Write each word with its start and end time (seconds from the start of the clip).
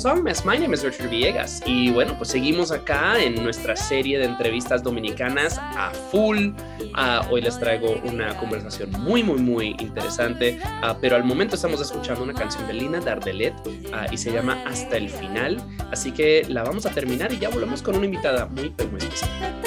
of 0.00 0.18
Songmas. 0.18 0.44
My 0.44 0.56
name 0.56 0.74
is 0.74 0.84
Richard 0.84 1.08
Villegas. 1.10 1.62
Y 1.66 1.90
bueno, 1.90 2.14
pues 2.16 2.30
seguimos 2.30 2.70
acá 2.72 3.22
en 3.22 3.42
nuestra 3.42 3.76
serie 3.76 4.18
de 4.18 4.24
entrevistas 4.24 4.82
dominicanas 4.82 5.58
a 5.58 5.90
full. 6.10 6.48
Uh, 6.48 7.30
hoy 7.30 7.42
les 7.42 7.58
traigo 7.58 8.00
una 8.04 8.36
conversación 8.38 8.90
muy, 9.00 9.22
muy, 9.22 9.38
muy 9.38 9.76
interesante. 9.78 10.58
Uh, 10.82 10.94
pero 11.00 11.16
al 11.16 11.24
momento 11.24 11.56
estamos 11.56 11.80
escuchando 11.80 12.22
una 12.22 12.34
canción 12.34 12.66
de 12.66 12.74
Lina 12.74 13.00
Dardelet 13.00 13.54
uh, 13.66 14.12
y 14.12 14.16
se 14.16 14.32
llama 14.32 14.62
Hasta 14.66 14.96
el 14.96 15.08
final. 15.08 15.62
Así 15.90 16.12
que 16.12 16.44
la 16.48 16.62
vamos 16.62 16.86
a 16.86 16.90
terminar 16.90 17.32
y 17.32 17.38
ya 17.38 17.48
volvemos 17.48 17.82
con 17.82 17.96
una 17.96 18.06
invitada 18.06 18.46
muy, 18.46 18.74
muy 18.90 18.98
especial. 18.98 19.59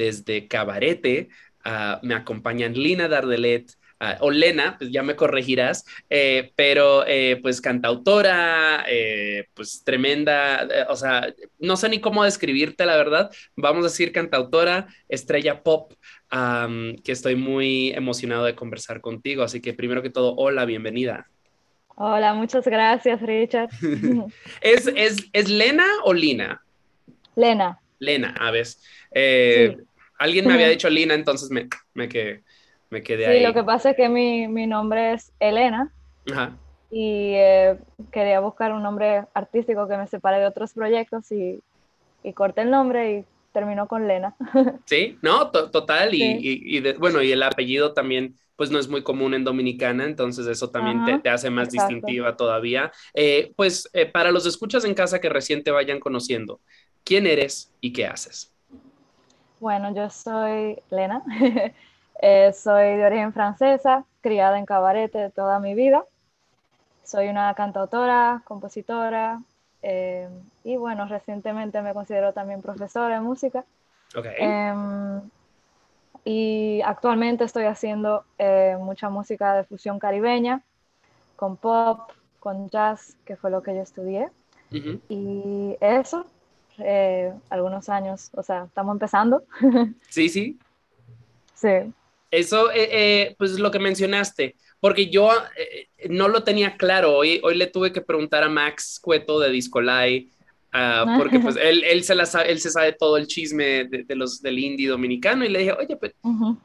Desde 0.00 0.48
Cabarete 0.48 1.28
uh, 1.66 2.04
me 2.04 2.14
acompañan 2.14 2.72
Lina 2.72 3.06
Dardelet, 3.06 3.70
uh, 4.00 4.24
o 4.24 4.30
Lena, 4.30 4.76
pues 4.78 4.90
ya 4.90 5.02
me 5.02 5.14
corregirás, 5.14 5.84
eh, 6.08 6.52
pero 6.56 7.04
eh, 7.06 7.38
pues 7.42 7.60
cantautora, 7.60 8.84
eh, 8.88 9.44
pues 9.52 9.82
tremenda, 9.84 10.66
o 10.88 10.96
sea, 10.96 11.28
no 11.58 11.76
sé 11.76 11.90
ni 11.90 12.00
cómo 12.00 12.24
describirte 12.24 12.86
la 12.86 12.96
verdad, 12.96 13.30
vamos 13.56 13.80
a 13.80 13.88
decir 13.88 14.10
cantautora, 14.12 14.88
estrella 15.08 15.62
pop, 15.62 15.92
um, 16.32 16.96
que 16.96 17.12
estoy 17.12 17.36
muy 17.36 17.90
emocionado 17.90 18.46
de 18.46 18.54
conversar 18.54 19.02
contigo, 19.02 19.42
así 19.42 19.60
que 19.60 19.74
primero 19.74 20.02
que 20.02 20.10
todo, 20.10 20.34
hola, 20.36 20.64
bienvenida. 20.64 21.28
Hola, 21.96 22.32
muchas 22.32 22.64
gracias, 22.64 23.20
Richard. 23.20 23.68
¿Es, 24.62 24.86
es, 24.96 25.28
¿Es 25.34 25.50
Lena 25.50 25.84
o 26.04 26.14
Lina? 26.14 26.62
Lena. 27.36 27.78
Lena 27.98 28.34
Aves. 28.40 28.82
Eh, 29.12 29.76
alguien 30.20 30.46
me 30.46 30.54
había 30.54 30.68
dicho 30.68 30.88
Lina, 30.88 31.14
entonces 31.14 31.50
me, 31.50 31.68
me, 31.94 32.08
quedé, 32.08 32.44
me 32.90 33.02
quedé 33.02 33.26
ahí. 33.26 33.38
Sí, 33.38 33.44
lo 33.44 33.54
que 33.54 33.64
pasa 33.64 33.90
es 33.90 33.96
que 33.96 34.08
mi, 34.08 34.46
mi 34.46 34.66
nombre 34.66 35.14
es 35.14 35.32
Elena. 35.40 35.92
Ajá. 36.30 36.56
Y 36.90 37.32
eh, 37.34 37.76
quería 38.12 38.40
buscar 38.40 38.72
un 38.72 38.82
nombre 38.82 39.24
artístico 39.34 39.88
que 39.88 39.96
me 39.96 40.06
separe 40.06 40.38
de 40.38 40.46
otros 40.46 40.74
proyectos 40.74 41.32
y, 41.32 41.62
y 42.22 42.32
corté 42.32 42.62
el 42.62 42.70
nombre 42.70 43.12
y 43.12 43.24
terminó 43.52 43.88
con 43.88 44.06
Lena. 44.06 44.36
Sí, 44.86 45.18
no, 45.22 45.50
total. 45.50 46.14
Y, 46.14 46.38
y, 46.40 46.92
bueno, 46.94 47.22
y 47.22 47.32
el 47.32 47.42
apellido 47.42 47.92
también 47.94 48.36
pues 48.56 48.70
no 48.70 48.78
es 48.78 48.88
muy 48.88 49.02
común 49.02 49.32
en 49.32 49.42
Dominicana, 49.42 50.04
entonces 50.04 50.46
eso 50.46 50.68
también 50.68 51.02
te, 51.06 51.18
te, 51.20 51.30
hace 51.30 51.48
más 51.48 51.70
distintiva 51.70 52.36
todavía. 52.36 52.92
Eh, 53.14 53.52
pues 53.56 53.90
para 54.12 54.32
los 54.32 54.44
escuchas 54.44 54.84
en 54.84 54.92
casa 54.92 55.18
que 55.18 55.30
recién 55.30 55.64
te 55.64 55.70
vayan 55.70 55.98
conociendo, 55.98 56.60
¿Quién 57.04 57.26
eres 57.26 57.72
y 57.80 57.92
qué 57.92 58.06
haces? 58.06 58.52
Bueno, 59.60 59.92
yo 59.94 60.08
soy 60.08 60.82
Lena, 60.88 61.22
eh, 62.22 62.52
soy 62.54 62.96
de 62.96 63.04
origen 63.04 63.32
francesa, 63.34 64.06
criada 64.22 64.58
en 64.58 64.64
cabarete 64.64 65.28
toda 65.30 65.60
mi 65.60 65.74
vida. 65.74 66.04
Soy 67.04 67.28
una 67.28 67.52
cantautora, 67.54 68.40
compositora 68.44 69.40
eh, 69.82 70.28
y 70.64 70.76
bueno, 70.76 71.06
recientemente 71.06 71.82
me 71.82 71.92
considero 71.92 72.32
también 72.32 72.62
profesora 72.62 73.16
de 73.16 73.20
música. 73.20 73.64
Okay. 74.16 74.34
Em, 74.38 75.20
y 76.24 76.80
actualmente 76.82 77.44
estoy 77.44 77.64
haciendo 77.64 78.24
eh, 78.38 78.76
mucha 78.80 79.10
música 79.10 79.54
de 79.54 79.64
fusión 79.64 79.98
caribeña, 79.98 80.62
con 81.36 81.58
pop, 81.58 82.10
con 82.38 82.70
jazz, 82.70 83.14
que 83.26 83.36
fue 83.36 83.50
lo 83.50 83.62
que 83.62 83.74
yo 83.74 83.82
estudié. 83.82 84.30
Y 84.70 85.76
eso, 85.80 86.24
eh, 86.84 87.32
algunos 87.48 87.88
años, 87.88 88.30
o 88.34 88.42
sea, 88.42 88.64
estamos 88.64 88.94
empezando. 88.94 89.44
Sí, 90.08 90.28
sí. 90.28 90.58
Sí. 91.54 91.68
Eso, 92.30 92.70
eh, 92.70 92.88
eh, 92.90 93.34
pues 93.38 93.58
lo 93.58 93.70
que 93.70 93.78
mencionaste, 93.78 94.56
porque 94.80 95.10
yo 95.10 95.30
no 96.08 96.28
lo 96.28 96.42
tenía 96.42 96.76
claro, 96.76 97.16
hoy, 97.16 97.40
hoy 97.42 97.56
le 97.56 97.66
tuve 97.66 97.92
que 97.92 98.00
preguntar 98.00 98.42
a 98.42 98.48
Max 98.48 98.98
Cueto 99.00 99.38
de 99.40 99.50
Discolai, 99.50 100.30
uh, 100.72 101.18
porque 101.18 101.38
pues 101.40 101.56
él, 101.60 101.84
él, 101.84 102.02
se 102.02 102.14
la 102.14 102.24
sabe, 102.24 102.50
él 102.50 102.60
se 102.60 102.70
sabe 102.70 102.92
todo 102.92 103.16
el 103.16 103.26
chisme 103.26 103.84
de, 103.84 104.14
los, 104.14 104.40
del 104.40 104.58
indie 104.58 104.88
dominicano 104.88 105.44
y 105.44 105.48
le 105.48 105.58
dije, 105.60 105.72
oye, 105.72 105.96
pues, 105.96 106.14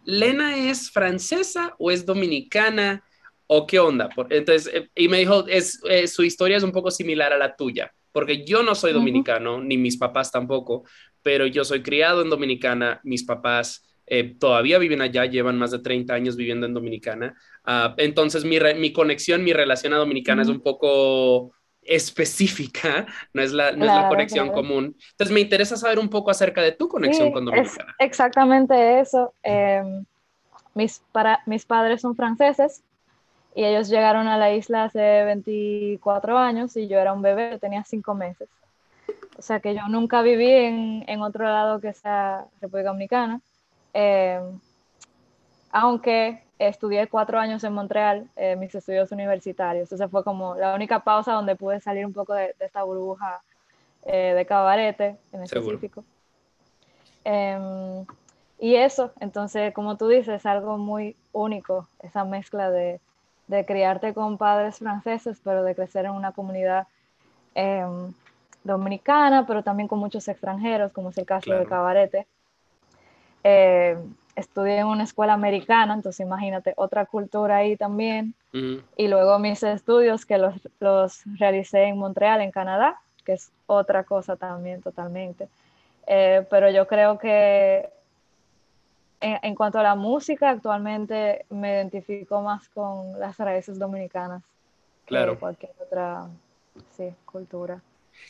¿Lena 0.05 0.55
es 0.55 0.91
francesa 0.91 1.75
o 1.77 1.91
es 1.91 2.05
dominicana? 2.05 3.03
¿O 3.47 3.67
qué 3.67 3.79
onda? 3.79 4.09
Entonces, 4.29 4.71
y 4.95 5.07
me 5.07 5.17
dijo, 5.17 5.45
es, 5.47 5.81
su 6.07 6.23
historia 6.23 6.57
es 6.57 6.63
un 6.63 6.71
poco 6.71 6.89
similar 6.89 7.33
a 7.33 7.37
la 7.37 7.55
tuya 7.55 7.91
porque 8.15 8.45
yo 8.45 8.63
no 8.63 8.75
soy 8.75 8.93
dominicano, 8.93 9.61
ni 9.61 9.77
mis 9.77 9.97
papás 9.97 10.31
tampoco, 10.31 10.85
pero 11.21 11.47
yo 11.47 11.65
soy 11.65 11.83
criado 11.83 12.21
en 12.21 12.29
Dominicana, 12.29 13.01
mis 13.03 13.25
papás 13.25 13.85
eh, 14.05 14.37
todavía 14.39 14.79
viven 14.79 15.01
allá, 15.01 15.25
llevan 15.25 15.57
más 15.57 15.71
de 15.71 15.79
30 15.79 16.13
años 16.13 16.37
viviendo 16.37 16.65
en 16.65 16.73
Dominicana, 16.73 17.35
uh, 17.67 17.93
entonces 17.97 18.45
mi, 18.45 18.57
mi, 18.77 18.93
conexión, 18.93 19.43
mi 19.43 19.51
relación 19.51 19.91
a 19.93 19.97
Dominicana 19.97 20.43
es 20.43 20.47
un 20.47 20.61
poco 20.61 21.51
específica, 21.81 23.05
no 23.33 23.41
es 23.41 23.51
la, 23.51 23.73
no 23.73 23.83
es 23.83 23.91
la 23.91 24.07
conexión 24.07 24.49
común. 24.53 24.95
Entonces 25.11 25.33
me 25.33 25.41
interesa 25.41 25.75
saber 25.75 25.99
un 25.99 26.07
poco 26.07 26.31
acerca 26.31 26.61
de 26.61 26.71
tu 26.71 26.87
conexión 26.87 27.33
con 27.33 27.43
Dominicana. 27.43 27.97
exactamente 27.99 29.01
eso. 29.01 29.33
Eh, 29.43 29.83
mis, 30.73 31.03
para, 31.11 31.41
mis 31.45 31.65
padres 31.65 31.99
son 31.99 32.15
franceses, 32.15 32.81
y 33.55 33.63
ellos 33.63 33.87
llegaron 33.87 34.27
a 34.27 34.37
la 34.37 34.53
isla 34.53 34.83
hace 34.83 35.23
24 35.23 36.37
años 36.37 36.75
y 36.75 36.87
yo 36.89 36.99
era 36.99 37.13
un 37.13 37.21
bebé, 37.21 37.57
tenía 37.57 37.85
5 37.85 38.13
meses. 38.13 38.49
O 39.39 39.41
sea 39.41 39.61
que 39.61 39.73
yo 39.73 39.87
nunca 39.87 40.21
viví 40.21 40.51
en, 40.51 41.05
en 41.07 41.21
otro 41.21 41.45
lado 41.45 41.79
que 41.79 41.93
sea 41.93 42.45
República 42.59 42.89
Dominicana. 42.89 43.39
Eh, 43.93 44.41
aunque 45.71 46.43
estudié 46.59 47.07
cuatro 47.07 47.39
años 47.39 47.63
en 47.63 47.73
Montreal, 47.73 48.29
eh, 48.35 48.57
mis 48.57 48.75
estudios 48.75 49.11
universitarios. 49.11 49.89
Esa 49.91 50.09
fue 50.09 50.23
como 50.25 50.55
la 50.55 50.75
única 50.75 50.99
pausa 50.99 51.31
donde 51.33 51.55
pude 51.55 51.79
salir 51.79 52.05
un 52.05 52.13
poco 52.13 52.33
de, 52.33 52.55
esta 52.59 52.83
burbuja 52.83 53.41
eh, 54.05 54.33
de 54.35 54.45
cabarete 54.45 55.17
en 55.31 55.43
específico. 55.43 56.03
Em, 57.23 58.05
y 58.59 58.75
eso, 58.75 59.11
entonces, 59.19 59.73
como 59.73 59.95
tú 59.95 60.07
dices, 60.09 60.35
es 60.35 60.45
algo 60.45 60.77
muy 60.77 61.15
único, 61.33 61.87
esa 62.01 62.23
mezcla 62.23 62.69
de, 62.69 62.99
de 63.47 63.65
criarte 63.65 64.13
con 64.13 64.37
padres 64.37 64.79
franceses, 64.79 65.39
pero 65.43 65.63
de 65.63 65.75
crecer 65.75 66.05
en 66.05 66.11
una 66.11 66.31
comunidad 66.31 66.87
em, 67.53 68.13
dominicana, 68.63 69.45
pero 69.45 69.63
también 69.63 69.87
con 69.87 69.99
muchos 69.99 70.27
extranjeros, 70.27 70.91
como 70.91 71.09
es 71.09 71.17
el 71.17 71.25
caso 71.25 71.53
de 71.53 71.65
Cabarete. 71.65 72.27
Em, 73.43 74.15
estudié 74.35 74.79
en 74.79 74.87
una 74.87 75.03
escuela 75.03 75.33
americana, 75.33 75.93
entonces 75.93 76.25
imagínate, 76.25 76.73
otra 76.75 77.05
cultura 77.05 77.57
ahí 77.57 77.77
también. 77.77 78.33
Y 78.95 79.09
luego 79.09 79.37
mis 79.37 79.61
estudios 79.63 80.25
que 80.25 80.37
los, 80.37 80.55
los, 80.79 81.23
realicé 81.37 81.83
en 81.83 81.97
Montreal, 81.97 82.39
en 82.39 82.51
Canadá, 82.51 83.01
que 83.25 83.33
es 83.33 83.51
otra 83.67 84.05
cosa 84.05 84.37
también 84.37 84.81
totalmente. 84.81 85.49
Eh, 86.07 86.45
pero 86.49 86.69
yo 86.69 86.87
creo 86.87 87.17
que 87.17 87.89
en, 89.25 89.55
cuanto 89.55 89.79
a 89.79 89.83
la 89.83 89.95
música, 89.95 90.49
actualmente 90.49 91.45
me 91.49 91.71
identifico 91.71 92.41
más 92.41 92.69
con 92.69 93.19
las 93.19 93.37
raíces 93.37 93.79
dominicanas. 93.79 94.43
Claro. 95.05 95.33
Que 95.33 95.39
cualquier 95.39 95.71
otra 95.81 96.27
sí, 96.95 97.09
cultura. 97.25 97.81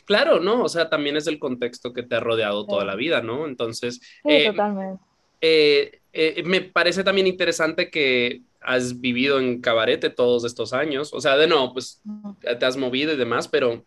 Claro, 0.04 0.40
¿no? 0.40 0.64
O 0.64 0.68
sea, 0.68 0.88
también 0.88 1.16
es 1.16 1.26
el 1.26 1.38
contexto 1.38 1.92
que 1.92 2.02
te 2.02 2.16
ha 2.16 2.20
rodeado 2.20 2.66
toda 2.66 2.84
la 2.84 2.96
vida, 2.96 3.20
¿no? 3.20 3.46
Entonces. 3.46 4.00
Sí, 4.22 4.30
eh, 4.30 4.46
totalmente. 4.50 5.02
Eh, 5.40 6.00
eh, 6.12 6.42
me 6.44 6.62
parece 6.62 7.04
también 7.04 7.26
interesante 7.26 7.90
que 7.90 8.42
has 8.60 9.00
vivido 9.00 9.38
en 9.38 9.60
cabarete 9.60 10.10
todos 10.10 10.44
estos 10.44 10.72
años. 10.72 11.12
O 11.12 11.20
sea, 11.20 11.36
de 11.36 11.46
no, 11.46 11.72
pues 11.72 12.02
te 12.42 12.64
has 12.64 12.76
movido 12.76 13.12
y 13.12 13.16
demás, 13.16 13.48
pero, 13.48 13.84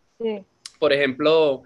por 0.78 0.92
ejemplo, 0.92 1.62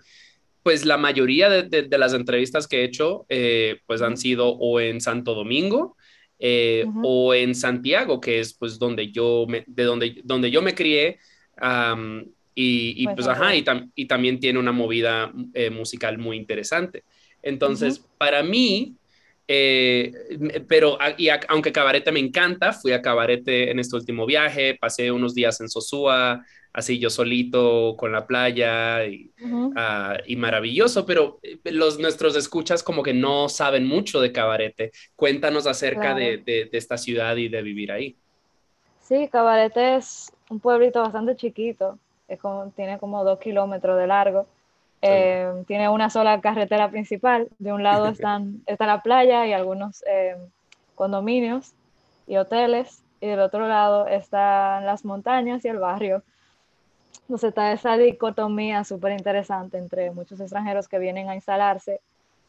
pues 0.65 0.85
la 0.85 0.97
mayoría 0.97 1.49
de, 1.49 1.99
las 1.99 2.13
entrevistas 2.13 2.67
que 2.67 2.81
he 2.81 2.85
hecho, 2.85 3.25
eh, 3.29 3.81
pues 3.87 4.03
han 4.03 4.17
sido 4.17 4.49
o 4.49 4.81
en 4.81 5.01
Santo 5.01 5.35
Domingo 5.35 5.97
o 7.03 7.33
en 7.33 7.55
Santiago, 7.55 8.21
que 8.21 8.41
es 8.41 8.55
pues 8.55 8.79
donde 8.79 9.13
yo 9.13 9.47
me, 9.49 9.65
de 9.67 9.85
donde, 9.85 10.21
donde 10.25 10.51
yo 10.51 10.61
me 10.61 10.75
crié. 10.75 11.19
y, 12.57 13.05
pues, 13.05 13.17
pues 13.17 13.29
ajá, 13.29 13.55
y, 13.55 13.65
y, 13.95 14.07
también 14.07 14.41
tiene 14.41 14.59
una 14.59 14.73
movida 14.73 15.33
musical 15.71 16.19
muy 16.19 16.37
interesante. 16.37 17.05
Entonces, 17.41 18.05
para 18.19 18.43
mí, 18.43 18.97
eh, 19.47 20.13
pero 20.67 20.99
y 21.19 21.29
aunque 21.49 21.73
Cabarete 21.73 22.11
me 22.11 22.21
encanta, 22.21 22.73
fui 22.73 22.93
a 22.93 23.03
Cabarete 23.03 23.71
en 23.71 23.79
este 23.79 23.97
último 23.97 24.25
viaje, 24.25 24.77
pasé 24.81 25.13
unos 25.13 25.35
días 25.35 25.61
en 25.61 25.69
Sosúa, 25.69 26.45
así 26.75 26.99
yo 26.99 27.09
solito 27.09 27.97
con 27.97 28.13
la 28.13 28.27
playa 28.27 29.07
y, 29.07 29.33
y 30.27 30.37
maravilloso, 30.37 31.07
pero 31.07 31.39
eh, 31.43 31.59
los 31.73 31.99
nuestros 31.99 32.37
escuchas 32.37 32.83
como 32.83 33.03
que 33.03 33.15
no 33.15 33.49
saben 33.49 33.87
mucho 33.87 34.21
de 34.21 34.33
Cabarete. 34.33 34.93
Cuéntanos 35.17 35.67
acerca 35.67 36.15
de, 36.15 36.37
de, 36.37 36.69
esta 36.73 36.99
ciudad 36.99 37.37
y 37.37 37.49
de 37.49 37.63
vivir 37.63 37.91
ahí. 37.91 38.17
Sí, 39.01 39.29
Cabarete 39.33 39.97
es 39.97 40.31
un 40.51 40.61
pueblito 40.61 41.01
bastante 41.01 41.35
chiquito, 41.37 41.99
es 42.29 42.39
como, 42.39 42.71
tiene 42.77 42.99
como 42.99 43.25
dos 43.25 43.39
kilómetros 43.39 43.99
de 43.99 44.07
largo 44.07 44.47
eh, 45.07 45.65
tiene 45.67 45.91
una 45.91 46.09
sola 46.09 46.41
carretera 46.41 46.91
principal. 46.91 47.49
De 47.59 47.73
un 47.73 47.83
lado 47.83 48.07
están, 48.09 48.63
está 48.67 48.87
la 48.87 49.03
playa 49.03 49.47
y 49.47 49.53
algunos 49.53 50.03
eh, 50.07 50.37
condominios 50.95 51.75
y 52.27 52.37
hoteles. 52.37 53.03
Y 53.21 53.27
del 53.29 53.41
otro 53.41 53.69
lado 53.69 54.07
están 54.07 54.87
las 54.87 55.05
montañas 55.05 55.65
y 55.65 55.69
el 55.69 55.79
barrio. 55.79 56.23
Entonces 57.23 57.49
está 57.49 57.73
esa 57.73 57.97
dicotomía 57.97 58.85
súper 58.85 59.13
interesante 59.13 59.79
entre 59.79 60.11
muchos 60.11 60.41
extranjeros 60.41 60.89
que 60.89 60.99
vienen 60.99 61.29
a 61.29 61.35
instalarse, 61.35 62.01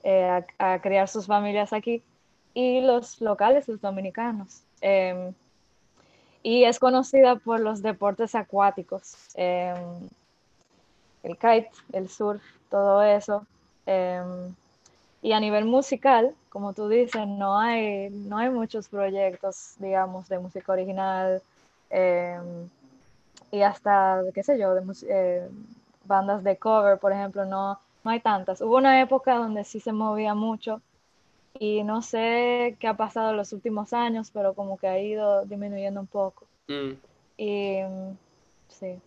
eh, 0.04 0.44
a, 0.60 0.80
criar 0.80 1.08
sus 1.08 1.28
familias 1.28 1.72
aquí, 1.74 2.04
y 2.54 2.82
los 2.82 3.22
locales, 3.22 3.68
los 3.68 3.82
dominicanos. 3.82 4.62
Em, 4.82 5.34
y 6.44 6.66
es 6.66 6.80
conocida 6.80 7.38
por 7.38 7.60
los 7.60 7.82
deportes 7.82 8.36
acuáticos. 8.36 9.16
Em, 9.36 10.10
el 11.24 11.38
kite, 11.38 11.72
el 11.94 12.10
surf, 12.10 12.44
todo 12.70 13.02
eso. 13.02 13.46
Em, 13.86 14.54
y 15.22 15.32
a 15.34 15.40
nivel 15.40 15.66
musical, 15.66 16.36
como 16.50 16.74
tú 16.74 16.88
dices, 16.88 17.28
no 17.28 17.58
hay, 17.58 18.10
no 18.10 18.38
hay 18.38 18.50
muchos 18.50 18.88
proyectos, 18.90 19.76
digamos, 19.80 20.30
de 20.30 20.40
música 20.40 20.72
original 20.74 21.42
y 23.56 23.62
hasta, 23.62 24.22
qué 24.34 24.44
sé 24.44 24.60
yo, 24.60 24.76
de 24.76 24.84
eh, 25.10 25.48
bandas 26.04 26.44
de 26.44 26.58
cover, 26.58 27.00
por 27.00 27.14
ejemplo, 27.14 27.46
no, 27.46 27.80
no 28.04 28.12
hay 28.12 28.20
tantas. 28.20 28.60
Hubo 28.60 28.76
una 28.76 29.02
época 29.02 29.36
donde 29.36 29.64
sí 29.64 29.80
se 29.80 29.94
movía 29.94 30.36
mucho 30.36 30.82
y 31.58 31.84
no 31.84 32.02
sé 32.02 32.76
qué 32.80 32.88
ha 32.88 32.98
pasado 32.98 33.32
en 33.32 33.38
los 33.38 33.54
últimos 33.54 33.94
años, 33.94 34.30
pero 34.34 34.54
como 34.54 34.78
que 34.78 34.88
ha 34.88 35.00
ido 35.00 35.46
disminuyendo 35.46 36.02
un 36.02 36.08
poco. 36.08 36.46
Mm. 36.68 36.92
Y 37.38 37.78
sí. 38.68 39.00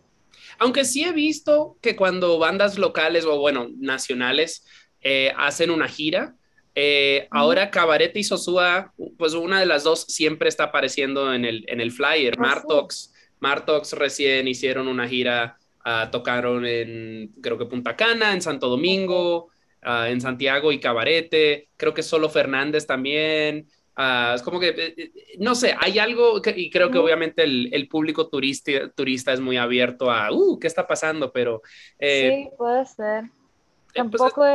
Aunque 0.57 0.83
sí 0.83 1.03
he 1.03 1.11
visto 1.11 1.77
que 1.79 1.95
cuando 1.95 2.39
bandas 2.39 2.79
locales 2.79 3.25
o 3.25 3.37
bueno, 3.37 3.67
nacionales 3.77 4.65
eh, 5.01 5.31
hacen 5.37 5.69
una 5.69 5.87
gira, 5.87 6.35
eh, 6.73 7.27
ahora 7.29 7.69
Cabaret 7.69 8.15
y 8.15 8.23
Sosúa, 8.23 8.93
pues 9.17 9.33
una 9.33 9.59
de 9.59 9.67
las 9.67 9.83
dos 9.83 10.05
siempre 10.07 10.49
está 10.49 10.65
apareciendo 10.65 11.33
en 11.35 11.45
el, 11.45 11.65
en 11.67 11.81
el 11.81 11.91
flyer. 11.91 12.33
Ah, 12.37 12.41
Martox, 12.41 13.13
Martox 13.39 13.93
recién 13.93 14.47
hicieron 14.47 14.87
una 14.87 15.07
gira, 15.07 15.57
ah, 15.83 16.09
tocaron 16.11 16.65
en 16.65 17.33
creo 17.41 17.57
que 17.57 17.65
Punta 17.65 17.95
Cana, 17.95 18.33
en 18.33 18.41
Santo 18.41 18.67
Domingo, 18.67 19.49
ah, 19.81 20.09
en 20.09 20.21
Santiago 20.21 20.71
y 20.71 20.79
Cabarete, 20.79 21.69
creo 21.77 21.93
que 21.93 22.03
solo 22.03 22.29
Fernández 22.29 22.85
también. 22.85 23.67
Ah, 24.01 24.31
es 24.33 24.43
como 24.43 24.61
que, 24.61 24.69
eh, 24.69 24.93
eh, 24.95 25.11
no 25.39 25.55
sé, 25.55 25.75
hay 25.77 25.99
algo, 25.99 26.41
y 26.55 26.69
creo 26.69 26.89
que 26.89 26.97
obviamente 26.97 27.43
el, 27.43 27.87
público 27.89 28.29
turista, 28.29 28.89
turista 28.95 29.33
es 29.33 29.41
muy 29.41 29.57
abierto 29.57 30.09
a, 30.09 30.31
uh, 30.31 30.57
¿qué 30.57 30.67
está 30.67 30.87
pasando? 30.87 31.33
Pero... 31.33 31.63
Eh, 31.99 32.45
sí, 32.45 32.55
puede 32.57 32.85
ser. 32.85 33.23
Pues, 33.23 33.93
Tampoco 33.93 34.45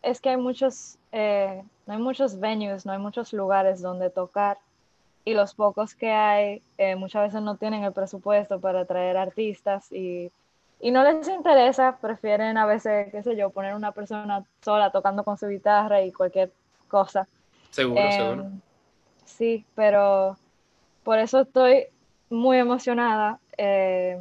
es, 0.00 0.20
que 0.22 0.30
hay 0.30 0.38
muchos, 0.38 0.96
no 1.12 1.92
hay 1.92 1.98
muchos 1.98 2.40
venues, 2.40 2.86
no 2.86 2.92
hay 2.92 2.98
muchos 2.98 3.34
lugares 3.34 3.82
donde 3.82 4.08
tocar, 4.08 4.56
y 5.28 5.34
los 5.34 5.54
pocos 5.54 5.94
que 5.94 6.10
hay 6.10 6.62
muchas 6.96 7.24
veces 7.24 7.42
no 7.42 7.56
tienen 7.56 7.84
el 7.84 7.92
presupuesto 7.92 8.58
para 8.60 8.86
traer 8.86 9.18
artistas 9.18 9.92
y, 9.92 10.32
y 10.80 10.90
no 10.90 11.04
les 11.04 11.28
interesa, 11.28 11.98
prefieren 12.00 12.56
a 12.56 12.64
veces, 12.64 13.12
qué 13.12 13.22
sé 13.22 13.36
yo, 13.36 13.50
poner 13.50 13.74
una 13.74 13.92
persona 13.92 14.42
sola 14.62 14.90
tocando 14.90 15.24
con 15.24 15.36
su 15.36 15.48
guitarra 15.48 16.00
y 16.00 16.12
cualquier 16.12 16.50
cosa. 16.88 17.28
Seguro, 17.68 18.10
seguro. 18.10 18.42
Em, 18.44 18.60
sí, 19.26 19.66
pero 19.74 20.38
por 21.04 21.18
eso 21.18 21.40
estoy 21.40 21.88
muy 22.30 22.56
emocionada 22.56 23.38
eh, 23.58 24.18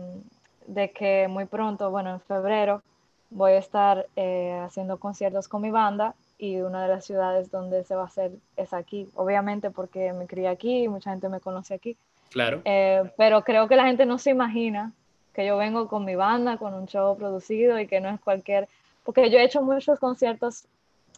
de 0.66 0.92
que 0.92 1.30
muy 1.30 1.46
pronto, 1.46 1.90
bueno, 1.90 2.12
en 2.12 2.20
febrero, 2.20 2.82
voy 3.30 3.54
a 3.54 3.60
estar 3.60 4.08
eh, 4.18 4.60
haciendo 4.62 4.98
conciertos 4.98 5.48
con 5.48 5.62
mi 5.62 5.72
banda 5.72 6.16
y 6.38 6.58
una 6.58 6.84
de 6.84 6.90
las 6.90 7.06
ciudades 7.06 7.50
donde 7.52 7.84
se 7.84 7.96
va 7.96 8.04
a 8.04 8.06
hacer 8.06 8.32
es 8.56 8.74
aquí, 8.74 9.10
obviamente 9.16 9.72
porque 9.72 10.14
me 10.14 10.28
crié 10.28 10.48
aquí 10.48 10.84
y 10.84 10.88
mucha 10.88 11.12
gente 11.12 11.30
me 11.30 11.40
conoce 11.40 11.74
aquí. 11.74 11.98
Claro. 12.30 12.62
Eh, 12.66 13.04
pero 13.18 13.44
creo 13.44 13.68
que 13.68 13.76
la 13.76 13.86
gente 13.86 14.06
no 14.06 14.18
se 14.18 14.32
imagina 14.32 14.92
que 15.34 15.46
yo 15.46 15.58
vengo 15.58 15.88
con 15.88 16.06
mi 16.06 16.16
banda, 16.16 16.58
con 16.58 16.74
un 16.74 16.88
show 16.88 17.18
producido 17.18 17.80
y 17.80 17.88
que 17.88 18.00
no 18.00 18.10
es 18.10 18.20
cualquier, 18.20 18.68
porque 19.04 19.30
yo 19.30 19.40
he 19.40 19.44
hecho 19.44 19.62
muchos 19.62 20.00
conciertos 20.00 20.66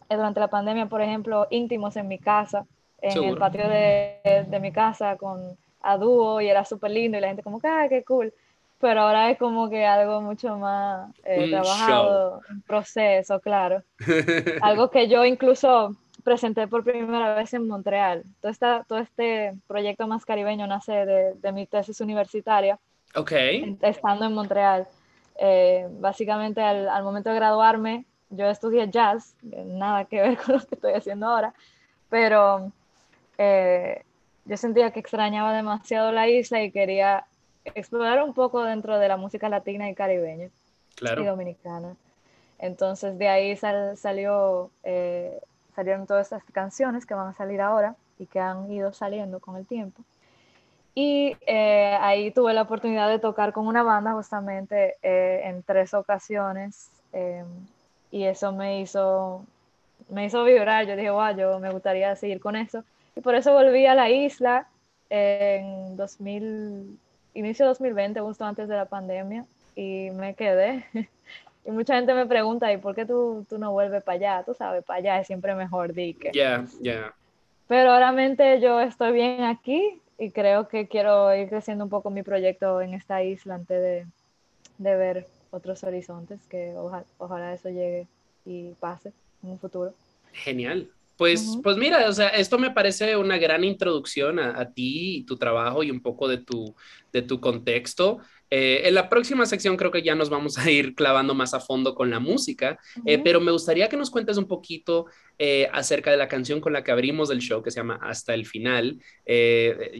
durante 0.08 0.40
la 0.40 0.48
pandemia, 0.48 0.86
por 0.86 1.02
ejemplo, 1.02 1.46
íntimos 1.50 1.96
en 1.96 2.08
mi 2.08 2.18
casa 2.18 2.66
en 3.02 3.24
el 3.24 3.36
patio 3.36 3.68
de, 3.68 4.44
de, 4.46 4.60
mi 4.60 4.72
casa 4.72 5.16
con 5.16 5.56
a 5.82 5.96
dúo 5.96 6.40
y 6.40 6.48
era 6.48 6.64
súper 6.64 6.90
lindo 6.90 7.16
y 7.16 7.20
la 7.20 7.28
gente 7.28 7.42
como 7.42 7.60
ah, 7.64 7.86
qué 7.88 8.04
cool. 8.04 8.32
Pero 8.80 9.02
ahora 9.02 9.30
es 9.30 9.38
como 9.38 9.68
que 9.68 9.84
algo 9.84 10.22
mucho 10.22 10.56
más 10.56 11.10
eh, 11.24 11.50
trabajado, 11.50 12.40
un 12.50 12.62
proceso, 12.62 13.38
claro. 13.40 13.82
algo 14.62 14.90
que 14.90 15.06
yo 15.08 15.24
incluso 15.24 15.94
presenté 16.24 16.66
por 16.66 16.82
primera 16.82 17.34
vez 17.34 17.52
en 17.54 17.66
Montreal. 17.66 18.24
Todo, 18.40 18.50
esta, 18.50 18.84
todo 18.84 18.98
este 18.98 19.54
proyecto 19.66 20.06
más 20.06 20.24
caribeño 20.24 20.66
nace 20.66 20.92
de, 20.92 21.34
de 21.34 21.52
mi 21.52 21.66
tesis 21.66 22.00
universitaria. 22.00 22.78
Ok. 23.14 23.32
Estando 23.82 24.24
en 24.24 24.32
Montreal. 24.32 24.86
Eh, 25.38 25.86
básicamente 25.90 26.60
al, 26.60 26.88
al, 26.88 27.02
momento 27.02 27.30
de 27.30 27.36
graduarme, 27.36 28.04
yo 28.28 28.46
estudié 28.46 28.88
jazz, 28.90 29.34
nada 29.42 30.04
que 30.04 30.20
ver 30.20 30.36
con 30.44 30.56
lo 30.56 30.60
que 30.60 30.74
estoy 30.74 30.92
haciendo 30.92 31.28
ahora, 31.28 31.54
pero 32.10 32.70
eh, 33.38 34.04
yo 34.44 34.56
sentía 34.58 34.90
que 34.90 35.00
extrañaba 35.00 35.54
demasiado 35.54 36.12
la 36.12 36.28
isla 36.28 36.62
y 36.62 36.70
quería 36.70 37.24
explorar 37.64 38.22
un 38.22 38.34
poco 38.34 38.64
dentro 38.64 38.98
de 38.98 39.08
la 39.08 39.16
música 39.16 39.48
latina 39.48 39.88
y 39.88 39.94
caribeña 39.94 40.48
y 41.00 41.24
dominicana. 41.24 41.96
Entonces 42.58 43.18
de 43.18 43.28
ahí 43.28 43.56
salió, 43.56 44.70
eh, 44.82 45.40
salieron 45.74 46.06
todas 46.06 46.26
estas 46.26 46.44
canciones 46.52 47.06
que 47.06 47.14
van 47.14 47.28
a 47.28 47.34
salir 47.34 47.60
ahora 47.60 47.96
y 48.18 48.26
que 48.26 48.38
han 48.38 48.70
ido 48.70 48.92
saliendo 48.92 49.40
con 49.40 49.56
el 49.56 49.66
tiempo. 49.66 50.02
Y 50.94 51.36
eh, 51.46 51.96
ahí 52.00 52.30
tuve 52.32 52.52
la 52.52 52.62
oportunidad 52.62 53.08
de 53.08 53.18
tocar 53.18 53.52
con 53.52 53.66
una 53.66 53.82
banda 53.82 54.12
justamente 54.12 54.96
en 55.02 55.62
tres 55.62 55.94
ocasiones 55.94 56.90
y 58.10 58.24
eso 58.24 58.52
me 58.52 58.80
hizo, 58.80 59.44
me 60.08 60.26
hizo 60.26 60.44
vibrar. 60.44 60.86
Yo 60.86 60.96
dije, 60.96 61.10
wow, 61.10 61.36
yo 61.36 61.58
me 61.58 61.70
gustaría 61.70 62.14
seguir 62.16 62.40
con 62.40 62.56
eso. 62.56 62.84
Y 63.16 63.20
por 63.20 63.34
eso 63.34 63.52
volví 63.52 63.86
a 63.86 63.94
la 63.94 64.10
isla 64.10 64.66
en 65.08 65.96
2000, 65.96 66.98
inicio 67.34 67.66
2020, 67.66 68.20
justo 68.20 68.44
antes 68.44 68.68
de 68.68 68.76
la 68.76 68.86
pandemia, 68.86 69.44
y 69.74 70.10
me 70.10 70.34
quedé. 70.34 70.84
y 71.64 71.70
mucha 71.70 71.96
gente 71.96 72.14
me 72.14 72.26
pregunta, 72.26 72.72
¿y 72.72 72.76
por 72.76 72.94
qué 72.94 73.04
tú, 73.06 73.46
tú 73.48 73.58
no 73.58 73.72
vuelves 73.72 74.02
para 74.02 74.16
allá? 74.16 74.44
Tú 74.44 74.54
sabes, 74.54 74.84
para 74.84 74.98
allá 74.98 75.20
es 75.20 75.26
siempre 75.26 75.54
mejor, 75.54 75.92
di 75.92 76.16
Ya, 76.32 76.64
ya. 76.80 77.14
Pero 77.68 77.96
realmente 77.96 78.60
yo 78.60 78.80
estoy 78.80 79.12
bien 79.12 79.42
aquí 79.44 80.00
y 80.18 80.32
creo 80.32 80.68
que 80.68 80.88
quiero 80.88 81.34
ir 81.34 81.48
creciendo 81.48 81.84
un 81.84 81.90
poco 81.90 82.10
mi 82.10 82.22
proyecto 82.22 82.80
en 82.80 82.94
esta 82.94 83.22
isla 83.22 83.54
antes 83.54 83.80
de, 83.80 84.06
de 84.78 84.96
ver 84.96 85.26
otros 85.50 85.82
horizontes, 85.84 86.40
que 86.48 86.74
ojalá 87.18 87.54
eso 87.54 87.68
llegue 87.68 88.06
y 88.44 88.72
pase 88.80 89.12
en 89.42 89.50
un 89.50 89.58
futuro. 89.58 89.94
Genial. 90.32 90.90
Pues, 91.20 91.58
pues 91.62 91.76
mira, 91.76 92.08
o 92.08 92.12
sea, 92.14 92.28
esto 92.28 92.58
me 92.58 92.70
parece 92.70 93.14
una 93.14 93.36
gran 93.36 93.62
introducción 93.62 94.38
a, 94.38 94.72
ti 94.72 95.18
y 95.18 95.24
tu 95.24 95.36
trabajo 95.36 95.82
y 95.82 95.90
un 95.90 96.00
poco 96.00 96.26
de 96.26 96.38
tu, 96.38 96.74
de 97.12 97.20
tu 97.20 97.42
contexto. 97.42 98.20
Eh, 98.48 98.88
en 98.88 98.94
la 98.94 99.10
próxima 99.10 99.44
sección 99.44 99.76
creo 99.76 99.90
que 99.90 100.00
ya 100.00 100.14
nos 100.14 100.30
vamos 100.30 100.56
a 100.56 100.70
ir 100.70 100.94
clavando 100.94 101.34
más 101.34 101.52
a 101.52 101.60
fondo 101.60 101.94
con 101.94 102.08
la 102.08 102.20
música, 102.20 102.78
eh, 103.04 103.18
pero 103.22 103.38
me 103.38 103.52
gustaría 103.52 103.90
que 103.90 103.98
nos 103.98 104.08
cuentes 104.08 104.38
un 104.38 104.48
poquito 104.48 105.08
eh, 105.38 105.68
acerca 105.74 106.10
de 106.10 106.16
la 106.16 106.26
canción 106.26 106.58
con 106.58 106.72
la 106.72 106.82
que 106.82 106.90
abrimos 106.90 107.28
el 107.28 107.40
show, 107.40 107.62
que 107.62 107.70
se 107.70 107.80
llama 107.80 108.00
Hasta 108.00 108.32
el 108.32 108.46
Final. 108.46 108.98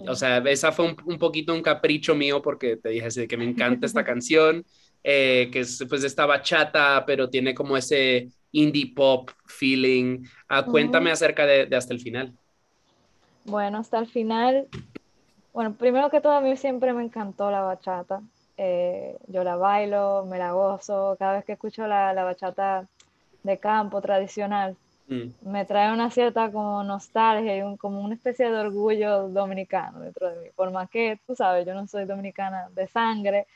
O 0.08 0.14
sea, 0.14 0.38
esa 0.38 0.72
fue 0.72 0.86
un, 0.86 0.96
un, 1.04 1.18
poquito 1.18 1.52
un 1.52 1.60
capricho 1.60 2.14
mío 2.14 2.40
porque 2.40 2.78
te 2.78 2.88
dije 2.88 3.08
así 3.08 3.20
de 3.20 3.28
que 3.28 3.36
me 3.36 3.44
encanta 3.44 3.84
esta 3.84 4.04
canción. 4.06 4.64
que 5.02 5.50
es 5.52 5.84
pues 5.86 6.02
esta 6.02 6.24
bachata, 6.24 7.04
pero 7.06 7.28
tiene 7.28 7.54
como 7.54 7.76
ese 7.76 8.30
indie 8.52 8.94
pop 8.94 9.30
feeling. 9.46 10.24
Ah, 10.48 10.64
cuéntame 10.64 11.10
acerca 11.10 11.46
de, 11.46 11.68
Hasta 11.74 11.94
el 11.94 12.00
Final. 12.00 12.32
Bueno, 13.44 13.78
hasta 13.78 13.98
el 13.98 14.06
final, 14.06 14.68
bueno, 15.52 15.74
primero 15.74 16.10
que 16.10 16.20
todo 16.20 16.34
a 16.34 16.40
mí 16.40 16.56
siempre 16.56 16.92
me 16.92 17.02
encantó 17.02 17.50
la 17.50 17.62
bachata. 17.62 18.20
Eh, 18.56 19.16
yo 19.28 19.42
la 19.42 19.56
bailo, 19.56 20.26
me 20.26 20.38
la 20.38 20.52
gozo, 20.52 21.16
cada 21.18 21.34
vez 21.34 21.44
que 21.44 21.52
escucho 21.52 21.86
la, 21.86 22.12
bachata 22.22 22.86
de 23.42 23.58
campo 23.58 24.02
tradicional, 24.02 24.76
mm. 25.08 25.50
me 25.50 25.64
trae 25.64 25.92
una 25.92 26.10
cierta 26.10 26.52
como 26.52 26.84
nostalgia 26.84 27.56
y 27.56 27.62
un, 27.62 27.78
como 27.78 28.02
una 28.02 28.14
especie 28.14 28.50
de 28.50 28.58
orgullo 28.58 29.28
dominicano 29.28 30.00
dentro 30.00 30.28
de 30.28 30.42
mí. 30.42 30.48
Por 30.54 30.70
más 30.70 30.90
que, 30.90 31.18
tú 31.26 31.34
sabes, 31.34 31.66
yo 31.66 31.72
no 31.72 31.86
soy 31.86 32.04
dominicana 32.04 32.68
de 32.74 32.86
sangre, 32.86 33.46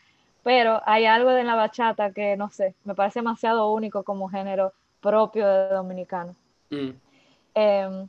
pero 0.43 0.81
hay 0.87 1.05
algo 1.05 1.31
de 1.31 1.45
la 1.45 1.55
bachata 1.55 2.13
que, 2.13 2.37
no 2.39 2.51
sé, 2.51 2.75
me 2.85 2.95
parece 2.95 3.19
demasiado 3.21 3.71
único 3.73 4.03
como 4.03 4.29
género 4.31 4.73
propio 5.05 5.47
de 5.47 5.69
dominicano. 5.69 6.35
Mm. 6.71 6.91
Em, 7.55 8.09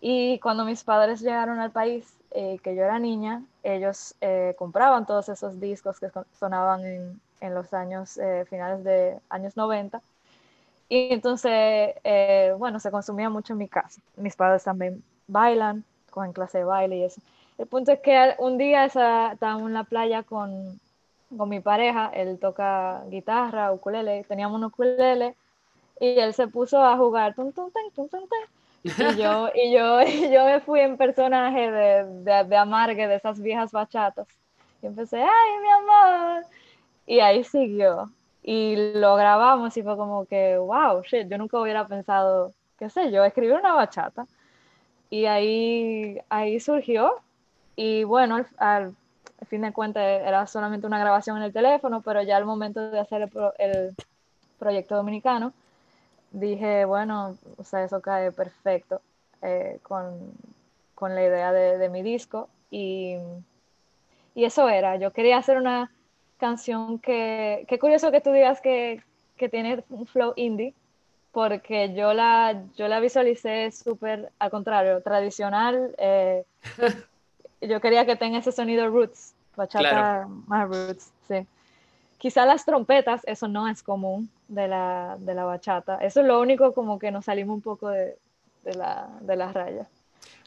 y 0.00 0.38
cuando 0.40 0.66
mis 0.66 0.84
padres 0.84 1.22
llegaron 1.22 1.58
al 1.58 1.70
país, 1.70 2.14
eh, 2.32 2.58
que 2.62 2.76
yo 2.76 2.82
era 2.82 2.98
niña, 2.98 3.42
ellos 3.62 4.14
eh, 4.20 4.54
compraban 4.58 5.06
todos 5.06 5.30
esos 5.30 5.58
discos 5.58 5.98
que 5.98 6.10
sonaban 6.38 6.84
en, 6.84 7.20
en 7.40 7.54
los 7.54 7.72
años 7.72 8.18
eh, 8.18 8.44
finales 8.50 8.84
de 8.84 9.18
años 9.30 9.56
90. 9.56 10.02
Y 10.90 11.14
entonces, 11.14 11.94
bueno, 12.58 12.78
se 12.78 12.90
consumía 12.90 13.30
mucho 13.30 13.54
en 13.54 13.58
mi 13.58 13.68
casa. 13.68 14.02
Mis 14.16 14.36
padres 14.36 14.62
también 14.64 15.02
bailan, 15.26 15.82
con 16.10 16.32
clase 16.34 16.58
de 16.58 16.64
baile 16.64 16.98
y 16.98 17.04
eso. 17.04 17.22
El 17.56 17.66
punto 17.66 17.90
es 17.90 18.00
que 18.00 18.34
un 18.38 18.58
día 18.58 18.84
estábamos 18.84 19.62
en 19.62 19.72
la 19.72 19.84
playa 19.84 20.22
con, 20.22 20.78
con 21.34 21.48
mi 21.48 21.60
pareja, 21.60 22.10
él 22.12 22.38
toca 22.38 23.02
guitarra, 23.08 23.72
ukulele, 23.72 24.24
teníamos 24.28 24.58
un 24.58 24.64
ukulele 24.64 25.34
y 26.00 26.18
él 26.18 26.34
se 26.34 26.48
puso 26.48 26.82
a 26.82 26.96
jugar 26.96 27.34
y 28.84 29.16
yo, 29.16 29.48
y 29.54 29.72
yo, 29.72 30.02
yo 30.30 30.44
me 30.44 30.60
fui 30.60 30.80
en 30.80 30.96
personaje 30.96 31.70
de, 31.70 32.04
de, 32.04 32.44
de, 32.44 32.56
amargue 32.56 33.08
de 33.08 33.16
esas 33.16 33.40
viejas 33.40 33.72
bachatas. 33.72 34.28
Y 34.82 34.86
empecé, 34.86 35.22
ay, 35.22 35.60
mi 35.62 35.70
amor. 35.70 36.44
Y 37.06 37.20
ahí 37.20 37.42
siguió. 37.44 38.10
Y 38.42 38.76
lo 38.94 39.16
grabamos 39.16 39.74
y 39.76 39.82
fue 39.82 39.96
como 39.96 40.26
que, 40.26 40.58
wow, 40.58 41.02
shit, 41.02 41.28
yo 41.28 41.38
nunca 41.38 41.58
hubiera 41.58 41.86
pensado, 41.86 42.52
qué 42.78 42.90
sé 42.90 43.10
yo, 43.10 43.24
escribir 43.24 43.54
una 43.54 43.72
bachata. 43.72 44.26
Y 45.08 45.24
ahí, 45.24 46.18
ahí 46.28 46.60
surgió. 46.60 47.14
Y 47.76 48.04
bueno, 48.04 48.44
al, 48.58 48.94
fin 49.48 49.62
de 49.62 49.72
cuentas 49.72 50.02
era 50.02 50.46
solamente 50.46 50.86
una 50.86 50.98
grabación 50.98 51.38
en 51.38 51.44
el 51.44 51.52
teléfono, 51.52 52.02
pero 52.02 52.22
ya 52.22 52.36
al 52.36 52.44
momento 52.44 52.90
de 52.90 53.00
hacer 53.00 53.22
el, 53.22 53.30
el 53.58 53.94
proyecto 54.58 54.96
dominicano, 54.96 55.52
dije, 56.34 56.84
bueno, 56.84 57.36
o 57.56 57.64
sea, 57.64 57.84
eso 57.84 58.00
cae 58.00 58.32
perfecto 58.32 59.00
eh, 59.42 59.78
con, 59.82 60.32
con, 60.94 61.14
la 61.14 61.22
idea 61.22 61.52
de, 61.52 61.78
de 61.78 61.88
mi 61.88 62.02
disco. 62.02 62.48
Y, 62.70 63.16
y, 64.34 64.44
eso 64.44 64.68
era, 64.68 64.96
yo 64.96 65.12
quería 65.12 65.38
hacer 65.38 65.56
una 65.56 65.90
canción 66.38 66.98
que, 66.98 67.64
qué 67.68 67.78
curioso 67.78 68.10
que 68.10 68.20
tú 68.20 68.32
digas 68.32 68.60
que, 68.60 69.02
que 69.36 69.48
tiene 69.48 69.84
un 69.90 70.06
flow 70.06 70.32
indie, 70.36 70.74
porque 71.32 71.94
yo 71.94 72.14
la, 72.14 72.62
yo 72.76 72.88
la 72.88 73.00
visualicé 73.00 73.70
súper 73.70 74.30
al 74.38 74.50
contrario, 74.50 75.00
tradicional. 75.02 75.94
Eh, 75.98 76.44
yo 77.60 77.80
quería 77.80 78.06
que 78.06 78.16
tenga 78.16 78.38
ese 78.38 78.52
sonido 78.52 78.88
roots, 78.88 79.34
bachata 79.56 80.26
más 80.46 80.68
roots, 80.68 81.12
sí. 81.28 81.46
Quizá 82.24 82.46
las 82.46 82.64
trompetas, 82.64 83.20
eso 83.26 83.48
no 83.48 83.68
es 83.68 83.82
común 83.82 84.30
de 84.48 84.66
la, 84.66 85.18
de 85.20 85.34
la 85.34 85.44
bachata. 85.44 85.98
Eso 85.98 86.22
es 86.22 86.26
lo 86.26 86.40
único 86.40 86.72
como 86.72 86.98
que 86.98 87.10
nos 87.10 87.26
salimos 87.26 87.54
un 87.54 87.60
poco 87.60 87.90
de, 87.90 88.16
de 88.62 88.72
la, 88.72 89.10
de 89.20 89.36
las 89.36 89.52
rayas. 89.52 89.88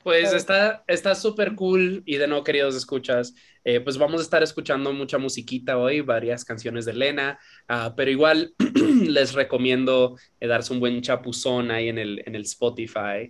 Pues 0.01 0.33
está 0.33 1.15
súper 1.15 1.53
cool 1.53 2.01
y 2.05 2.15
de 2.15 2.27
no, 2.27 2.43
queridos 2.43 2.75
escuchas, 2.75 3.35
eh, 3.63 3.81
pues 3.81 3.97
vamos 3.97 4.21
a 4.21 4.23
estar 4.23 4.41
escuchando 4.41 4.93
mucha 4.93 5.17
musiquita 5.17 5.77
hoy, 5.77 5.99
varias 5.99 6.45
canciones 6.45 6.85
de 6.85 6.93
Lena, 6.93 7.37
ah, 7.67 7.93
pero 7.97 8.09
igual 8.09 8.53
les 9.05 9.33
recomiendo 9.33 10.15
eh, 10.39 10.47
darse 10.47 10.71
un 10.71 10.79
buen 10.79 11.01
chapuzón 11.01 11.69
ahí 11.71 11.89
en 11.89 11.97
el, 11.97 12.23
en 12.25 12.35
el 12.35 12.43
Spotify. 12.43 13.29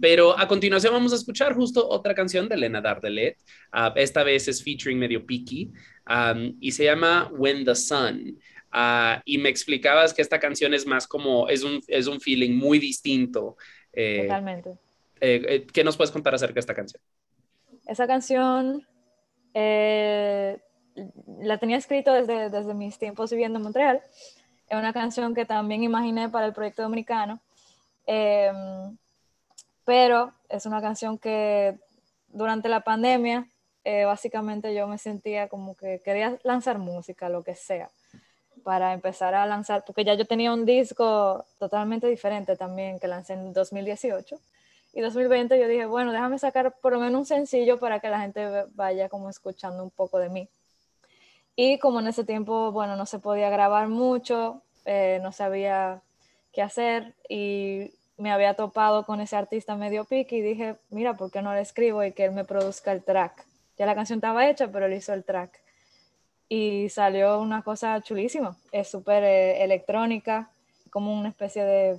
pero 0.00 0.38
a 0.38 0.48
continuación 0.48 0.94
vamos 0.94 1.12
a 1.12 1.16
escuchar 1.16 1.54
justo 1.54 1.86
otra 1.86 2.14
canción 2.14 2.48
de 2.48 2.56
Lena 2.56 2.80
Dardelet, 2.80 3.36
uh, 3.74 3.92
esta 3.96 4.24
vez 4.24 4.48
es 4.48 4.64
featuring 4.64 4.98
medio 4.98 5.26
Piki 6.10 6.56
y 6.60 6.72
se 6.72 6.84
llama 6.84 7.30
When 7.32 7.64
the 7.64 7.74
Sun. 7.74 8.38
Ah, 8.72 9.20
y 9.24 9.38
me 9.38 9.48
explicabas 9.48 10.14
que 10.14 10.22
esta 10.22 10.38
canción 10.38 10.74
es 10.74 10.86
más 10.86 11.06
como, 11.06 11.48
es 11.48 11.64
un, 11.64 11.80
es 11.88 12.06
un 12.06 12.20
feeling 12.20 12.56
muy 12.56 12.78
distinto. 12.78 13.56
Eh, 13.92 14.22
Totalmente. 14.22 14.70
Eh, 15.20 15.42
eh, 15.48 15.66
¿Qué 15.72 15.82
nos 15.82 15.96
puedes 15.96 16.10
contar 16.10 16.34
acerca 16.34 16.54
de 16.54 16.60
esta 16.60 16.74
canción? 16.74 17.02
Esa 17.86 18.06
canción 18.06 18.86
la 19.52 20.58
tenía 21.58 21.76
escrito 21.76 22.12
desde, 22.12 22.50
desde 22.50 22.74
mis 22.74 22.98
tiempos 22.98 23.30
viviendo 23.30 23.58
en 23.58 23.64
Montreal. 23.64 24.02
Es 24.68 24.78
una 24.78 24.92
canción 24.92 25.34
que 25.34 25.44
también 25.44 25.82
imaginé 25.82 26.28
para 26.28 26.46
el 26.46 26.52
proyecto 26.52 26.82
dominicano. 26.82 27.40
Em, 28.06 28.96
pero 29.84 30.32
es 30.48 30.66
una 30.66 30.80
canción 30.80 31.18
que 31.18 31.78
durante 32.28 32.68
la 32.68 32.80
pandemia 32.80 33.48
eh, 33.84 34.04
básicamente 34.04 34.74
yo 34.74 34.86
me 34.86 34.98
sentía 34.98 35.48
como 35.48 35.74
que 35.74 36.00
quería 36.04 36.38
lanzar 36.42 36.78
música, 36.78 37.28
lo 37.28 37.42
que 37.42 37.54
sea, 37.54 37.90
para 38.62 38.92
empezar 38.92 39.34
a 39.34 39.46
lanzar, 39.46 39.84
porque 39.86 40.04
ya 40.04 40.14
yo 40.14 40.26
tenía 40.26 40.52
un 40.52 40.66
disco 40.66 41.44
totalmente 41.58 42.06
diferente 42.06 42.56
también 42.56 42.98
que 42.98 43.08
lancé 43.08 43.34
en 43.34 43.52
2018. 43.52 44.38
Y 44.92 45.00
2020 45.00 45.58
yo 45.58 45.68
dije, 45.68 45.86
bueno, 45.86 46.12
déjame 46.12 46.38
sacar 46.38 46.74
por 46.80 46.92
lo 46.92 47.00
menos 47.00 47.20
un 47.20 47.26
sencillo 47.26 47.78
para 47.78 48.00
que 48.00 48.08
la 48.08 48.20
gente 48.20 48.64
vaya 48.74 49.08
como 49.08 49.30
escuchando 49.30 49.82
un 49.82 49.90
poco 49.90 50.18
de 50.18 50.28
mí. 50.28 50.48
Y 51.54 51.78
como 51.78 52.00
en 52.00 52.08
ese 52.08 52.24
tiempo, 52.24 52.72
bueno, 52.72 52.96
no 52.96 53.06
se 53.06 53.18
podía 53.18 53.50
grabar 53.50 53.88
mucho, 53.88 54.62
eh, 54.84 55.20
no 55.22 55.30
sabía 55.30 56.02
qué 56.52 56.62
hacer 56.62 57.14
y 57.28 57.92
me 58.16 58.32
había 58.32 58.54
topado 58.54 59.04
con 59.04 59.20
ese 59.20 59.36
artista 59.36 59.76
medio 59.76 60.04
pique 60.04 60.36
y 60.36 60.42
dije, 60.42 60.76
mira, 60.90 61.14
¿por 61.14 61.30
qué 61.30 61.42
no 61.42 61.54
le 61.54 61.60
escribo 61.60 62.02
y 62.04 62.12
que 62.12 62.24
él 62.24 62.32
me 62.32 62.44
produzca 62.44 62.92
el 62.92 63.02
track? 63.02 63.46
Ya 63.80 63.86
la 63.86 63.94
canción 63.94 64.18
estaba 64.18 64.46
hecha, 64.46 64.70
pero 64.70 64.84
él 64.84 64.92
hizo 64.92 65.14
el 65.14 65.24
track. 65.24 65.58
Y 66.50 66.90
salió 66.90 67.40
una 67.40 67.62
cosa 67.62 67.98
chulísima. 68.02 68.54
Es 68.72 68.90
súper 68.90 69.24
eh, 69.24 69.64
electrónica, 69.64 70.50
como 70.90 71.18
una 71.18 71.30
especie 71.30 71.64
de... 71.64 71.98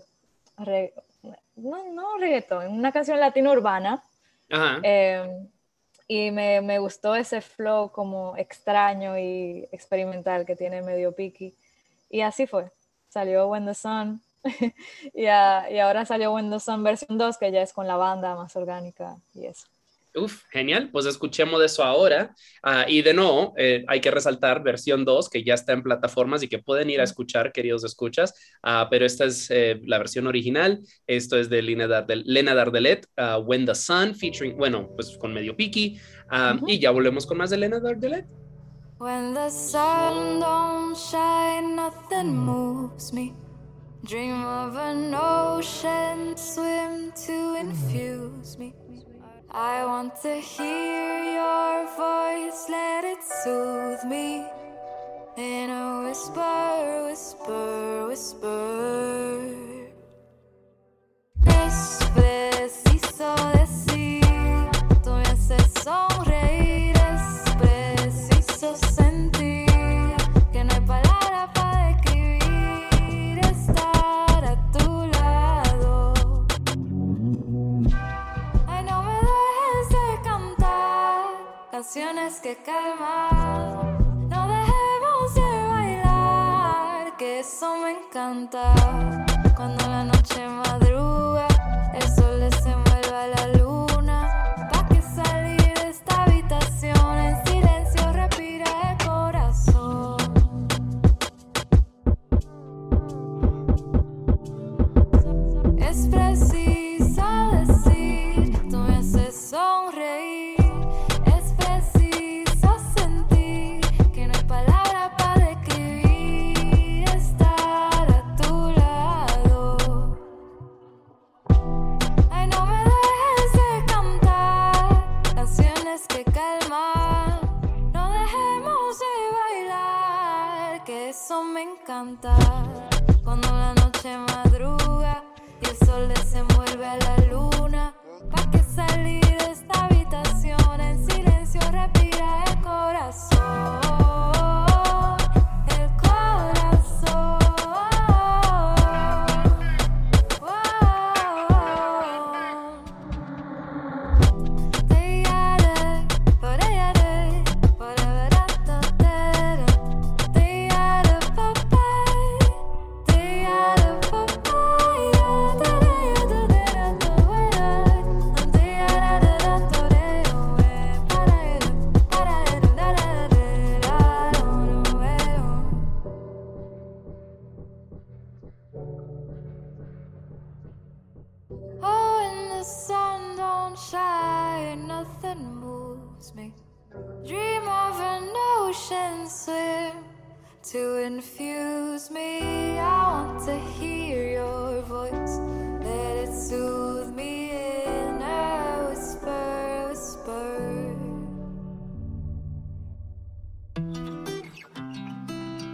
no, 1.56 1.92
no 1.92 2.18
reggaetón, 2.20 2.68
una 2.72 2.92
canción 2.92 3.20
latino 3.20 3.52
urbana. 3.52 4.04
Em, 4.84 5.48
y 6.08 6.30
me, 6.30 6.62
me, 6.62 6.78
gustó 6.78 7.16
ese 7.16 7.42
flow 7.42 7.92
como 7.92 8.38
extraño 8.38 9.18
y 9.18 9.68
experimental 9.72 10.46
que 10.46 10.56
tiene 10.56 10.84
medio 10.84 11.16
picky. 11.16 11.56
Y 12.12 12.22
así 12.22 12.46
fue. 12.46 12.70
Salió 13.10 13.48
When 13.48 13.66
the 13.66 13.74
Sun. 13.74 14.22
y, 15.16 15.24
y, 15.24 15.80
ahora 15.80 16.06
salió 16.06 16.32
When 16.32 16.52
the 16.52 16.60
Sun 16.60 16.84
versión 16.84 17.18
2, 17.18 17.40
que 17.40 17.52
ya 17.52 17.64
es 17.64 17.74
con 17.74 17.88
la 17.88 17.96
banda 17.96 18.36
más 18.36 18.56
orgánica 18.56 19.18
y 19.34 19.48
eso. 19.48 19.66
Uf, 20.13 20.44
genial, 20.51 20.89
pues 20.91 21.06
escuchemos 21.06 21.60
de 21.60 21.68
eso 21.68 21.84
ahora. 21.84 22.36
Ah, 22.62 22.86
y 22.88 23.01
de 23.01 23.13
nuevo, 23.13 23.53
eh, 23.58 23.86
hay 23.88 24.01
que 24.01 24.12
resaltar 24.12 24.62
versión 24.62 25.06
2, 25.06 25.30
que 25.30 25.44
ya 25.44 25.53
está 25.53 25.72
en 25.72 25.84
plataformas 25.84 26.44
y 26.44 26.50
que 26.50 26.60
pueden 26.60 26.89
ir 26.89 27.00
a 27.00 27.06
escuchar, 27.06 27.53
queridos 27.53 27.86
escuchas, 27.86 28.34
uh, 28.63 28.89
pero 28.89 29.06
esta 29.06 29.24
es 29.25 29.50
eh, 29.50 29.80
la 29.86 30.00
versión 30.00 30.27
original. 30.27 30.80
Esto 31.08 31.38
es 31.38 31.50
de 31.50 31.62
Lena, 31.62 31.88
Dardel 31.88 32.24
Lena 32.25 32.53
Dardelet, 32.53 33.08
uh, 33.18 33.39
When 33.39 33.65
the 33.65 33.75
Sun, 33.75 34.13
featuring, 34.13 34.58
bueno, 34.58 34.89
pues 34.96 35.18
con 35.18 35.34
medio 35.34 35.56
piqui. 35.56 36.00
Y 36.68 36.80
ya 36.80 36.91
volvemos 36.91 37.25
con 37.25 37.38
más 37.38 37.50
de 37.50 37.58
Lena 37.58 37.80
Dardelet. 37.80 38.25
When 39.00 39.34
the 39.34 39.50
sun 39.50 40.39
don't 40.39 40.96
shine, 40.96 41.75
nothing 41.75 42.36
moves 42.38 43.12
me. 43.12 43.34
Dream 44.06 44.46
of 44.46 44.75
an 44.75 45.13
ocean, 45.15 46.38
swim 46.38 47.12
to 47.25 47.56
infuse 47.56 48.60
me. 48.60 48.75
I 49.53 49.86
want 49.86 50.15
to 50.22 50.36
hear 50.36 51.24
your 51.24 51.86
voice, 51.98 52.70
let 52.70 53.03
it 53.03 53.22
soothe 53.22 54.03
me 54.05 54.46
in 55.36 55.70
a 55.70 56.03
whisper, 56.05 57.05
whisper, 57.10 58.08
whisper. 58.08 59.12
Decir, 61.43 62.96
tú 63.17 63.91
canciones 81.82 82.40
que 82.42 82.56
calman. 82.58 84.30
No 84.30 84.48
dejemos 84.48 85.34
de 85.34 85.42
bailar, 85.42 87.18
que 87.18 87.40
eso 87.40 87.76
me 87.78 87.92
encanta. 87.98 88.72
Cuando 89.56 89.88
la 89.88 90.04
noche 90.04 90.48
madruga, 90.48 90.81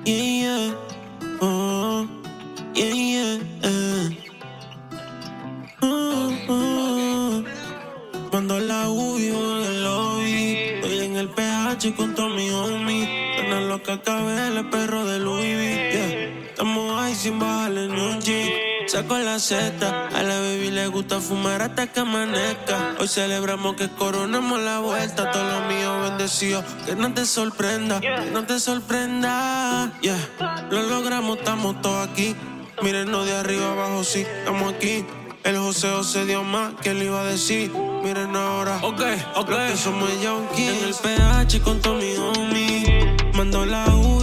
Yeah, 0.07 0.23
yeah. 0.23 1.41
Oh, 1.41 2.07
yeah. 2.73 3.43
Oh, 5.81 6.31
oh. 6.47 7.43
Cuando 8.31 8.57
la 8.57 8.89
huyo 8.89 9.35
en 9.35 9.65
el 9.65 9.83
lobby, 9.83 10.57
estoy 10.75 10.99
en 10.99 11.17
el 11.17 11.27
PH 11.27 11.93
con 11.97 12.15
todo 12.15 12.29
mi 12.29 12.49
homie. 12.51 13.35
Suena 13.35 13.59
lo 13.59 13.83
que 13.83 13.91
el 13.91 14.69
perro 14.69 15.05
de 15.05 15.19
Louis 15.19 15.55
V. 15.57 16.51
Estamos 16.51 17.01
ahí 17.01 17.13
sin 17.13 17.37
bajarle 17.37 17.89
ni 17.89 17.99
un 17.99 18.21
G. 18.21 18.87
Saco 18.87 19.17
la 19.17 19.37
seta, 19.39 20.07
a 20.07 20.23
la 20.23 20.36
le 20.87 20.93
gusta 20.93 21.19
fumar 21.19 21.61
hasta 21.61 21.87
que 21.87 21.99
amanezca. 21.99 22.95
Hoy 22.99 23.09
celebramos 23.09 23.75
que 23.75 23.89
coronamos 23.89 24.57
la 24.61 24.79
vuelta. 24.79 25.31
Todos 25.31 25.51
los 25.51 25.67
míos 25.67 26.01
bendecidos, 26.01 26.63
que 26.85 26.95
no 26.95 27.13
te 27.13 27.25
sorprenda, 27.25 27.99
que 27.99 28.31
no 28.31 28.45
te 28.45 28.57
sorprenda. 28.57 29.91
Yeah, 30.01 30.17
lo 30.71 30.83
logramos, 30.83 31.39
estamos 31.39 31.81
todos 31.81 32.07
aquí. 32.07 32.35
Mírenos 32.81 33.25
de 33.25 33.35
arriba 33.35 33.71
abajo, 33.73 34.03
sí, 34.05 34.21
estamos 34.21 34.73
aquí. 34.73 35.05
El 35.43 35.57
joseo 35.57 36.03
se 36.03 36.25
dio 36.25 36.43
más 36.43 36.73
que 36.81 36.93
le 36.93 37.05
iba 37.05 37.19
a 37.19 37.25
decir. 37.25 37.69
Miren 38.03 38.33
ahora, 38.35 38.77
ok, 38.81 39.01
ok. 39.35 39.49
Lo 39.49 39.57
que 39.57 39.77
somos 39.77 40.09
junkies. 40.23 40.69
En 40.69 40.87
el 40.87 40.93
PH 40.93 41.61
con 41.63 41.81
todo 41.81 41.95
mi 41.95 42.15
homie. 42.15 43.17
Mando 43.33 43.65
la 43.65 43.85
UBO 43.87 44.16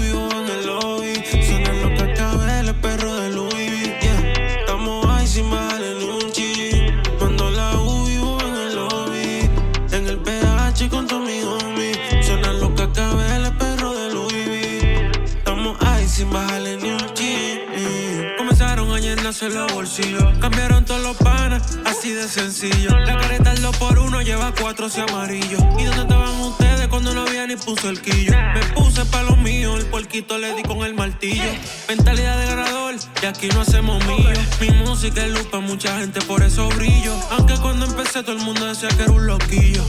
Cambiaron 20.40 20.86
todos 20.86 21.02
los 21.02 21.18
panas, 21.18 21.78
así 21.84 22.12
de 22.12 22.26
sencillo. 22.28 22.98
La 23.00 23.18
careta 23.18 23.50
al 23.50 23.60
2 23.60 23.76
por 23.76 23.98
uno 23.98 24.22
lleva 24.22 24.54
cuatro 24.58 24.88
y 24.96 25.00
amarillo. 25.00 25.58
¿Y 25.78 25.84
dónde 25.84 26.02
estaban 26.02 26.40
ustedes 26.40 26.88
cuando 26.88 27.12
no 27.12 27.22
había 27.22 27.46
ni 27.46 27.56
puso 27.56 27.90
el 27.90 28.00
quillo? 28.00 28.32
Me 28.54 28.60
puse 28.74 29.04
pa' 29.04 29.22
lo 29.22 29.36
mío, 29.36 29.76
el 29.76 29.84
puerquito 29.84 30.38
le 30.38 30.54
di 30.54 30.62
con 30.62 30.78
el 30.78 30.94
martillo. 30.94 31.44
Mentalidad 31.88 32.38
de 32.38 32.46
ganador, 32.46 32.94
y 33.22 33.26
aquí 33.26 33.48
no 33.48 33.60
hacemos 33.60 34.02
mío. 34.06 34.30
Mi 34.62 34.70
música 34.70 35.22
es 35.26 35.30
luz 35.30 35.46
pa' 35.48 35.60
mucha 35.60 35.98
gente, 35.98 36.22
por 36.22 36.42
eso 36.42 36.66
brillo. 36.70 37.14
Aunque 37.32 37.54
cuando 37.58 37.84
empecé 37.84 38.22
todo 38.22 38.32
el 38.32 38.42
mundo 38.42 38.64
decía 38.64 38.88
que 38.88 39.02
era 39.02 39.12
un 39.12 39.26
loquillo. 39.26 39.84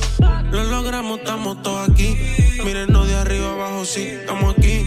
Lo 0.52 0.66
logramos, 0.66 1.20
estamos 1.20 1.62
todos 1.64 1.90
aquí. 1.90 2.18
Mírenos 2.64 3.08
de 3.08 3.16
arriba 3.16 3.52
abajo, 3.52 3.86
sí, 3.86 4.02
estamos 4.02 4.54
aquí. 4.58 4.85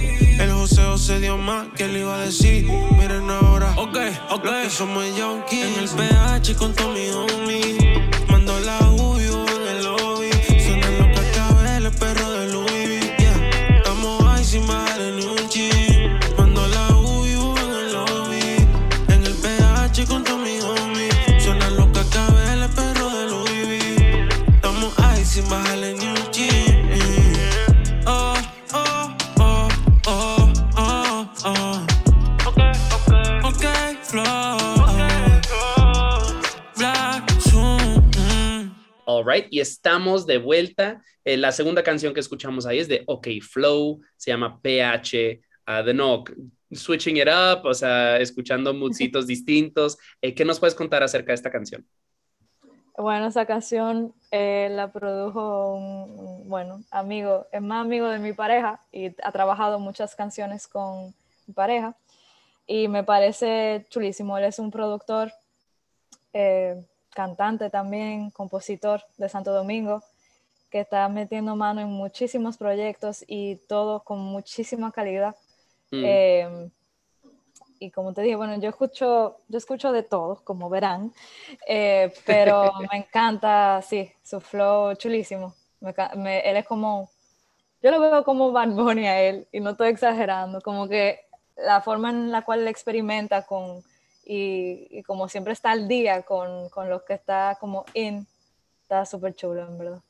Se 1.08 1.18
dio 1.20 1.38
más 1.38 1.68
que 1.74 1.88
le 1.88 2.00
iba 2.00 2.16
a 2.16 2.18
decir. 2.18 2.70
Miren 2.98 3.30
ahora, 3.30 3.72
ok, 3.78 3.96
ok. 4.28 4.44
Lo 4.44 4.52
que 4.52 4.68
somos 4.68 5.06
junkies. 5.18 5.64
En 5.64 5.82
el 5.82 5.88
PH 5.88 6.54
con 6.54 6.74
todo 6.74 6.92
mi 6.92 7.08
homie. 7.08 8.10
Mando 8.28 8.60
la 8.60 8.78
UBO 8.90 9.27
y 39.58 39.60
estamos 39.60 40.24
de 40.24 40.38
vuelta. 40.38 41.02
Eh, 41.24 41.36
la 41.36 41.50
segunda 41.50 41.82
canción 41.82 42.14
que 42.14 42.20
escuchamos 42.20 42.64
ahí 42.64 42.78
es 42.78 42.86
de 42.86 43.02
OK 43.06 43.26
Flow, 43.42 44.00
se 44.16 44.30
llama 44.30 44.60
PH. 44.62 45.40
ah, 45.66 45.82
de 45.82 45.92
no, 45.92 46.22
switching 46.70 47.16
it 47.16 47.26
up, 47.26 47.66
o 47.66 47.74
sea, 47.74 48.18
escuchando 48.18 48.72
moodsitos 48.72 49.26
distintos. 49.34 49.98
Eh, 50.22 50.32
¿Qué 50.32 50.44
nos 50.44 50.60
puedes 50.60 50.76
contar 50.76 51.02
acerca 51.02 51.32
de 51.32 51.34
esta 51.34 51.50
canción? 51.50 51.84
Bueno, 52.96 53.26
esa 53.26 53.46
canción 53.46 54.14
eh, 54.30 54.68
la 54.70 54.92
produjo 54.92 55.74
un, 55.74 56.48
bueno, 56.48 56.84
amigo, 56.92 57.46
es 57.50 57.60
más 57.60 57.84
amigo 57.84 58.08
de 58.08 58.20
mi 58.20 58.32
pareja 58.32 58.80
y 58.92 59.12
ha 59.22 59.32
trabajado 59.32 59.80
muchas 59.80 60.14
canciones 60.14 60.68
con 60.68 61.14
mi 61.46 61.54
pareja 61.54 61.96
y 62.66 62.86
me 62.86 63.02
parece 63.02 63.86
chulísimo. 63.90 64.38
Él 64.38 64.44
es 64.44 64.60
un 64.60 64.70
productor, 64.70 65.32
eh, 66.32 66.84
cantante 67.20 67.68
también, 67.70 68.30
compositor 68.30 69.02
de 69.16 69.28
Santo 69.28 69.52
Domingo, 69.52 70.02
que 70.70 70.80
está 70.80 71.08
metiendo 71.08 71.56
mano 71.56 71.80
en 71.80 71.88
muchísimos 71.88 72.56
proyectos 72.58 73.24
y 73.26 73.56
todo 73.68 74.04
con 74.04 74.20
muchísima 74.20 74.92
calidad. 74.92 75.34
Mm. 75.92 76.04
Eh, 76.04 76.70
y 77.80 77.90
como 77.90 78.12
te 78.12 78.22
dije, 78.22 78.36
bueno, 78.36 78.58
yo 78.60 78.68
escucho, 78.70 79.38
yo 79.48 79.58
escucho 79.58 79.92
de 79.92 80.02
todo, 80.02 80.40
como 80.44 80.68
verán, 80.68 81.12
eh, 81.66 82.12
pero 82.26 82.72
me 82.90 82.98
encanta, 82.98 83.80
sí, 83.82 84.10
su 84.22 84.40
flow 84.40 84.94
chulísimo. 84.96 85.54
Me 85.80 85.94
me- 86.16 86.40
él 86.40 86.56
es 86.56 86.66
como, 86.66 87.08
yo 87.82 87.90
lo 87.92 88.00
veo 88.00 88.24
como 88.24 88.52
Bad 88.52 88.70
Bunny 88.70 89.06
a 89.08 89.22
él, 89.22 89.48
y 89.52 89.60
no 89.60 89.70
estoy 89.70 89.90
exagerando, 89.90 90.60
como 90.62 90.88
que 90.88 91.20
la 91.56 91.80
forma 91.82 92.10
en 92.10 92.32
la 92.32 92.42
cual 92.42 92.60
él 92.60 92.68
experimenta 92.68 93.46
con, 93.46 93.82
y, 94.28 94.86
y 94.90 95.02
como 95.02 95.28
siempre 95.28 95.54
está 95.54 95.72
al 95.72 95.88
día 95.88 96.22
con, 96.22 96.68
con 96.68 96.88
lo 96.90 97.04
que 97.04 97.14
está 97.14 97.56
como 97.58 97.84
in, 97.94 98.26
está 98.82 99.06
súper 99.06 99.34
chulo, 99.34 99.66
en 99.66 99.78
verdad. 99.78 100.02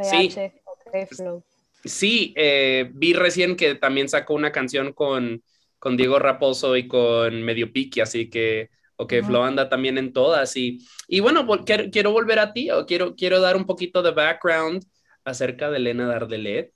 Sí. 0.00 0.28
PH, 0.28 0.62
ok, 0.64 1.06
flow. 1.08 1.42
Sí, 1.84 2.32
eh, 2.36 2.90
vi 2.94 3.12
recién 3.12 3.56
que 3.56 3.74
también 3.74 4.08
sacó 4.08 4.34
una 4.34 4.52
canción 4.52 4.92
con, 4.92 5.42
con 5.78 5.96
Diego 5.96 6.18
Raposo 6.18 6.76
y 6.76 6.86
con 6.86 7.42
Medio 7.42 7.72
Piqui, 7.72 8.00
así 8.00 8.30
que, 8.30 8.70
ok, 8.96 9.14
Ujú. 9.14 9.24
Flo 9.26 9.44
anda 9.44 9.68
también 9.68 9.98
en 9.98 10.12
todas. 10.12 10.56
Y, 10.56 10.78
y 11.08 11.20
bueno, 11.20 11.44
vol- 11.44 11.64
quiero, 11.64 11.90
quiero 11.90 12.12
volver 12.12 12.38
a 12.38 12.52
ti, 12.52 12.70
o 12.70 12.86
quiero, 12.86 13.14
quiero 13.16 13.40
dar 13.40 13.56
un 13.56 13.66
poquito 13.66 14.02
de 14.02 14.10
background 14.12 14.84
acerca 15.24 15.70
de 15.70 15.78
Elena 15.78 16.06
Dardelet. 16.06 16.70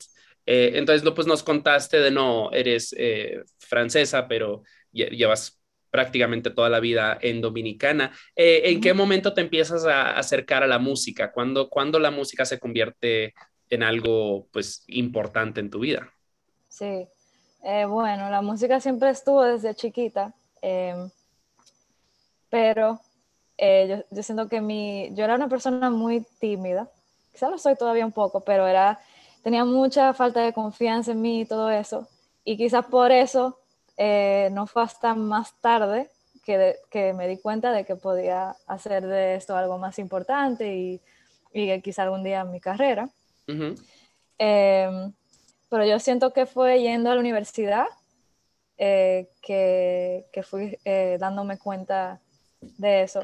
Eh, 0.46 0.72
entonces, 0.74 1.04
no, 1.04 1.14
pues 1.14 1.26
nos 1.26 1.42
contaste 1.42 2.00
de 2.00 2.10
no, 2.10 2.50
eres 2.52 2.94
eh, 2.98 3.42
francesa, 3.58 4.26
pero 4.28 4.62
lle- 4.92 5.10
llevas 5.10 5.60
prácticamente 5.94 6.50
toda 6.50 6.68
la 6.68 6.80
vida 6.80 7.16
en 7.20 7.40
Dominicana. 7.40 8.10
Eh, 8.34 8.62
¿En 8.64 8.80
qué 8.80 8.94
momento 8.94 9.32
te 9.32 9.42
empiezas 9.42 9.84
a 9.84 10.18
acercar 10.18 10.64
a 10.64 10.66
la 10.66 10.80
música? 10.80 11.30
¿Cuándo, 11.30 11.68
cuándo 11.68 12.00
la 12.00 12.10
música 12.10 12.44
se 12.44 12.58
convierte 12.58 13.32
en 13.70 13.84
algo 13.84 14.48
pues 14.52 14.82
importante 14.88 15.60
en 15.60 15.70
tu 15.70 15.78
vida. 15.80 16.10
Sí, 16.68 17.06
Eh, 17.66 17.86
bueno, 17.86 18.28
la 18.28 18.42
música 18.42 18.78
siempre 18.78 19.08
estuvo 19.08 19.42
desde 19.42 19.74
chiquita, 19.74 20.34
em, 20.60 21.08
pero 22.50 23.00
eh, 23.56 23.86
yo, 23.88 24.16
yo 24.16 24.22
siento 24.22 24.48
que 24.50 24.60
mi, 24.60 25.08
yo 25.14 25.24
era 25.24 25.36
una 25.36 25.48
persona 25.48 25.88
muy 25.88 26.26
tímida, 26.40 26.90
quizá 27.32 27.48
lo 27.48 27.56
soy 27.56 27.74
todavía 27.76 28.04
un 28.04 28.12
poco, 28.12 28.40
pero 28.40 28.66
era, 28.66 29.00
tenía 29.42 29.64
mucha 29.64 30.12
falta 30.12 30.40
de 30.42 30.52
confianza 30.52 31.12
en 31.12 31.22
mí 31.22 31.40
y 31.40 31.46
todo 31.46 31.70
eso, 31.70 32.06
y 32.44 32.58
quizás 32.58 32.84
por 32.84 33.10
eso 33.12 33.58
eh, 33.96 34.48
no 34.52 34.66
fue 34.66 34.82
hasta 34.82 35.14
más 35.14 35.54
tarde 35.60 36.10
que, 36.44 36.58
de- 36.58 36.78
que 36.90 37.12
me 37.12 37.26
di 37.28 37.38
cuenta 37.38 37.72
de 37.72 37.84
que 37.84 37.96
podía 37.96 38.54
hacer 38.66 39.06
de 39.06 39.36
esto 39.36 39.56
algo 39.56 39.78
más 39.78 39.98
importante 39.98 40.74
y, 40.74 41.00
y 41.52 41.80
quizá 41.80 42.02
algún 42.02 42.22
día 42.24 42.44
mi 42.44 42.60
carrera. 42.60 43.08
Em, 44.38 45.12
pero 45.68 45.84
yo 45.84 45.98
siento 45.98 46.32
que 46.32 46.46
fue 46.46 46.80
yendo 46.82 47.10
a 47.10 47.14
la 47.14 47.20
universidad 47.20 47.86
eh, 48.76 49.28
que, 49.40 50.26
que 50.32 50.42
fui 50.42 50.76
eh, 50.84 51.16
dándome 51.20 51.58
cuenta 51.58 52.20
de 52.60 53.02
eso. 53.02 53.20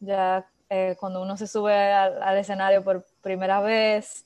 Ya 0.00 0.46
eh, 0.70 0.96
cuando 0.98 1.20
uno 1.22 1.36
se 1.36 1.46
sube 1.46 1.74
al, 1.74 2.22
al 2.22 2.38
escenario 2.38 2.82
por 2.82 3.04
primera 3.22 3.60
vez, 3.60 4.24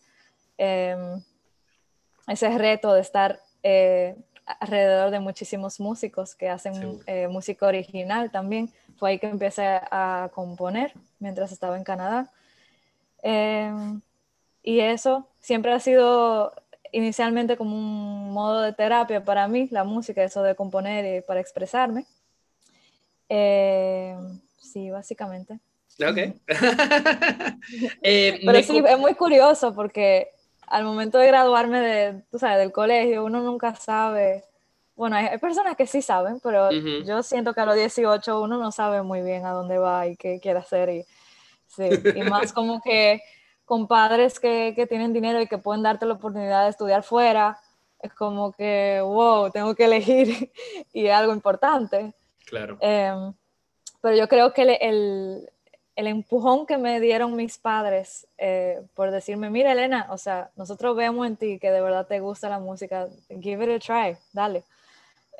ese 2.27 2.59
reto 2.59 2.93
de 2.95 3.01
estar 3.01 3.41
eh, 3.63 4.17
alrededor 4.61 5.11
de 5.11 5.21
muchísimos 5.21 5.81
músicos 5.81 6.35
que 6.35 6.49
hacen 6.49 7.01
eh, 7.07 7.29
música 7.29 7.67
original 7.67 8.31
también, 8.31 8.73
fue 8.97 9.11
ahí 9.11 9.19
que 9.19 9.29
empecé 9.29 9.65
a 9.67 10.31
componer 10.35 10.93
mientras 11.19 11.53
estaba 11.53 11.77
en 11.77 11.85
Canadá. 11.85 12.31
Em, 13.23 14.01
y 14.63 14.81
eso 14.81 15.29
siempre 15.41 15.73
ha 15.73 15.81
sido 15.81 16.53
inicialmente 16.93 17.57
como 17.57 17.77
un 17.77 18.33
modo 18.33 18.63
de 18.63 18.73
terapia 18.73 19.25
para 19.25 19.49
mí, 19.49 19.69
la 19.71 19.85
música, 19.85 20.23
eso 20.23 20.43
de 20.43 20.55
componer 20.55 21.19
y 21.19 21.21
para 21.23 21.41
expresarme. 21.41 22.07
Eh, 23.29 24.17
sí, 24.57 24.91
básicamente. 24.91 25.61
Ok. 26.01 26.35
Eh, 28.03 28.41
Pero 28.47 28.63
sí, 28.63 28.83
es 28.87 28.99
muy 28.99 29.15
curioso 29.15 29.75
porque 29.75 30.31
al 30.71 30.85
momento 30.85 31.19
de 31.19 31.27
graduarme 31.27 31.81
de, 31.81 32.23
tú 32.31 32.39
sabes, 32.39 32.59
del 32.59 32.73
colegio, 32.73 33.25
uno 33.25 33.41
nunca 33.41 33.75
sabe. 33.75 34.45
Bueno, 34.95 35.17
hay, 35.17 35.27
hay 35.27 35.39
personas 35.39 35.77
que 35.77 35.87
sí 35.87 36.03
saben, 36.03 36.41
pero 36.41 36.69
Ujú. 36.69 37.05
yo 37.05 37.23
siento 37.23 37.55
que 37.55 37.61
a 37.61 37.67
los 37.67 37.77
18 37.77 38.41
uno 38.41 38.59
no 38.59 38.73
sabe 38.73 39.03
muy 39.03 39.23
bien 39.23 39.47
a 39.47 39.53
dónde 39.53 39.79
va 39.79 40.07
y 40.07 40.17
qué 40.17 40.41
quiere 40.41 40.59
hacer. 40.59 40.89
Y, 40.91 41.05
sí, 41.67 41.89
y 42.15 42.23
más 42.25 42.53
como 42.53 42.81
que 42.81 43.23
con 43.65 43.87
padres 43.87 44.41
que, 44.41 44.73
que 44.75 44.87
tienen 44.87 45.13
dinero 45.13 45.41
y 45.41 45.47
que 45.47 45.59
pueden 45.59 45.83
darte 45.83 46.07
la 46.07 46.15
oportunidad 46.15 46.65
de 46.65 46.71
estudiar 46.71 47.03
fuera, 47.03 47.61
es 48.01 48.15
como 48.15 48.53
que, 48.53 49.01
wow, 49.03 49.51
tengo 49.51 49.75
que 49.75 49.85
elegir 49.85 50.53
y 50.93 51.07
es 51.07 51.13
algo 51.13 51.33
importante. 51.33 52.15
Claro. 52.47 52.79
Em, 52.81 53.35
pero 54.01 54.17
yo 54.17 54.29
creo 54.29 54.53
que 54.53 54.63
el, 54.63 54.79
el, 54.81 55.51
el 55.99 56.07
empujón 56.07 56.65
que 56.65 56.79
me 56.79 57.01
dieron 57.01 57.35
mis 57.35 57.59
padres 57.59 58.29
eh, 58.39 58.81
por 58.95 59.11
decirme, 59.11 59.51
mira 59.51 59.73
Elena, 59.73 60.07
o 60.11 60.17
sea, 60.17 60.49
nosotros 60.55 60.95
vemos 60.97 61.27
en 61.27 61.37
ti 61.37 61.59
que 61.59 61.73
de 61.73 61.81
verdad 61.81 62.07
te 62.07 62.21
gusta 62.21 62.49
la 62.49 62.61
música, 62.61 63.09
give 63.29 63.65
it 63.65 63.71
a 63.71 63.79
try, 63.81 64.17
dale. 64.33 64.63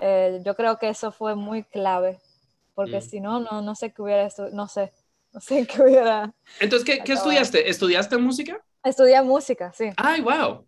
Eh, 0.01 0.41
yo 0.45 0.57
creo 0.57 0.77
que 0.77 0.89
eso 0.89 1.13
fue 1.13 1.37
muy 1.37 1.63
clave, 1.63 2.19
porque 2.75 2.97
Mm. 2.99 3.03
si 3.03 3.21
no, 3.21 3.39
no, 3.39 3.63
no 3.63 3.77
sé 3.77 3.93
qué 3.93 4.03
hubiera 4.03 4.29
no 4.53 4.67
sé, 4.67 4.93
no 5.33 5.41
sé 5.41 5.65
qué 5.65 5.81
hubiera. 5.81 6.35
Entonces, 6.59 6.85
¿qué, 6.85 7.05
qué 7.05 7.13
estudiaste? 7.13 7.71
¿Estudiaste 7.71 8.17
música? 8.17 8.61
Estudié 8.83 9.23
música, 9.23 9.73
sí, 9.73 9.91
Ay, 9.97 10.23
wow. 10.23 10.67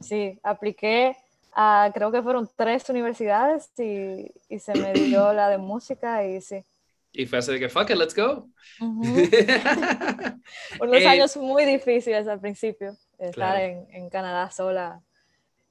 sí, 0.00 0.38
apliqué 0.44 1.16
a, 1.52 1.90
creo 1.92 2.12
que 2.12 2.22
fueron 2.22 2.48
tres 2.54 2.88
universidades 2.88 3.72
y, 3.76 4.30
y 4.48 4.60
se 4.60 4.76
me 4.76 4.94
dio 4.94 5.32
la 5.32 5.48
de 5.48 5.58
música 5.58 6.24
y 6.24 6.40
sí. 6.40 6.64
Y 7.12 7.26
fue 7.26 7.38
así 7.38 7.52
de 7.52 7.60
que, 7.60 7.68
fuck 7.68 7.90
it, 7.90 7.96
let's 7.96 8.14
go. 8.14 8.48
Ujú. 8.80 9.04
Unos 10.80 10.96
Eh, 11.02 11.08
años 11.08 11.36
muy 11.36 11.64
difíciles 11.64 12.26
al 12.26 12.40
principio, 12.40 12.96
estar 13.18 13.32
Claro. 13.32 13.58
en, 13.58 13.86
en 13.94 14.10
Canadá 14.10 14.50
sola 14.50 15.00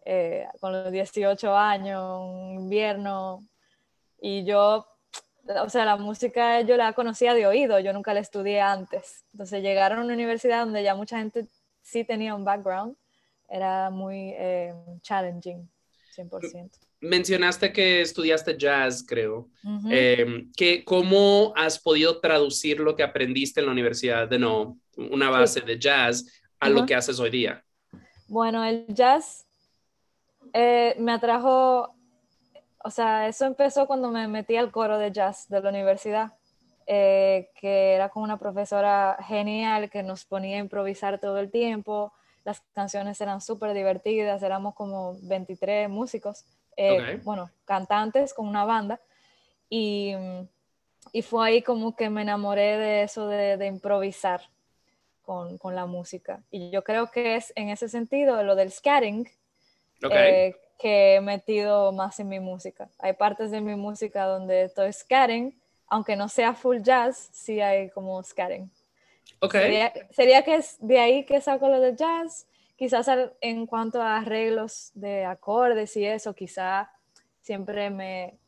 eh, 0.05 0.47
con 0.59 0.71
los 0.71 0.91
18 0.91 1.55
años, 1.55 2.19
un 2.21 2.53
invierno, 2.55 3.43
y 4.21 4.43
yo, 4.45 4.85
o 5.47 5.69
sea, 5.69 5.85
la 5.85 5.97
música 5.97 6.61
yo 6.61 6.77
la 6.77 6.93
conocía 6.93 7.33
de 7.33 7.47
oído, 7.47 7.79
yo 7.79 7.91
nunca 7.93 8.13
la 8.13 8.19
estudié 8.19 8.61
antes. 8.61 9.23
Entonces 9.33 9.61
llegar 9.63 9.93
a 9.93 10.01
una 10.01 10.13
universidad 10.13 10.63
donde 10.65 10.83
ya 10.83 10.95
mucha 10.95 11.17
gente 11.17 11.47
sí 11.81 12.03
tenía 12.03 12.35
un 12.35 12.43
background, 12.45 12.95
era 13.49 13.89
muy 13.89 14.33
eh, 14.37 14.73
challenging, 15.01 15.69
100%. 16.15 16.77
Mencionaste 17.01 17.73
que 17.73 18.01
estudiaste 18.01 18.57
jazz, 18.57 19.03
creo. 19.05 19.49
Ujú. 19.63 19.87
Eh, 19.89 20.45
que, 20.55 20.85
¿Cómo 20.85 21.51
has 21.55 21.79
podido 21.79 22.19
traducir 22.19 22.79
lo 22.79 22.95
que 22.95 23.03
aprendiste 23.03 23.59
en 23.59 23.65
la 23.65 23.71
universidad 23.71 24.27
de 24.27 24.37
no, 24.37 24.77
una 24.95 25.29
base 25.29 25.61
de 25.61 25.79
jazz, 25.79 26.25
a 26.59 26.69
lo 26.69 26.79
Ajá. 26.79 26.85
que 26.85 26.95
haces 26.95 27.19
hoy 27.19 27.31
día? 27.31 27.63
Bueno, 28.27 28.63
el 28.63 28.85
jazz 28.87 29.45
eh, 30.53 30.95
me 30.99 31.11
atrajo, 31.13 31.95
o 32.83 32.89
sea, 32.89 33.27
eso 33.27 33.45
empezó 33.45 33.87
cuando 33.87 34.11
me 34.11 34.27
metí 34.27 34.55
al 34.55 34.71
coro 34.71 34.97
de 34.97 35.11
jazz 35.11 35.47
de 35.49 35.61
la 35.61 35.69
universidad, 35.69 36.33
eh, 36.87 37.49
que 37.59 37.93
era 37.93 38.09
con 38.09 38.23
una 38.23 38.37
profesora 38.37 39.17
genial 39.27 39.89
que 39.89 40.03
nos 40.03 40.25
ponía 40.25 40.57
a 40.57 40.59
improvisar 40.59 41.19
todo 41.19 41.39
el 41.39 41.51
tiempo. 41.51 42.13
Las 42.43 42.61
canciones 42.73 43.19
eran 43.21 43.41
súper 43.41 43.73
divertidas, 43.73 44.43
éramos 44.43 44.75
como 44.75 45.17
23 45.23 45.89
músicos, 45.89 46.45
eh, 46.77 47.17
Ok. 47.17 47.23
bueno, 47.23 47.51
cantantes 47.65 48.33
con 48.33 48.47
una 48.47 48.65
banda. 48.65 48.99
Y, 49.69 50.13
y 51.13 51.21
fue 51.21 51.47
ahí 51.47 51.61
como 51.61 51.95
que 51.95 52.09
me 52.09 52.21
enamoré 52.23 52.77
de 52.77 53.03
eso 53.03 53.27
de, 53.27 53.57
de 53.57 53.67
improvisar 53.67 54.41
con, 55.23 55.57
con 55.57 55.75
la 55.75 55.85
música. 55.85 56.43
Y 56.51 56.71
yo 56.71 56.83
creo 56.83 57.11
que 57.11 57.35
es 57.35 57.53
en 57.55 57.69
ese 57.69 57.89
sentido 57.89 58.43
lo 58.43 58.55
del 58.55 58.71
scatting 58.71 59.27
Ok. 60.03 60.11
eh, 60.13 60.55
que 60.79 61.15
he 61.15 61.21
metido 61.21 61.91
más 61.91 62.19
en 62.19 62.29
mi 62.29 62.39
música. 62.39 62.89
Hay 62.99 63.13
partes 63.13 63.51
de 63.51 63.61
mi 63.61 63.75
música 63.75 64.25
donde 64.25 64.63
estoy 64.63 64.91
scatting, 64.93 65.53
aunque 65.87 66.15
no 66.15 66.27
sea 66.27 66.53
full 66.53 66.79
jazz, 66.81 67.29
sí 67.33 67.61
hay 67.61 67.89
como 67.91 68.21
scatting. 68.23 68.71
ok. 69.41 69.53
Sería, 69.53 69.93
sería 70.11 70.43
que 70.43 70.55
es 70.55 70.77
de 70.79 70.99
ahí 70.99 71.25
que 71.25 71.41
saco 71.41 71.67
lo 71.67 71.79
de 71.79 71.95
jazz, 71.95 72.47
quizás 72.81 73.07
en 73.41 73.67
cuanto 73.67 74.01
a 74.01 74.17
arreglos 74.17 74.89
de 74.95 75.23
acordes 75.23 75.95
y 75.97 76.03
eso, 76.03 76.33
quizá 76.33 76.89
siempre 77.39 77.91
me, 77.91 78.39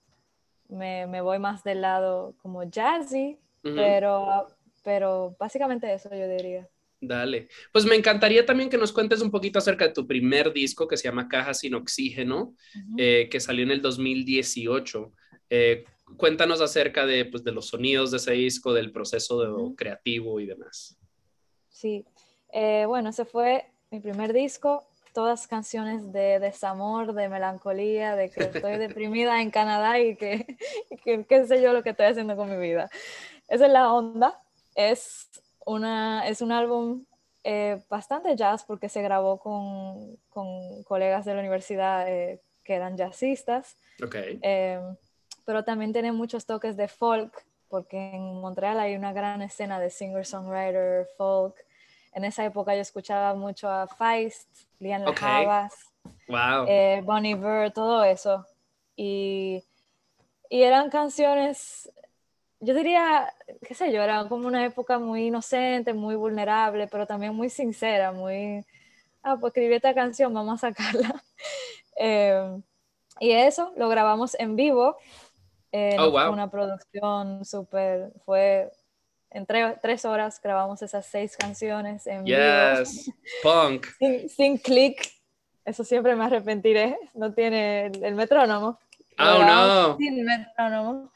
me, 0.70 1.06
me 1.06 1.22
voy 1.22 1.38
más 1.38 1.64
del 1.64 1.82
lado 1.82 2.34
como 2.42 2.64
jazzy, 2.64 3.38
pero 3.62 4.48
pero 4.84 5.36
básicamente 5.38 5.94
eso 5.94 6.10
yo 6.10 6.28
diría. 6.28 6.68
Dale. 7.00 7.48
Pues 7.72 7.86
me 7.86 7.96
encantaría 7.96 8.44
también 8.44 8.72
que 8.72 8.78
nos 8.78 8.92
cuentes 8.92 9.22
un 9.22 9.30
poquito 9.30 9.60
acerca 9.60 9.88
de 9.88 9.94
tu 9.94 10.08
primer 10.08 10.52
disco 10.52 10.88
que 10.88 10.98
se 10.98 11.04
llama 11.04 11.28
Caja 11.28 11.54
sin 11.54 11.76
Oxígeno, 11.76 12.56
eh, 12.98 13.30
que 13.30 13.40
salió 13.40 13.64
en 13.64 13.70
el 13.70 13.84
2018. 13.84 15.14
Eh, 15.52 15.86
cuéntanos 16.18 16.60
acerca 16.60 17.06
de, 17.06 17.26
pues, 17.26 17.44
de 17.44 17.52
los 17.52 17.68
sonidos 17.68 18.10
de 18.10 18.18
ese 18.18 18.34
disco, 18.34 18.74
del 18.74 18.92
proceso 18.92 19.76
creativo 19.78 20.40
y 20.40 20.48
demás. 20.48 20.98
Sí, 21.70 22.04
eh, 22.52 22.86
bueno, 22.88 23.12
ese 23.12 23.26
fue 23.26 23.73
mi 23.94 24.00
primer 24.00 24.34
disco, 24.34 24.88
todas 25.14 25.46
canciones 25.46 26.12
de 26.12 26.40
desamor, 26.40 27.14
de 27.14 27.30
melancolía, 27.30 28.16
de 28.16 28.32
que 28.32 28.46
estoy 28.46 28.78
deprimida 28.80 29.40
en 29.40 29.52
Canadá 29.52 30.00
y 30.00 30.16
que, 30.16 30.58
qué 31.04 31.46
sé 31.46 31.62
yo 31.62 31.74
lo 31.74 31.84
que 31.84 31.92
estoy 31.92 32.08
haciendo 32.08 32.36
con 32.36 32.50
mi 32.50 32.58
vida. 32.58 32.90
Esa 33.48 33.68
es 33.68 33.72
la 33.72 33.94
onda. 33.94 34.42
Es, 34.74 35.30
una, 35.64 36.28
es 36.28 36.42
un 36.42 36.52
álbum 36.52 37.06
eh, 37.44 37.84
bastante 37.88 38.36
jazz 38.36 38.64
porque 38.64 38.90
se 38.90 39.04
grabó 39.04 39.38
con, 39.38 40.18
con 40.30 40.82
colegas 40.86 41.24
de 41.24 41.36
la 41.36 41.42
universidad 41.42 42.10
eh, 42.10 42.42
que 42.64 42.74
eran 42.74 42.98
jazzistas. 42.98 43.78
Okay. 44.04 44.40
pero 45.46 45.64
también 45.64 45.94
tiene 45.94 46.12
muchos 46.12 46.48
toques 46.48 46.76
de 46.76 46.88
folk 46.88 47.46
porque 47.70 48.16
en 48.16 48.42
Montreal 48.42 48.80
hay 48.80 48.96
una 48.96 49.14
gran 49.14 49.44
escena 49.44 49.80
de 49.80 49.92
singer-songwriter, 49.92 51.08
folk. 51.16 51.56
En 52.14 52.24
esa 52.26 52.46
época 52.46 52.76
yo 52.76 52.82
escuchaba 52.82 53.34
mucho 53.34 53.70
a 53.70 53.88
Feist, 53.88 54.48
Lian 54.80 55.08
okay. 55.08 55.46
wow. 56.28 56.66
eh, 56.68 57.02
Bonnie 57.04 57.36
Bird, 57.36 57.74
todo 57.74 58.04
eso. 58.04 58.46
Y, 58.96 59.64
y 60.50 60.62
eran 60.62 60.90
canciones, 60.90 61.92
yo 62.60 62.74
diría, 62.74 63.34
qué 63.68 63.74
sé 63.74 63.92
yo, 63.92 64.02
era 64.02 64.28
como 64.28 64.48
una 64.48 64.66
época 64.66 65.00
muy 65.00 65.28
inocente, 65.28 65.94
muy 65.94 66.16
vulnerable, 66.16 66.88
pero 66.88 67.08
también 67.08 67.34
muy 67.34 67.50
sincera, 67.50 68.12
muy, 68.12 68.64
ah, 69.24 69.38
pues 69.40 69.52
escribí 69.52 69.74
esta 69.74 69.94
canción, 69.94 70.34
vamos 70.34 70.64
a 70.64 70.70
sacarla. 70.70 71.24
eh, 72.00 72.62
y 73.20 73.32
eso 73.32 73.74
lo 73.76 73.90
grabamos 73.90 74.36
en 74.40 74.56
vivo 74.56 74.98
eh, 75.76 75.98
oh, 76.00 76.12
wow. 76.12 76.32
Una 76.32 76.52
producción 76.52 77.44
súper, 77.44 78.14
fue 78.24 78.72
en 79.34 79.46
tres 79.46 80.06
horas 80.06 80.40
grabamos 80.42 80.82
esas 80.82 81.06
seis 81.06 81.36
canciones 81.36 82.06
en 82.08 82.26
yes. 82.26 83.06
vivo. 83.06 83.18
Punk. 83.44 83.88
sin, 84.00 84.30
sin 84.30 84.58
clic, 84.58 85.10
eso 85.66 85.84
siempre 85.84 86.16
me 86.16 86.26
arrepentiré, 86.26 86.98
no 87.14 87.34
tiene 87.34 87.88
el, 87.88 88.04
el 88.04 88.16
metrónomo. 88.16 88.80
Oh 89.20 89.44
no. 89.44 89.98
Sin 89.98 90.24
metrónomo. 90.24 91.12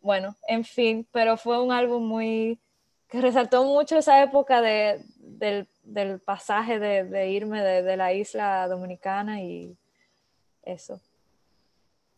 Bueno, 0.00 0.36
en 0.48 0.64
fin, 0.64 1.06
pero 1.12 1.36
fue 1.36 1.62
un 1.62 1.72
álbum 1.72 2.06
muy 2.06 2.58
que 3.08 3.20
resaltó 3.20 3.64
mucho 3.64 3.98
esa 3.98 4.22
época 4.22 4.62
de, 4.62 5.02
del, 5.16 5.66
del 5.82 6.20
pasaje 6.20 6.78
de, 6.78 7.04
de 7.04 7.30
irme 7.30 7.60
de, 7.60 7.82
de 7.82 7.96
la 7.96 8.12
isla 8.12 8.68
dominicana 8.68 9.42
y 9.42 9.76
eso. 10.62 11.00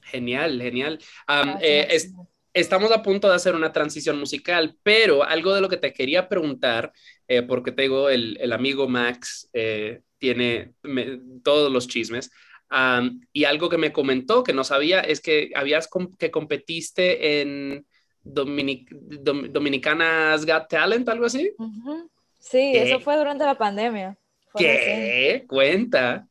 Genial, 0.02 0.60
genial. 0.60 0.98
Um, 1.28 1.56
eh, 1.60 1.86
es, 1.90 2.12
estamos 2.52 2.92
a 2.92 3.02
punto 3.02 3.28
de 3.28 3.34
hacer 3.34 3.54
una 3.54 3.72
transición 3.72 4.18
musical, 4.18 4.76
pero 4.82 5.24
algo 5.24 5.54
de 5.54 5.60
lo 5.60 5.68
que 5.68 5.76
te 5.76 5.92
quería 5.92 6.28
preguntar, 6.28 6.92
eh, 7.28 7.42
porque 7.42 7.72
tengo 7.72 8.08
el, 8.08 8.36
el, 8.40 8.52
amigo 8.52 8.88
Max, 8.88 9.48
eh, 9.52 10.00
tiene 10.18 10.72
me, 10.82 11.20
todos 11.42 11.72
los 11.72 11.88
chismes, 11.88 12.30
um, 12.70 13.20
y 13.32 13.44
algo 13.44 13.68
que 13.68 13.78
me 13.78 13.92
comentó 13.92 14.42
que 14.42 14.52
no 14.52 14.64
sabía 14.64 15.00
es 15.00 15.20
que 15.20 15.50
habías 15.54 15.88
com 15.88 16.10
que 16.16 16.30
competiste 16.30 17.40
en 17.40 17.86
Dominic 18.22 18.88
Dom 18.90 19.52
Dominicanas 19.52 20.46
Got 20.46 20.68
Talent, 20.68 21.08
algo 21.08 21.26
así. 21.26 21.52
Uh 21.58 21.64
-huh. 21.64 22.08
Sí, 22.38 22.72
¿Qué? 22.72 22.82
eso 22.82 23.00
fue 23.00 23.16
durante 23.16 23.44
la 23.44 23.56
pandemia. 23.56 24.16
Fue 24.48 24.60
¿Qué? 24.60 24.72
Recién. 24.72 25.46
Cuenta. 25.46 26.28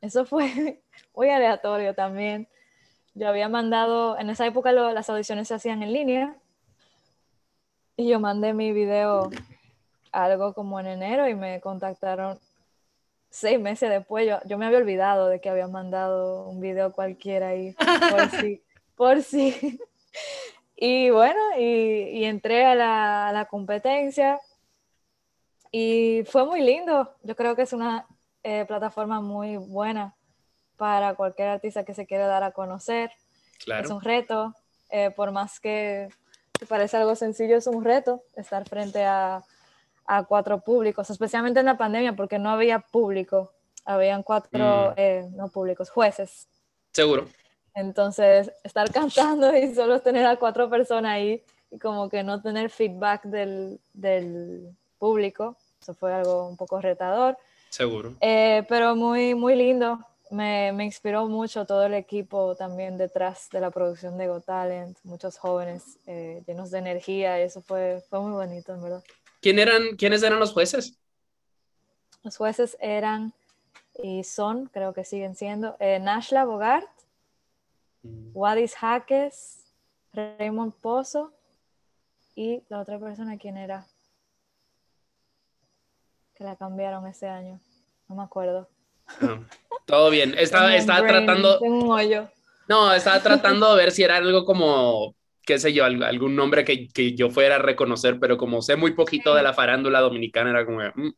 Eso 0.00 0.24
fue 0.24 0.82
muy 1.14 1.28
aleatorio 1.30 1.94
también. 1.94 2.48
Yo 3.18 3.28
había 3.28 3.48
mandado, 3.48 4.16
en 4.16 4.30
esa 4.30 4.46
época 4.46 4.70
lo, 4.70 4.92
las 4.92 5.10
audiciones 5.10 5.48
se 5.48 5.54
hacían 5.54 5.82
en 5.82 5.92
línea 5.92 6.36
y 7.96 8.08
yo 8.08 8.20
mandé 8.20 8.54
mi 8.54 8.72
video 8.72 9.28
algo 10.12 10.54
como 10.54 10.78
en 10.78 10.86
enero 10.86 11.26
y 11.26 11.34
me 11.34 11.60
contactaron 11.60 12.38
seis 13.28 13.58
meses 13.58 13.90
después. 13.90 14.24
Yo, 14.24 14.38
yo 14.46 14.56
me 14.56 14.66
había 14.66 14.78
olvidado 14.78 15.26
de 15.26 15.40
que 15.40 15.48
había 15.48 15.66
mandado 15.66 16.44
un 16.48 16.60
video 16.60 16.92
cualquiera 16.92 17.48
ahí 17.48 17.74
por 18.08 18.30
sí. 18.40 18.62
Por 18.94 19.22
sí. 19.22 19.80
Y 20.80 21.10
bueno, 21.10 21.40
y, 21.58 22.20
y 22.20 22.24
entré 22.24 22.64
a 22.64 22.76
la, 22.76 23.26
a 23.26 23.32
la, 23.32 23.46
competencia 23.46 24.38
y 25.72 26.22
fue 26.24 26.46
muy 26.46 26.60
lindo. 26.60 27.16
Yo 27.24 27.34
creo 27.34 27.56
que 27.56 27.62
es 27.62 27.72
una 27.72 28.06
eh, 28.44 28.64
plataforma 28.64 29.20
muy 29.20 29.56
buena 29.56 30.14
para 30.78 31.14
cualquier 31.14 31.48
artista 31.48 31.84
que 31.84 31.92
se 31.92 32.06
quiera 32.06 32.26
dar 32.26 32.42
a 32.42 32.52
conocer. 32.52 33.10
Claro. 33.62 33.84
Es 33.84 33.90
un 33.90 34.00
reto, 34.00 34.54
eh, 34.88 35.10
por 35.10 35.32
más 35.32 35.60
que 35.60 36.08
te 36.58 36.64
parece 36.64 36.96
algo 36.96 37.14
sencillo, 37.14 37.56
es 37.56 37.66
un 37.66 37.84
reto 37.84 38.22
estar 38.36 38.66
frente 38.66 39.04
a, 39.04 39.42
a, 40.06 40.24
cuatro 40.24 40.60
públicos, 40.60 41.10
especialmente 41.10 41.60
en 41.60 41.66
la 41.66 41.76
pandemia, 41.76 42.14
porque 42.14 42.38
no 42.38 42.50
había 42.50 42.78
público, 42.78 43.52
habían 43.84 44.22
cuatro, 44.22 44.90
mm. 44.90 44.94
eh, 44.96 45.28
no 45.32 45.48
públicos, 45.48 45.90
jueces. 45.90 46.48
Seguro. 46.92 47.26
Entonces, 47.74 48.50
estar 48.64 48.90
cantando 48.92 49.54
y 49.56 49.74
solo 49.74 50.00
tener 50.00 50.26
a 50.26 50.36
cuatro 50.36 50.70
personas 50.70 51.12
ahí 51.12 51.42
y 51.70 51.78
como 51.78 52.08
que 52.08 52.22
no 52.22 52.40
tener 52.40 52.70
feedback 52.70 53.24
del, 53.24 53.80
del 53.92 54.70
público, 54.98 55.56
eso 55.80 55.92
fue 55.94 56.12
algo 56.12 56.48
un 56.48 56.56
poco 56.56 56.80
retador. 56.80 57.36
Seguro. 57.68 58.14
Eh, 58.20 58.64
pero 58.68 58.96
muy, 58.96 59.34
muy 59.34 59.54
lindo 59.54 59.98
me, 60.30 60.72
me, 60.72 60.84
inspiró 60.84 61.26
mucho 61.26 61.64
todo 61.66 61.84
el 61.84 61.94
equipo 61.94 62.54
también 62.56 62.98
detrás 62.98 63.48
de 63.50 63.60
la 63.60 63.70
producción 63.70 64.18
de 64.18 64.28
Got 64.28 64.44
Talent, 64.44 64.98
muchos 65.04 65.38
jóvenes 65.38 65.98
eh, 66.06 66.42
llenos 66.46 66.70
de 66.70 66.78
energía 66.78 67.38
y 67.40 67.44
eso 67.44 67.62
fue, 67.62 68.02
fue 68.08 68.20
muy 68.20 68.32
bonito, 68.32 68.74
en 68.74 68.82
verdad. 68.82 69.04
¿Quién 69.40 69.58
eran, 69.58 69.96
¿Quiénes 69.96 70.22
eran 70.22 70.38
los 70.38 70.52
jueces? 70.52 70.98
Los 72.22 72.36
jueces 72.36 72.76
eran 72.80 73.32
y 74.02 74.24
son, 74.24 74.66
creo 74.66 74.92
que 74.92 75.04
siguen 75.04 75.34
siendo, 75.34 75.76
eh, 75.80 75.98
Nashla 75.98 76.44
Bogart, 76.44 76.88
mm. 78.02 78.30
Wadis 78.34 78.74
Jaques, 78.76 79.64
Raymond 80.12 80.72
Pozo 80.74 81.32
y 82.34 82.62
la 82.68 82.80
otra 82.80 82.98
persona, 82.98 83.38
¿quién 83.38 83.56
era? 83.56 83.86
Que 86.34 86.44
la 86.44 86.56
cambiaron 86.56 87.06
ese 87.06 87.28
año, 87.28 87.60
no 88.08 88.16
me 88.16 88.22
acuerdo. 88.22 88.68
Todo 89.86 90.10
bien. 90.10 90.34
Estaba, 90.36 90.76
estaba 90.76 91.06
tratando. 91.06 91.58
No, 92.68 92.92
estaba 92.92 93.22
tratando 93.22 93.74
de 93.74 93.82
ver 93.82 93.92
si 93.92 94.02
era 94.02 94.16
algo 94.16 94.44
como, 94.44 95.16
qué 95.46 95.58
sé 95.58 95.72
yo, 95.72 95.86
algún 95.86 96.36
nombre 96.36 96.64
que, 96.64 96.88
que 96.88 97.14
yo 97.14 97.30
fuera 97.30 97.56
a 97.56 97.60
reconocer, 97.60 98.18
pero 98.20 98.36
como 98.36 98.60
sé 98.60 98.76
muy 98.76 98.92
poquito 98.92 99.34
de 99.34 99.42
la 99.42 99.54
farándula 99.54 100.00
dominicana, 100.00 100.50
era 100.50 100.66
como, 100.66 100.80
mm, 100.80 101.12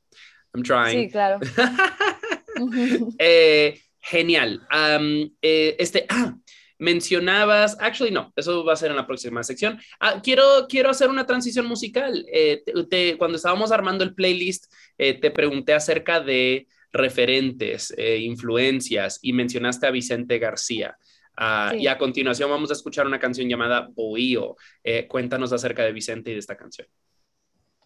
I'm 0.55 0.63
trying. 0.63 1.07
Sí, 1.07 1.11
claro. 1.11 1.41
eh, 3.19 3.81
genial. 3.99 4.61
Um, 4.73 5.31
eh, 5.43 5.75
este, 5.79 6.07
ah, 6.09 6.37
mencionabas, 6.79 7.77
actually 7.81 8.13
no, 8.13 8.33
eso 8.37 8.65
va 8.65 8.73
a 8.73 8.77
ser 8.77 8.91
en 8.91 8.97
la 8.97 9.07
próxima 9.07 9.43
sección. 9.43 9.79
Ah, 9.99 10.21
quiero, 10.23 10.67
quiero 10.69 10.91
hacer 10.91 11.11
una 11.11 11.27
transición 11.27 11.67
musical. 11.67 12.25
Eh, 12.33 12.63
te, 12.65 12.85
te, 12.85 13.19
cuando 13.19 13.37
estábamos 13.37 13.73
armando 13.73 14.05
el 14.05 14.15
playlist, 14.15 14.73
eh, 14.99 15.15
te 15.15 15.31
pregunté 15.31 15.75
acerca 15.75 16.21
de 16.21 16.67
referentes, 16.93 17.95
eh, 17.97 18.19
influencias 18.19 19.19
y 19.23 19.33
mencionaste 19.33 19.87
a 19.87 19.91
Vicente 19.91 20.39
García. 20.39 20.97
Uh, 21.39 21.71
sí. 21.71 21.77
Y 21.83 21.87
a 21.87 21.97
continuación 21.97 22.51
vamos 22.51 22.71
a 22.71 22.75
escuchar 22.75 23.07
una 23.07 23.19
canción 23.19 23.49
llamada 23.49 23.89
Bohío. 23.95 24.57
Eh, 24.85 25.07
cuéntanos 25.07 25.53
acerca 25.53 25.83
de 25.85 25.93
Vicente 25.93 26.31
y 26.31 26.35
de 26.35 26.41
esta 26.41 26.57
canción. 26.57 26.87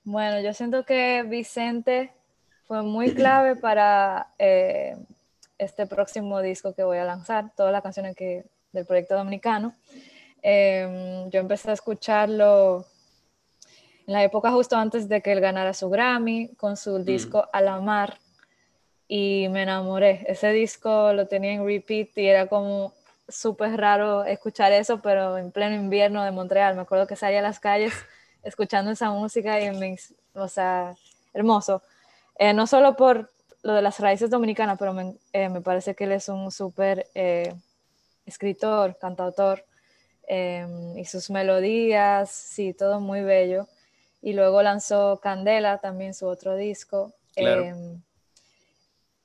Bueno, 0.02 0.40
yo 0.40 0.52
siento 0.52 0.84
que 0.84 1.22
Vicente 1.22 2.12
fue 2.66 2.82
muy 2.82 3.14
clave 3.14 3.56
para 3.56 4.34
eh, 4.38 4.96
este 5.58 5.86
próximo 5.86 6.40
disco 6.42 6.74
que 6.74 6.82
voy 6.82 6.98
a 6.98 7.04
lanzar, 7.04 7.52
todas 7.56 7.72
las 7.72 7.82
canciones 7.82 8.16
que, 8.16 8.44
del 8.72 8.86
proyecto 8.86 9.14
dominicano. 9.14 9.74
Em, 10.42 11.30
yo 11.30 11.40
empecé 11.40 11.70
a 11.70 11.74
escucharlo 11.74 12.84
en 14.06 14.12
la 14.12 14.24
época 14.24 14.50
justo 14.50 14.76
antes 14.76 15.08
de 15.08 15.22
que 15.22 15.32
él 15.32 15.40
ganara 15.40 15.72
su 15.72 15.88
Grammy 15.88 16.54
con 16.56 16.76
su 16.76 16.98
disco 16.98 17.38
mm. 17.38 17.48
A 17.52 17.60
la 17.62 17.80
Mar 17.80 18.18
y 19.08 19.48
me 19.50 19.62
enamoré. 19.62 20.24
Ese 20.28 20.50
disco 20.52 21.12
lo 21.12 21.26
tenía 21.26 21.52
en 21.52 21.66
repeat 21.66 22.16
y 22.16 22.26
era 22.26 22.46
como 22.46 22.92
súper 23.28 23.76
raro 23.76 24.24
escuchar 24.24 24.72
eso, 24.72 25.00
pero 25.00 25.38
en 25.38 25.50
pleno 25.50 25.74
invierno 25.76 26.24
de 26.24 26.30
Montreal. 26.30 26.74
Me 26.74 26.82
acuerdo 26.82 27.06
que 27.06 27.16
salía 27.16 27.38
a 27.40 27.42
las 27.42 27.60
calles 27.60 27.92
escuchando 28.42 28.90
esa 28.90 29.10
música 29.10 29.60
y 29.60 29.70
me, 29.70 29.96
o 30.34 30.48
sea, 30.48 30.94
hermoso. 31.32 31.82
Eh, 32.38 32.52
no 32.52 32.66
solo 32.66 32.96
por 32.96 33.30
lo 33.62 33.74
de 33.74 33.82
las 33.82 33.98
raíces 34.00 34.30
dominicanas, 34.30 34.76
pero 34.78 34.92
me, 34.92 35.16
eh, 35.32 35.48
me 35.48 35.60
parece 35.60 35.94
que 35.94 36.04
él 36.04 36.12
es 36.12 36.28
un 36.28 36.50
súper 36.50 37.06
eh, 37.14 37.54
escritor, 38.26 38.98
cantautor, 38.98 39.64
y 40.26 41.04
sus 41.04 41.28
melodías, 41.28 42.30
sí, 42.30 42.72
todo 42.72 42.98
muy 42.98 43.20
bello. 43.20 43.68
y 44.22 44.32
luego 44.32 44.62
lanzó 44.62 45.20
Candela, 45.20 45.78
también 45.78 46.14
su 46.14 46.26
otro 46.26 46.56
disco. 46.56 47.12
Em, 47.36 48.00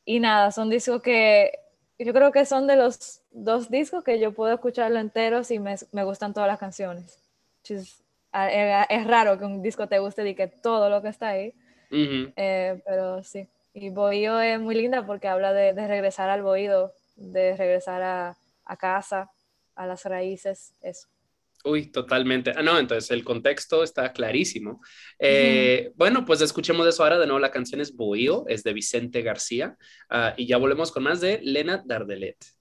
y 0.10 0.20
nada, 0.20 0.50
son 0.50 0.72
discos 0.72 1.04
que 1.04 1.52
yo 2.00 2.12
creo 2.14 2.32
que 2.32 2.44
son 2.44 2.66
de 2.66 2.76
los 2.76 3.22
dos 3.30 3.70
discos 3.70 4.04
que 4.04 4.20
yo 4.20 4.32
puedo 4.32 4.52
escucharlo 4.52 4.98
enteros 4.98 5.52
y 5.52 5.60
me, 5.60 5.76
me 5.92 6.04
gustan 6.04 6.34
todas 6.34 6.48
las 6.48 6.58
canciones. 6.58 7.22
Es, 7.64 8.04
es, 8.34 9.08
raro 9.08 9.38
que 9.38 9.46
un 9.46 9.62
disco 9.62 9.86
te 9.86 10.00
guste 10.00 10.28
y 10.28 10.34
que 10.34 10.48
todo 10.48 10.90
lo 10.90 11.04
que 11.04 11.10
está 11.10 11.28
ahí, 11.28 11.54
eh, 11.92 12.82
pero 12.88 13.22
sí. 13.22 13.48
Y 13.76 13.92
Bohío 13.92 14.42
es 14.42 14.60
muy 14.60 14.74
linda 14.74 15.06
porque 15.06 15.28
habla 15.28 15.54
de, 15.54 15.74
de 15.74 15.88
regresar 15.88 16.32
al 16.32 16.42
bohío, 16.42 16.92
de 17.16 17.56
regresar 17.56 18.02
a, 18.02 18.36
a 18.66 18.78
casa, 18.78 19.30
a 19.76 19.86
las 19.86 20.06
raíces, 20.06 20.74
eso. 20.82 21.08
Uy, 21.66 21.92
totalmente. 21.92 22.54
Ah, 22.56 22.64
no, 22.64 22.80
entonces 22.80 23.12
el 23.12 23.24
contexto 23.24 23.84
está 23.84 24.14
clarísimo. 24.14 24.82
Eh, 25.20 25.92
bueno, 25.96 26.24
pues 26.26 26.42
escuchemos 26.42 26.88
eso 26.88 27.04
ahora. 27.04 27.20
De 27.20 27.26
nuevo, 27.26 27.40
la 27.40 27.52
canción 27.52 27.82
es 27.82 27.96
Bohío, 27.96 28.46
es 28.48 28.64
de 28.64 28.74
Vicente 28.74 29.22
García. 29.22 29.78
Ah, 30.10 30.34
y 30.38 30.48
ya 30.48 30.58
volvemos 30.58 30.92
con 30.92 31.04
más 31.04 31.20
de 31.20 31.40
Lena 31.44 31.84
Dardelet. 31.86 32.59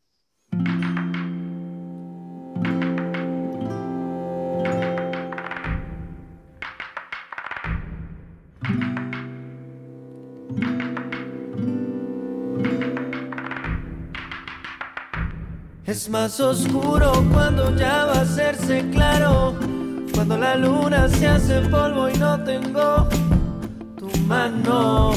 Es 15.98 16.08
más 16.08 16.38
oscuro 16.38 17.10
cuando 17.32 17.74
ya 17.74 18.04
va 18.04 18.18
a 18.18 18.20
hacerse 18.20 18.88
claro, 18.90 19.56
cuando 20.14 20.38
la 20.38 20.54
luna 20.54 21.08
se 21.08 21.26
hace 21.26 21.60
polvo 21.62 22.08
y 22.08 22.16
no 22.16 22.38
tengo 22.44 23.08
tu 23.98 24.08
mano. 24.28 25.10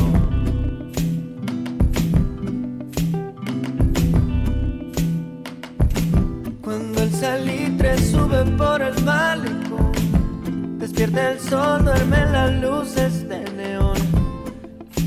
Cuando 6.64 7.04
el 7.04 7.14
salitre 7.14 8.00
sube 8.00 8.44
por 8.58 8.82
el 8.82 9.04
malecón, 9.04 10.80
despierta 10.80 11.34
el 11.34 11.40
sol, 11.42 11.86
duerme 11.86 12.26
las 12.32 12.60
luces 12.60 13.30
de 13.30 13.44
neón. 13.52 14.00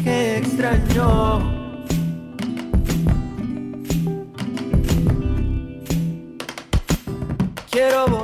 Qué 0.04 0.38
extraño. 0.38 1.53
Quiero 7.74 8.06
volver. 8.06 8.23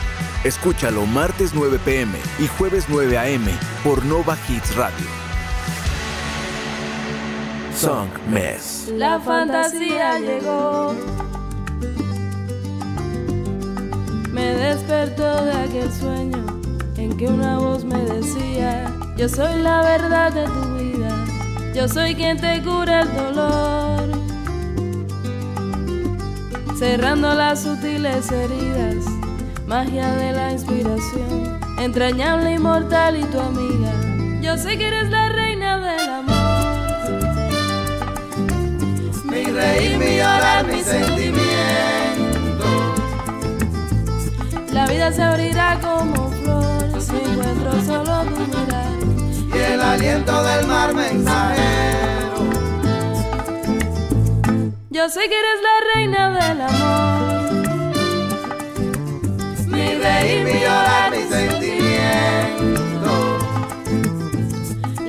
Escúchalo 0.43 1.05
martes 1.05 1.53
9 1.53 1.79
pm 1.85 2.17
y 2.39 2.47
jueves 2.47 2.85
9 2.89 3.15
am 3.15 3.45
por 3.83 4.03
Nova 4.03 4.35
Hits 4.49 4.75
Radio. 4.75 5.05
Song 7.77 8.09
Mess. 8.27 8.91
La 8.97 9.19
fantasía 9.19 10.17
llegó. 10.17 10.95
Me 14.31 14.55
despertó 14.55 15.45
de 15.45 15.51
aquel 15.51 15.93
sueño 15.93 16.43
en 16.97 17.15
que 17.17 17.27
una 17.27 17.59
voz 17.59 17.85
me 17.85 17.99
decía, 17.99 18.91
yo 19.17 19.29
soy 19.29 19.61
la 19.61 19.83
verdad 19.83 20.33
de 20.33 20.45
tu 20.45 20.73
vida, 20.73 21.25
yo 21.75 21.87
soy 21.87 22.15
quien 22.15 22.41
te 22.41 22.63
cura 22.63 23.01
el 23.01 23.13
dolor. 23.13 24.09
Cerrando 26.79 27.31
las 27.35 27.61
sutiles 27.61 28.31
heridas 28.31 29.10
magia 29.71 30.11
de 30.15 30.33
la 30.33 30.51
inspiración, 30.51 31.57
entrañable, 31.79 32.55
inmortal 32.55 33.17
y 33.17 33.23
tu 33.23 33.39
amiga. 33.39 33.93
Yo 34.41 34.57
sé 34.57 34.77
que 34.77 34.85
eres 34.85 35.09
la 35.09 35.29
reina 35.29 35.77
del 35.77 36.09
amor. 36.09 37.11
Mi 39.23 39.45
reír, 39.45 39.97
mi 39.97 40.17
llorar, 40.17 40.67
mi 40.67 40.81
sentimiento. 40.81 42.65
La 44.73 44.87
vida 44.87 45.09
se 45.13 45.23
abrirá 45.23 45.79
como 45.79 46.29
flor 46.31 47.01
si 47.01 47.15
encuentro 47.15 47.71
solo 47.85 48.25
tu 48.25 48.41
mirar. 48.57 48.91
Y 49.55 49.57
el 49.71 49.79
aliento 49.79 50.43
del 50.43 50.67
mar 50.67 50.93
mensajero. 50.93 52.43
Yo 54.89 55.07
sé 55.07 55.21
que 55.29 55.39
eres 55.39 55.59
la 55.63 55.75
reina 55.93 56.29
del 56.29 56.61
amor. 56.61 57.20
Mi 60.01 60.07
reír, 60.07 60.43
mi 60.43 60.53
llorar, 60.53 61.11
mi 61.11 61.21
sentimiento. 61.29 63.13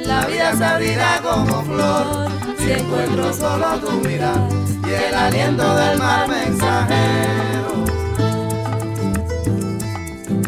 La 0.04 0.26
vida 0.26 0.54
se 0.54 0.64
abrirá 0.64 1.20
como 1.22 1.62
flor 1.62 2.28
si 2.58 2.72
encuentro 2.72 3.32
solo 3.32 3.78
tu 3.80 3.90
mirar 4.06 4.48
y 4.86 4.90
el 4.92 5.14
aliento 5.14 5.74
del 5.76 5.98
mar 5.98 6.28
mensajero. 6.28 7.84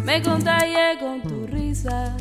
Me 0.05 0.23
contagié 0.23 0.99
con 1.01 1.23
tu 1.23 1.47
risa, 1.47 2.15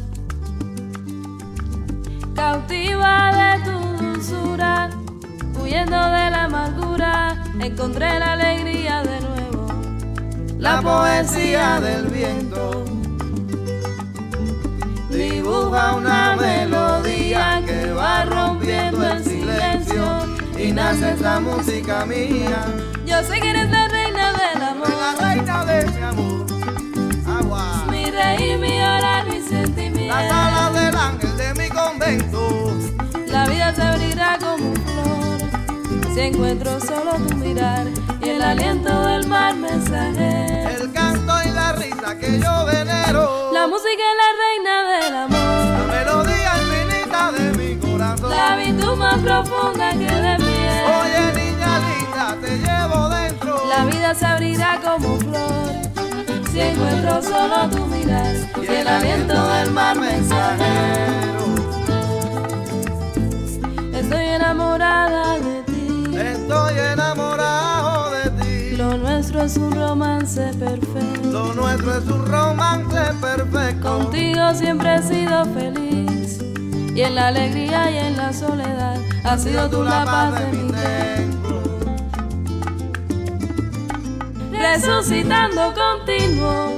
cautiva 2.36 3.32
de 3.34 3.64
tu 3.66 3.78
dulzura, 4.02 4.90
huyendo 5.62 5.98
de 5.98 6.30
la 6.32 6.44
amargura, 6.46 7.44
encontré 7.60 8.18
la 8.18 8.32
alegría 8.32 9.04
de 9.04 9.20
nuevo. 9.20 9.33
La 10.64 10.82
poesía 10.82 11.82
del 11.82 12.08
viento 12.08 12.86
dibuja 15.10 15.96
una 15.96 16.38
melodía 16.38 17.62
que 17.66 17.92
va 17.92 18.24
rompiendo 18.24 19.06
el 19.06 19.22
silencio 19.26 20.06
y 20.58 20.72
nace 20.72 21.12
esta 21.12 21.42
música 21.42 22.06
mía. 22.06 22.64
Yo 23.06 23.22
sé 23.24 23.42
que 23.42 23.50
eres 23.50 23.70
la 23.72 23.90
reina 23.90 24.32
del 24.32 24.64
amor, 24.64 24.90
la 24.90 25.28
reina 25.28 25.66
de 25.66 25.86
mi 25.92 26.02
amor. 26.02 26.46
Agua. 27.28 27.86
mi 27.92 28.06
reír, 28.10 28.58
mi 28.58 28.70
llorar, 28.70 29.26
mi 29.28 29.40
Las 29.40 29.50
sentimiento. 29.50 30.16
alas 30.16 30.74
del 30.76 30.96
ángel 30.96 31.38
de 31.38 31.54
mi 31.56 31.68
convento. 31.68 32.72
La 33.28 33.48
vida 33.48 33.76
se 33.76 33.82
abrirá 33.82 34.38
como 34.40 34.74
flor 34.74 35.14
si 36.14 36.20
encuentro 36.22 36.80
solo 36.80 37.16
tu 37.28 37.36
mirar 37.36 37.86
y 38.22 38.30
el 38.30 38.42
aliento 38.42 39.03
profunda 49.34 49.90
que 49.92 50.14
de 50.28 50.36
pie. 50.38 50.70
Oye, 51.00 51.24
niña 51.42 51.80
linda, 51.88 52.38
te 52.42 52.52
llevo 52.60 53.10
dentro. 53.10 53.52
La 53.68 53.86
vida 53.86 54.14
se 54.14 54.26
abrirá 54.26 54.80
como 54.84 55.18
flor 55.18 55.74
si 56.52 56.60
encuentro 56.60 57.22
solo 57.22 57.70
tu 57.72 57.86
mirar 57.88 58.36
y 58.62 58.68
el 58.68 58.88
aliento 58.88 59.48
del 59.54 59.72
mar 59.72 60.00
mensajero. 60.00 61.46
Estoy 63.94 64.26
enamorada 64.26 65.40
de 65.40 65.64
ti. 65.64 66.16
Estoy 66.16 66.78
enamorado 66.94 68.12
de 68.12 68.30
ti. 68.42 68.76
Lo 68.78 68.98
nuestro 68.98 69.42
es 69.42 69.58
un 69.58 69.72
romance 69.72 70.52
perfecto. 70.60 71.32
Lo 71.32 71.54
nuestro 71.56 71.98
es 71.98 72.06
un 72.06 72.26
romance 72.28 73.02
perfecto. 73.20 73.98
Contigo 73.98 74.54
siempre 74.54 74.96
he 74.96 75.02
sido 75.02 75.46
feliz. 75.46 76.13
Y 76.96 77.02
en 77.02 77.16
la 77.16 77.28
alegría 77.30 77.90
y 77.90 77.98
en 77.98 78.18
la 78.18 78.32
soledad 78.32 78.98
has 79.24 79.44
sido 79.44 79.68
tú 79.68 79.84
la 79.84 80.06
paz 80.06 80.40
de 80.40 80.46
mi 80.58 80.72
templo. 80.72 81.64
Resucitando 84.52 85.74
continuo. 85.74 86.78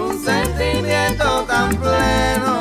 Un 0.00 0.24
sentimiento 0.24 1.44
tan 1.46 1.70
pleno. 1.76 2.59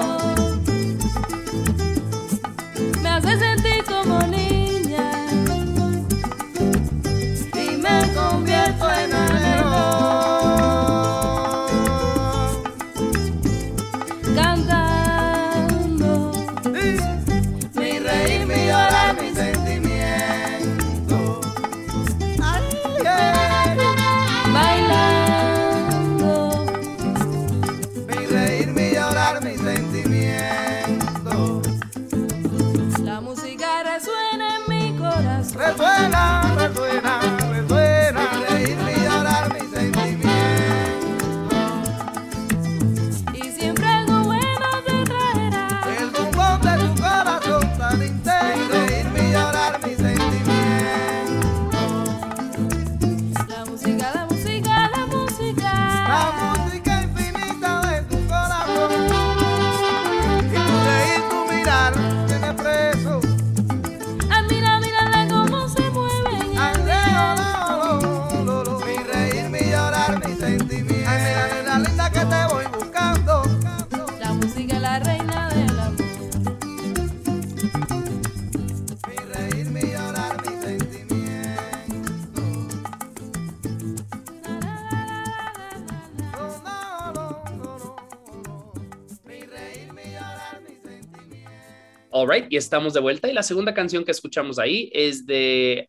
Y 92.49 92.57
estamos 92.57 92.93
de 92.93 92.99
vuelta. 92.99 93.27
Y 93.27 93.34
la 93.34 93.43
segunda 93.43 93.73
canción 93.73 94.05
que 94.05 94.11
escuchamos 94.11 94.59
ahí 94.59 94.89
es 94.93 95.25
de 95.25 95.88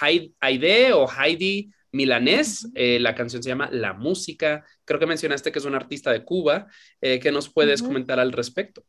Haide 0.00 0.92
o 0.92 1.06
Heidi 1.08 1.70
Milanés. 1.92 2.68
Eh, 2.74 2.98
la 3.00 3.14
canción 3.14 3.42
se 3.42 3.50
llama 3.50 3.68
La 3.70 3.92
Música. 3.92 4.64
Creo 4.84 4.98
que 4.98 5.06
mencionaste 5.06 5.52
que 5.52 5.58
es 5.58 5.64
un 5.64 5.74
artista 5.74 6.10
de 6.10 6.24
Cuba. 6.24 6.66
Eh, 7.00 7.20
¿Qué 7.20 7.30
nos 7.30 7.48
puedes 7.48 7.80
Ujú. 7.80 7.90
comentar 7.90 8.18
al 8.18 8.32
respecto? 8.32 8.82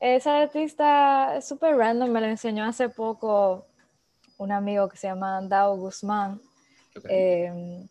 Esa 0.00 0.42
artista 0.42 1.36
es 1.36 1.48
súper 1.48 1.76
random, 1.76 2.10
me 2.10 2.20
lo 2.20 2.26
enseñó 2.26 2.64
hace 2.64 2.88
poco 2.88 3.66
un 4.36 4.52
amigo 4.52 4.88
que 4.88 4.96
se 4.96 5.08
llama 5.08 5.40
Dao 5.42 5.76
Guzmán. 5.76 6.40
Ok. 6.96 7.06
Eh, 7.08 7.84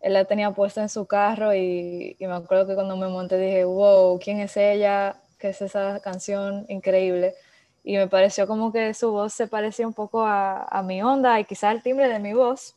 él 0.00 0.12
la 0.12 0.24
tenía 0.24 0.50
puesta 0.52 0.80
en 0.80 0.88
su 0.88 1.06
carro 1.06 1.54
y, 1.54 2.16
y 2.18 2.26
me 2.26 2.34
acuerdo 2.34 2.66
que 2.66 2.74
cuando 2.74 2.96
me 2.96 3.08
monté 3.08 3.38
dije, 3.38 3.64
wow, 3.64 4.18
¿quién 4.18 4.40
es 4.40 4.56
ella? 4.56 5.20
¿Qué 5.44 5.50
es 5.50 5.60
esa 5.60 6.00
canción 6.00 6.64
increíble? 6.70 7.34
Y 7.82 7.98
me 7.98 8.08
pareció 8.08 8.46
como 8.46 8.72
que 8.72 8.94
su 8.94 9.12
voz 9.12 9.34
se 9.34 9.46
parecía 9.46 9.86
un 9.86 9.92
poco 9.92 10.22
a, 10.22 10.64
a 10.64 10.82
mi 10.82 11.02
onda 11.02 11.38
y 11.38 11.44
quizá 11.44 11.70
el 11.70 11.82
timbre 11.82 12.08
de 12.08 12.18
mi 12.18 12.32
voz. 12.32 12.76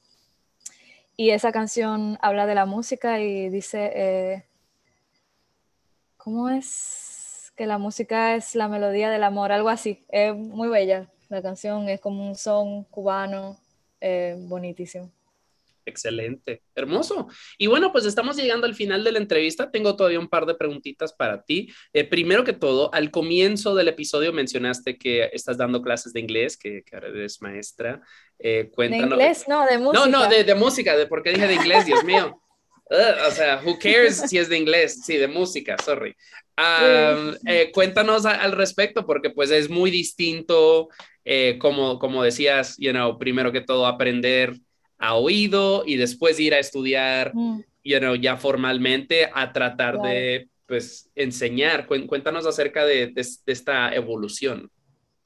Y 1.16 1.30
esa 1.30 1.54
canción 1.54 2.18
habla 2.22 2.46
de 2.46 2.56
la 2.56 2.66
música 2.66 3.22
y 3.22 3.48
dice, 3.48 3.92
eh, 3.96 4.46
¿cómo 6.18 6.50
es? 6.50 7.54
Que 7.56 7.68
la 7.68 7.78
música 7.78 8.36
es 8.36 8.54
la 8.54 8.68
melodía 8.68 9.10
del 9.12 9.24
amor, 9.24 9.54
algo 9.54 9.70
así. 9.70 10.06
Es 10.10 10.36
muy 10.36 10.68
bella. 10.68 11.08
La 11.30 11.42
canción 11.42 11.88
es 11.88 12.02
como 12.02 12.28
un 12.28 12.36
son 12.36 12.84
cubano, 12.84 13.56
eh, 14.02 14.36
bonitísimo. 14.38 15.10
Excelente, 15.88 16.64
hermoso. 16.76 17.28
Y 17.58 17.68
bueno, 17.68 17.94
pues 17.94 18.06
estamos 18.06 18.36
llegando 18.36 18.68
al 18.68 18.76
final 18.76 19.06
de 19.06 19.14
la 19.14 19.20
entrevista. 19.20 19.72
Tengo 19.72 19.96
todavía 19.96 20.20
un 20.20 20.28
par 20.28 20.46
de 20.46 20.54
preguntitas 20.54 21.14
para 21.14 21.44
ti. 21.44 21.70
Eh, 21.94 22.04
primero 22.04 22.44
que 22.44 22.52
todo, 22.52 22.94
al 22.94 23.10
comienzo 23.10 23.74
del 23.74 23.88
episodio 23.88 24.34
mencionaste 24.34 24.98
que 24.98 25.30
estás 25.32 25.58
dando 25.58 25.82
clases 25.82 26.12
de 26.12 26.20
inglés, 26.20 26.58
que, 26.58 26.84
que 26.84 26.96
ahora 26.96 27.08
eres 27.08 27.42
maestra. 27.42 28.02
Eh, 28.38 28.66
¿De 28.66 28.70
cuéntanos. 28.72 29.12
inglés? 29.14 29.46
No, 29.48 29.66
de 29.66 29.78
música. 29.78 30.06
No, 30.06 30.12
no, 30.12 30.28
de, 30.30 30.44
de 30.44 30.56
música, 30.56 30.98
de 30.98 31.08
por 31.08 31.24
qué 31.24 31.30
dije 31.32 31.48
de 31.48 31.56
inglés, 31.56 31.86
Dios 31.86 32.04
mío. 32.04 32.42
Ugh, 32.90 33.28
o 33.28 33.32
sea, 33.32 33.62
who 33.66 33.78
cares 33.80 34.18
si 34.30 34.38
es 34.38 34.50
de 34.50 34.58
inglés? 34.58 35.02
Sí, 35.06 35.16
de 35.18 35.28
música, 35.28 35.78
sorry. 35.84 36.16
Um, 36.58 37.34
eh, 37.46 37.72
cuéntanos 37.74 38.26
a- 38.26 38.42
al 38.42 38.52
respecto, 38.54 39.06
porque 39.06 39.30
pues 39.30 39.52
es 39.52 39.70
muy 39.70 39.92
distinto, 39.92 40.90
eh, 41.26 41.58
como, 41.60 42.00
como 42.00 42.24
decías, 42.24 42.76
you 42.78 42.92
know, 42.92 43.18
primero 43.20 43.52
que 43.52 43.62
todo 43.62 43.86
aprender 43.88 44.54
a 45.00 45.16
oído 45.16 45.84
y 45.86 45.96
después 45.98 46.40
ir 46.40 46.54
a 46.54 46.60
estudiar, 46.60 47.32
Mm. 47.36 47.62
you 47.84 48.00
know, 48.00 48.16
ya 48.16 48.38
formalmente 48.38 49.30
a 49.34 49.52
tratar 49.54 49.96
Claro. 49.96 50.10
de, 50.10 50.50
pues, 50.68 51.10
enseñar. 51.16 51.88
Cuéntanos 51.88 52.46
acerca 52.46 52.86
de, 52.86 53.08
de- 53.08 53.28
de 53.46 53.54
esta 53.54 53.94
evolución. 53.94 54.70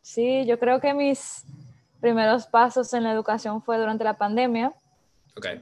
Sí, 0.01 0.45
yo 0.45 0.59
creo 0.59 0.80
que 0.80 0.93
mis 0.93 1.43
primeros 1.99 2.47
pasos 2.47 2.93
en 2.93 3.03
la 3.03 3.11
educación 3.11 3.61
fue 3.61 3.78
durante 3.78 4.03
la 4.03 4.17
pandemia, 4.17 4.74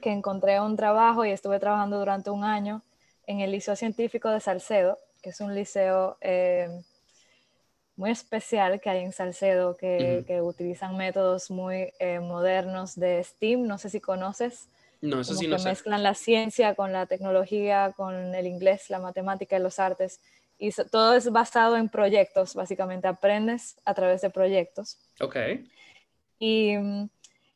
que 0.02 0.12
encontré 0.12 0.60
un 0.60 0.76
trabajo 0.76 1.26
y 1.26 1.30
estuve 1.32 1.60
trabajando 1.60 2.00
durante 2.00 2.30
un 2.32 2.44
año 2.44 2.82
en 3.28 3.42
el 3.42 3.52
Liceo 3.52 3.76
Científico 3.76 4.30
de 4.30 4.40
Salcedo, 4.40 4.98
que 5.22 5.30
es 5.30 5.40
un 5.42 5.54
liceo 5.54 6.18
eh, 6.22 6.68
muy 8.00 8.12
especial 8.12 8.80
que 8.80 8.90
hay 8.90 9.04
en 9.04 9.12
Salcedo, 9.12 9.76
que, 9.76 10.20
Ujú. 10.20 10.26
que 10.28 10.42
utilizan 10.42 10.96
métodos 10.96 11.52
muy 11.52 11.92
eh, 12.00 12.20
modernos 12.22 12.96
de 12.96 13.22
STEAM, 13.24 13.68
no 13.68 13.78
sé 13.78 13.90
si 13.90 14.00
conoces, 14.00 14.70
No, 15.02 15.20
eso 15.20 15.32
como 15.32 15.40
sí 15.42 15.46
que 15.48 15.52
no 15.52 15.60
sé. 15.60 15.70
mezclan 15.70 16.02
la 16.04 16.14
ciencia 16.14 16.76
con 16.76 16.94
la 16.94 17.06
tecnología, 17.08 17.94
con 17.98 18.34
el 18.34 18.48
inglés, 18.48 18.90
la 18.90 19.00
matemática 19.00 19.58
y 19.58 19.62
los 19.62 19.80
artes. 19.80 20.22
Y 20.58 20.72
so- 20.72 20.86
todo 20.86 21.14
es 21.14 21.30
basado 21.30 21.76
en 21.76 21.90
proyectos, 21.90 22.56
básicamente 22.56 23.08
aprendes 23.10 23.76
a 23.84 23.94
través 23.94 24.22
de 24.22 24.30
proyectos. 24.30 24.98
Ok. 25.20 25.36
Y 26.40 26.78
mm, 26.78 27.10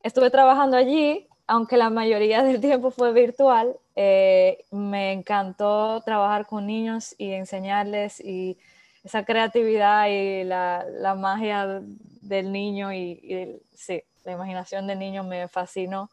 estuve 0.04 0.30
trabajando 0.30 0.78
allí, 0.78 1.28
aunque 1.48 1.78
la 1.78 1.90
mayoría 1.90 2.44
del 2.44 2.60
tiempo 2.62 2.92
fue 2.92 3.14
virtual. 3.14 3.76
eh, 3.96 4.66
me 4.72 5.12
encantó 5.14 6.02
trabajar 6.04 6.48
con 6.48 6.66
niños 6.66 7.14
y 7.20 7.32
enseñarles 7.32 8.20
y 8.20 8.58
esa 9.04 9.26
creatividad 9.26 10.08
y 10.08 10.44
la, 10.44 10.86
la 10.90 11.16
magia 11.16 11.82
del 12.22 12.52
niño 12.52 12.94
y, 12.94 13.20
y 13.24 13.62
sí, 13.74 14.02
la 14.24 14.32
imaginación 14.34 14.88
del 14.88 15.00
niño 15.00 15.24
me 15.24 15.48
fascinó. 15.48 16.10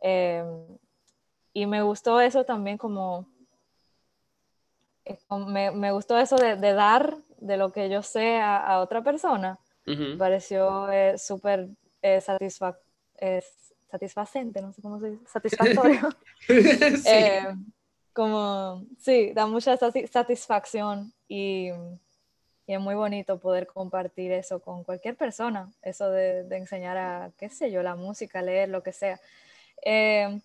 Eh, 0.00 0.42
y 1.52 1.66
me 1.66 1.82
gustó 1.82 2.20
eso 2.20 2.44
también 2.44 2.78
como, 2.78 3.26
eh, 5.04 5.18
me, 5.46 5.70
me 5.70 5.92
gustó 5.92 6.18
eso 6.18 6.36
de, 6.36 6.56
de 6.56 6.72
dar 6.72 7.16
de 7.38 7.56
lo 7.56 7.72
que 7.72 7.88
yo 7.90 8.02
sé 8.02 8.36
a, 8.36 8.56
a 8.56 8.80
otra 8.80 9.02
persona 9.02 9.58
me 9.86 9.94
Ujú. 9.94 10.18
pareció 10.18 10.90
eh, 10.90 11.18
súper 11.18 11.68
eh, 12.00 12.20
satisfac- 12.24 12.78
eh, 13.18 13.42
satisfacente, 13.90 14.62
no 14.62 14.72
sé 14.72 14.80
cómo 14.80 14.98
se 14.98 15.10
dice, 15.10 15.26
satisfactorio. 15.26 16.00
Sí. 16.46 16.54
Eh, 17.06 17.42
como, 18.12 18.84
sí, 18.98 19.32
da 19.34 19.46
mucha 19.46 19.76
sati- 19.78 20.06
satisfacción 20.06 21.12
y, 21.28 21.70
y 22.66 22.74
es 22.74 22.80
muy 22.80 22.94
bonito 22.94 23.38
poder 23.38 23.66
compartir 23.66 24.32
eso 24.32 24.60
con 24.60 24.84
cualquier 24.84 25.16
persona, 25.16 25.70
eso 25.82 26.10
de, 26.10 26.44
de 26.44 26.56
enseñar 26.56 26.96
a, 26.96 27.30
qué 27.38 27.48
sé 27.48 27.70
yo, 27.70 27.82
la 27.82 27.94
música, 27.94 28.42
leer, 28.42 28.68
lo 28.70 28.82
que 28.82 28.92
sea. 28.92 29.20
Eh, 29.84 30.40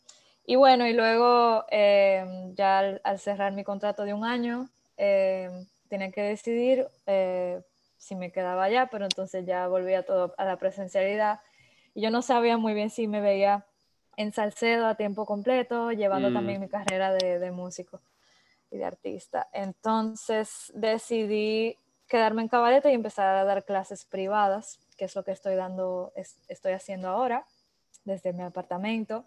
y 0.46 0.56
bueno, 0.56 0.86
y 0.88 0.94
luego 0.94 1.66
eh, 1.72 2.26
ya 2.56 2.80
al, 2.80 3.02
al 3.04 3.20
cerrar 3.20 3.54
mi 3.54 3.64
contrato 3.64 4.04
de 4.04 4.14
un 4.14 4.26
año, 4.26 4.68
eh, 4.98 5.50
tenía 5.88 6.12
que 6.12 6.22
decidir 6.22 6.88
si 7.98 8.16
me 8.16 8.32
quedaba 8.32 8.64
allá, 8.64 8.88
pero 8.92 9.06
entonces 9.06 9.46
ya 9.46 9.68
volvía 9.68 10.04
todo 10.04 10.34
a 10.38 10.46
la 10.46 10.58
presencialidad. 10.58 11.40
Y 11.94 12.02
yo 12.02 12.12
no 12.12 12.22
sabía 12.22 12.58
muy 12.58 12.74
bien 12.74 12.90
si 12.90 13.08
me 13.08 13.22
veía 13.22 13.66
en 14.18 14.34
Salcedo 14.34 14.88
a 14.88 14.96
tiempo 14.96 15.26
completo, 15.26 15.92
llevando 15.92 16.30
Mm. 16.30 16.34
también 16.34 16.62
mi 16.62 16.68
carrera 16.68 17.14
de, 17.14 17.40
de 17.40 17.52
músico 17.52 18.02
y 18.72 18.78
de 18.78 18.86
artista. 18.86 19.48
Entonces 19.54 20.72
decidí 20.76 21.78
quedarme 22.10 22.42
en 22.42 22.50
Cabarete 22.50 22.92
y 22.92 22.96
empezar 22.96 23.36
a 23.36 23.46
dar 23.46 23.64
clases 23.64 24.04
privadas, 24.04 24.80
que 24.98 25.06
es 25.06 25.16
lo 25.16 25.24
que 25.24 25.32
estoy 25.32 25.56
dando, 25.56 26.12
es- 26.16 26.38
estoy 26.50 26.74
haciendo 26.74 27.08
ahora 27.08 27.46
desde 28.04 28.34
mi 28.34 28.44
apartamento. 28.44 29.24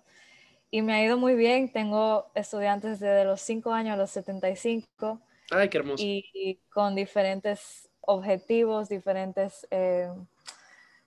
Y 0.71 0.83
me 0.83 0.95
ha 0.95 1.03
ido 1.05 1.17
muy 1.19 1.35
bien. 1.35 1.71
Tengo 1.73 2.27
estudiantes 2.35 2.99
desde 3.01 3.25
los 3.25 3.41
5 3.41 3.73
años 3.73 3.95
a 3.95 3.97
los 3.97 4.11
75 4.11 5.21
Ay, 5.51 5.69
qué 5.69 5.79
hermoso. 5.79 6.03
y, 6.03 6.25
y 6.35 6.57
con 6.71 6.95
diferentes 6.95 7.89
objetivos, 8.01 8.89
diferentes... 8.89 9.67
eh, 9.71 10.11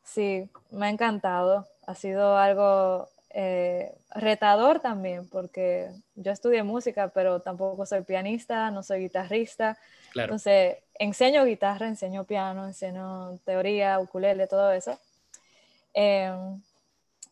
sí, 0.04 0.50
me 0.72 0.86
ha 0.88 0.90
encantado. 0.90 1.68
Ha 1.88 1.96
sido 1.96 2.38
algo 2.38 3.10
eh, 3.32 3.94
retador 4.12 4.80
también, 4.80 5.28
porque 5.30 5.92
yo 6.16 6.32
estudié 6.32 6.64
música, 6.64 7.10
pero 7.10 7.42
tampoco 7.42 7.86
soy 7.86 8.02
pianista, 8.04 8.72
no 8.72 8.82
soy 8.84 9.02
guitarrista. 9.02 9.78
Claro. 10.16 10.40
Entonces, 10.40 10.78
enseño 11.00 11.46
guitarra, 11.46 11.88
enseño 11.88 12.24
piano, 12.26 12.68
enseño 12.68 13.38
teoría, 13.46 14.00
ukulele, 14.00 14.48
todo 14.48 14.72
eso. 14.72 15.00
Eh, 15.96 16.32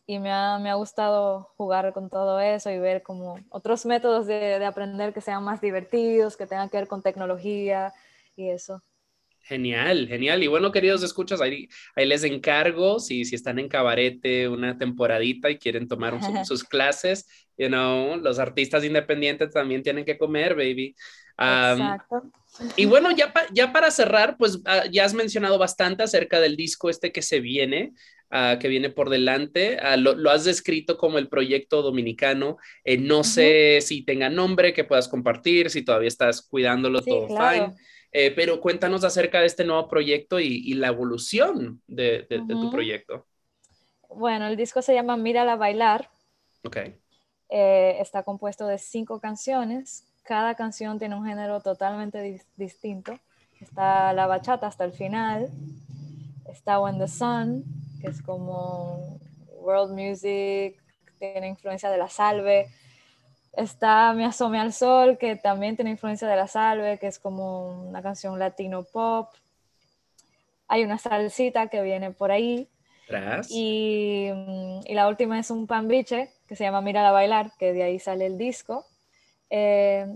y 0.07 0.19
me 0.19 0.31
ha, 0.31 0.59
me 0.59 0.69
ha 0.69 0.75
gustado 0.75 1.49
jugar 1.57 1.93
con 1.93 2.09
todo 2.09 2.39
eso 2.39 2.69
y 2.71 2.79
ver 2.79 3.03
como 3.03 3.37
otros 3.49 3.85
métodos 3.85 4.27
de, 4.27 4.59
de 4.59 4.65
aprender 4.65 5.13
que 5.13 5.21
sean 5.21 5.43
más 5.43 5.61
divertidos, 5.61 6.37
que 6.37 6.47
tengan 6.47 6.69
que 6.69 6.77
ver 6.77 6.87
con 6.87 7.01
tecnología 7.01 7.93
y 8.35 8.49
eso. 8.49 8.81
Genial, 9.45 10.07
genial. 10.07 10.41
Y 10.41 10.47
bueno, 10.47 10.71
queridos 10.71 11.03
escuchas, 11.03 11.41
ahí, 11.41 11.67
ahí 11.97 12.05
les 12.05 12.23
encargo, 12.23 12.99
si, 12.99 13.25
si 13.25 13.35
están 13.35 13.59
en 13.59 13.67
cabarete 13.67 14.47
una 14.47 14.77
temporadita 14.77 15.49
y 15.49 15.57
quieren 15.59 15.87
tomar 15.89 16.13
un- 16.13 16.21
sus 16.45 16.63
clases, 16.63 17.27
you 17.57 17.67
know, 17.67 18.15
los 18.17 18.39
artistas 18.39 18.85
independientes 18.85 19.51
también 19.51 19.83
tienen 19.83 20.05
que 20.05 20.17
comer, 20.17 20.55
baby. 20.55 20.95
Um, 21.37 21.97
Exacto. 21.97 22.31
Y 22.77 22.85
bueno, 22.85 23.11
ya, 23.11 23.33
pa- 23.33 23.47
ya 23.53 23.71
para 23.73 23.91
cerrar, 23.91 24.37
pues 24.37 24.59
ah, 24.65 24.83
ya 24.91 25.05
has 25.05 25.13
mencionado 25.13 25.57
bastante 25.57 26.03
acerca 26.03 26.39
del 26.39 26.55
disco 26.55 26.89
este 26.89 27.11
que 27.11 27.21
se 27.21 27.39
viene, 27.39 27.93
ah, 28.29 28.57
que 28.59 28.67
viene 28.67 28.89
por 28.89 29.09
delante. 29.09 29.77
Ah, 29.81 29.97
lo, 29.97 30.15
lo 30.15 30.29
has 30.31 30.43
descrito 30.45 30.97
como 30.97 31.17
el 31.17 31.29
proyecto 31.29 31.81
dominicano. 31.81 32.57
Eh, 32.83 32.97
no 32.97 33.23
sé 33.23 33.79
si 33.81 34.03
tenga 34.05 34.29
nombre 34.29 34.73
que 34.73 34.83
puedas 34.83 35.07
compartir, 35.07 35.69
si 35.69 35.83
todavía 35.83 36.07
estás 36.07 36.41
cuidándolo 36.41 37.01
Sí, 37.01 37.09
todo 37.09 37.27
claro. 37.27 37.73
fine. 37.73 37.75
Eh, 38.11 38.31
pero 38.35 38.59
cuéntanos 38.61 39.03
acerca 39.03 39.39
de 39.39 39.47
este 39.47 39.63
nuevo 39.65 39.87
proyecto 39.87 40.39
y, 40.39 40.45
y 40.65 40.73
la 40.75 40.87
evolución 40.87 41.81
de, 41.87 42.27
de- 42.29 42.41
de 42.41 42.55
tu 42.55 42.69
proyecto. 42.69 43.25
Bueno, 44.09 44.47
el 44.47 44.55
disco 44.55 44.81
se 44.81 44.93
llama 44.93 45.17
Mírala 45.17 45.55
bailar. 45.55 46.09
Ok, 46.63 46.77
Eh, 47.49 47.97
está 47.99 48.23
compuesto 48.23 48.67
de 48.67 48.77
cinco 48.77 49.19
canciones. 49.19 50.05
Cada 50.23 50.55
canción 50.55 50.99
tiene 50.99 51.15
un 51.15 51.25
género 51.25 51.59
totalmente 51.61 52.19
dis- 52.23 52.45
distinto. 52.55 53.19
Está 53.59 54.13
la 54.13 54.27
bachata 54.27 54.67
hasta 54.67 54.85
el 54.85 54.93
final. 54.93 55.49
Está 56.49 56.79
When 56.79 56.97
the 56.97 57.07
Sun, 57.07 57.63
que 58.01 58.07
es 58.07 58.21
como 58.21 59.19
world 59.61 59.91
music, 59.93 60.81
tiene 61.19 61.47
influencia 61.47 61.89
de 61.89 61.97
la 61.97 62.09
salve. 62.09 62.67
Está 63.53 64.13
Me 64.13 64.25
asome 64.25 64.59
al 64.59 64.73
sol, 64.73 65.17
que 65.17 65.35
también 65.35 65.75
tiene 65.75 65.91
influencia 65.91 66.27
de 66.27 66.35
la 66.35 66.47
salve, 66.47 66.97
que 66.99 67.07
es 67.07 67.19
como 67.19 67.87
una 67.89 68.01
canción 68.01 68.39
latino 68.39 68.83
pop. 68.83 69.29
Hay 70.67 70.83
una 70.83 70.97
salsita 70.97 71.67
que 71.67 71.81
viene 71.81 72.11
por 72.11 72.31
ahí. 72.31 72.67
Y, 73.49 74.29
mm, 74.33 74.79
y 74.85 74.93
la 74.93 75.07
última 75.07 75.39
es 75.39 75.51
un 75.51 75.67
pambiche 75.67 76.29
que 76.47 76.55
se 76.55 76.63
llama 76.63 76.81
Mírala 76.81 77.11
bailar, 77.11 77.51
que 77.59 77.73
de 77.73 77.83
ahí 77.83 77.99
sale 77.99 78.25
el 78.25 78.37
disco. 78.37 78.85
Eh, 79.55 80.07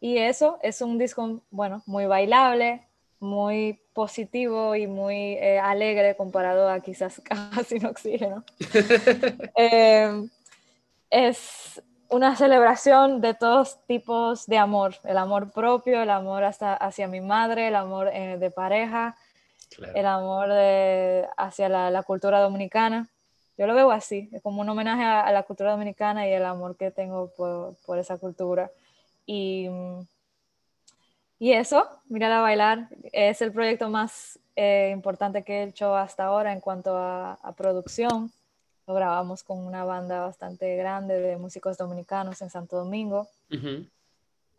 y 0.00 0.18
eso 0.18 0.58
es 0.62 0.80
un 0.80 0.96
disco, 0.96 1.40
bueno, 1.50 1.82
muy 1.86 2.06
bailable, 2.06 2.86
muy 3.18 3.80
positivo 3.92 4.76
y 4.76 4.86
muy 4.86 5.32
eh, 5.34 5.58
alegre 5.58 6.14
comparado 6.16 6.68
a 6.70 6.78
quizás 6.78 7.20
Caja 7.24 7.64
sin 7.64 7.84
oxígeno. 7.84 8.44
Eh, 9.56 10.28
es 11.10 11.82
una 12.08 12.36
celebración 12.36 13.20
de 13.20 13.34
todos 13.34 13.78
tipos 13.86 14.46
de 14.46 14.56
amor, 14.58 14.94
el 15.04 15.18
amor 15.18 15.50
propio, 15.52 16.02
el 16.02 16.10
amor 16.10 16.44
hasta 16.44 16.74
hacia 16.74 17.08
mi 17.08 17.20
madre, 17.20 17.68
el 17.68 17.74
amor 17.76 18.08
eh, 18.12 18.38
de 18.38 18.50
pareja, 18.50 19.16
Claro. 19.74 19.92
el 19.94 20.06
amor 20.06 20.48
de- 20.48 21.26
hacia 21.36 21.68
la, 21.68 21.90
la 21.90 22.02
cultura 22.02 22.40
dominicana. 22.40 23.08
Yo 23.60 23.66
lo 23.66 23.74
veo 23.74 23.90
así, 23.90 24.30
es 24.32 24.40
como 24.40 24.62
un 24.62 24.68
homenaje 24.70 25.02
a, 25.04 25.20
a 25.20 25.32
la 25.32 25.42
cultura 25.42 25.72
dominicana 25.72 26.26
y 26.26 26.32
el 26.32 26.46
amor 26.46 26.76
que 26.78 26.90
tengo 26.90 27.28
por, 27.36 27.74
por 27.84 27.98
esa 27.98 28.16
cultura. 28.16 28.70
Y, 29.26 29.68
y 31.38 31.52
eso, 31.52 31.86
Mírala 32.08 32.40
bailar, 32.40 32.88
es 33.12 33.42
el 33.42 33.52
proyecto 33.52 33.90
más 33.90 34.38
eh, 34.56 34.88
importante 34.94 35.42
que 35.42 35.58
he 35.58 35.62
hecho 35.64 35.94
hasta 35.94 36.24
ahora 36.24 36.54
en 36.54 36.60
cuanto 36.60 36.96
a, 36.96 37.34
a 37.34 37.52
producción. 37.52 38.32
Lo 38.86 38.94
grabamos 38.94 39.42
con 39.44 39.58
una 39.58 39.84
banda 39.84 40.20
bastante 40.22 40.74
grande 40.76 41.20
de 41.20 41.36
músicos 41.36 41.76
dominicanos 41.76 42.40
en 42.40 42.48
Santo 42.48 42.76
Domingo. 42.78 43.28
Ujú. 43.52 43.84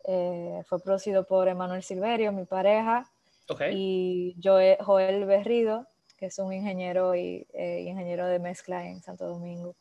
Eh, 0.04 0.62
fue 0.68 0.80
producido 0.80 1.24
por 1.24 1.48
Emanuel 1.48 1.82
Silverio, 1.82 2.30
mi 2.30 2.44
pareja, 2.44 3.04
Ok, 3.48 3.62
y 3.72 4.36
Joe- 4.40 4.78
Joel 4.80 5.24
Berrido, 5.24 5.88
que 6.22 6.26
es 6.26 6.38
un 6.38 6.52
ingeniero 6.52 7.16
y 7.16 7.48
eh, 7.52 7.80
ingeniero 7.84 8.28
de 8.28 8.38
mezcla 8.38 8.86
en 8.86 9.02
Santo 9.02 9.26
Domingo. 9.26 9.74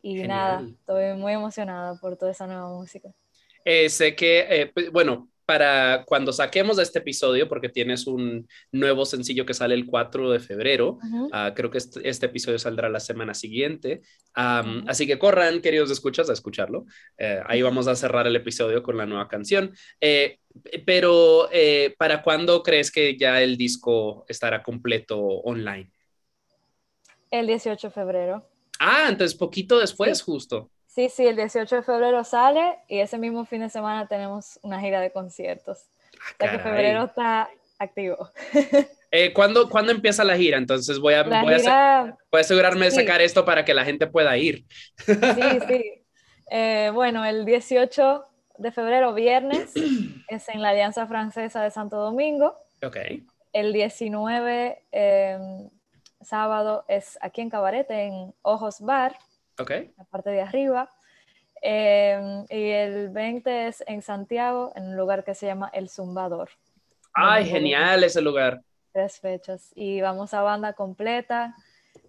Y 0.00 0.14
nada, 0.22 0.58
Genial. 0.58 0.76
estoy 0.78 1.14
muy 1.14 1.32
emocionada 1.32 1.96
por 1.96 2.16
toda 2.16 2.30
esa 2.30 2.46
nueva 2.46 2.68
música. 2.68 3.12
Eh, 3.64 3.88
sé 3.90 4.14
que, 4.14 4.46
eh, 4.48 4.66
pues, 4.72 4.92
bueno, 4.92 5.28
para 5.50 6.04
cuando 6.04 6.32
saquemos 6.32 6.78
este 6.78 7.00
episodio, 7.00 7.48
porque 7.48 7.68
tienes 7.68 8.06
un 8.06 8.46
nuevo 8.70 9.04
sencillo 9.04 9.44
que 9.44 9.52
sale 9.52 9.74
el 9.74 9.84
4 9.84 10.30
de 10.30 10.38
febrero, 10.38 11.00
ah, 11.32 11.54
creo 11.56 11.72
que 11.72 11.78
este, 11.78 12.08
este, 12.08 12.26
episodio 12.26 12.56
saldrá 12.56 12.88
la 12.88 13.00
semana 13.00 13.34
siguiente. 13.34 14.00
Así 14.32 15.08
que 15.08 15.18
corran, 15.18 15.60
queridos 15.60 15.90
escuchas, 15.90 16.30
a 16.30 16.34
escucharlo. 16.34 16.86
Eh, 17.18 17.40
ahí 17.46 17.62
vamos 17.62 17.88
a 17.88 17.96
cerrar 17.96 18.28
el 18.28 18.36
episodio 18.36 18.80
con 18.84 18.96
la 18.96 19.06
nueva 19.06 19.26
canción. 19.26 19.74
Eh, 20.00 20.38
pero, 20.86 21.48
eh, 21.50 21.96
¿para 21.98 22.22
cuándo 22.22 22.62
crees 22.62 22.92
que 22.92 23.16
ya 23.18 23.42
el 23.42 23.56
disco 23.56 24.24
estará 24.28 24.62
completo 24.62 25.18
online? 25.18 25.90
El 27.28 27.48
18 27.48 27.88
de 27.88 27.92
febrero. 27.92 28.48
Ah, 28.78 29.06
entonces 29.08 29.36
poquito 29.36 29.80
después, 29.80 30.22
justo. 30.22 30.70
Sí, 30.92 31.08
sí, 31.08 31.24
el 31.24 31.36
18 31.36 31.76
de 31.76 31.82
febrero 31.82 32.24
sale 32.24 32.78
y 32.88 32.98
ese 32.98 33.16
mismo 33.16 33.44
fin 33.44 33.60
de 33.60 33.68
semana 33.70 34.08
tenemos 34.08 34.58
una 34.62 34.80
gira 34.80 35.00
de 35.00 35.12
conciertos. 35.12 35.86
Ah, 36.14 36.32
o 36.32 36.42
sea 36.42 36.50
que 36.50 36.58
febrero 36.58 37.04
está 37.04 37.48
activo. 37.78 38.28
Eh, 39.12 39.32
¿cuándo, 39.32 39.68
empieza 39.90 40.22
la 40.22 40.36
gira? 40.36 40.56
Entonces 40.56 41.00
voy 41.00 41.14
a, 41.14 41.24
voy, 41.24 41.54
a 41.66 42.16
asegurarme 42.30 42.84
de 42.84 42.90
sacar 42.92 43.20
esto 43.20 43.44
para 43.44 43.64
que 43.64 43.74
la 43.74 43.84
gente 43.84 44.06
pueda 44.06 44.36
ir. 44.36 44.64
Sí, 45.04 45.14
sí. 45.66 46.04
Eh, 46.48 46.92
bueno, 46.94 47.24
el 47.24 47.44
18 47.44 48.24
de 48.58 48.70
febrero, 48.70 49.12
viernes, 49.12 49.72
es 50.28 50.48
en 50.48 50.62
la 50.62 50.68
Alianza 50.68 51.08
Francesa 51.08 51.60
de 51.60 51.72
Santo 51.72 51.96
Domingo. 51.96 52.56
Ok. 52.84 52.98
El 53.52 53.72
19, 53.72 54.80
em, 54.92 55.70
sábado, 56.20 56.84
es 56.86 57.18
aquí 57.20 57.40
en 57.40 57.50
Cabarete, 57.50 58.04
en 58.04 58.32
Ojos 58.42 58.80
Bar. 58.80 59.16
La 59.96 60.04
parte 60.04 60.30
de 60.30 60.42
arriba. 60.42 60.88
Em, 61.62 62.46
y 62.48 62.70
el 62.70 63.10
20 63.10 63.68
es 63.68 63.84
en 63.86 64.02
Santiago, 64.02 64.72
en 64.74 64.88
un 64.88 64.96
lugar 64.96 65.24
que 65.24 65.34
se 65.34 65.46
llama 65.46 65.70
El 65.72 65.88
Zumbador. 65.88 66.50
Ay, 67.12 67.44
genial 67.46 68.02
ese 68.04 68.22
lugar. 68.22 68.62
Tres 68.92 69.20
fechas. 69.20 69.70
Y 69.74 70.00
vamos 70.00 70.32
a 70.32 70.42
banda 70.42 70.72
completa. 70.72 71.54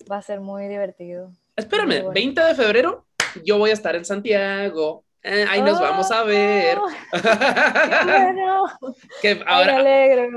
Va 0.09 0.17
a 0.17 0.21
ser 0.21 0.39
muy 0.39 0.67
divertido. 0.67 1.31
Espérame, 1.55 2.11
20 2.13 2.41
de 2.41 2.55
febrero 2.55 3.05
yo 3.43 3.57
voy 3.57 3.69
a 3.69 3.73
estar 3.73 3.95
en 3.95 4.05
Santiago. 4.05 5.03
Eh, 5.23 5.45
ahí 5.49 5.61
nos 5.61 5.79
vamos 5.79 6.11
a 6.11 6.23
ver. 6.23 6.77
Oh, 6.77 6.89
bueno. 8.03 8.65
que 9.21 9.43
ahora, 9.45 9.77
alegre, 9.77 10.29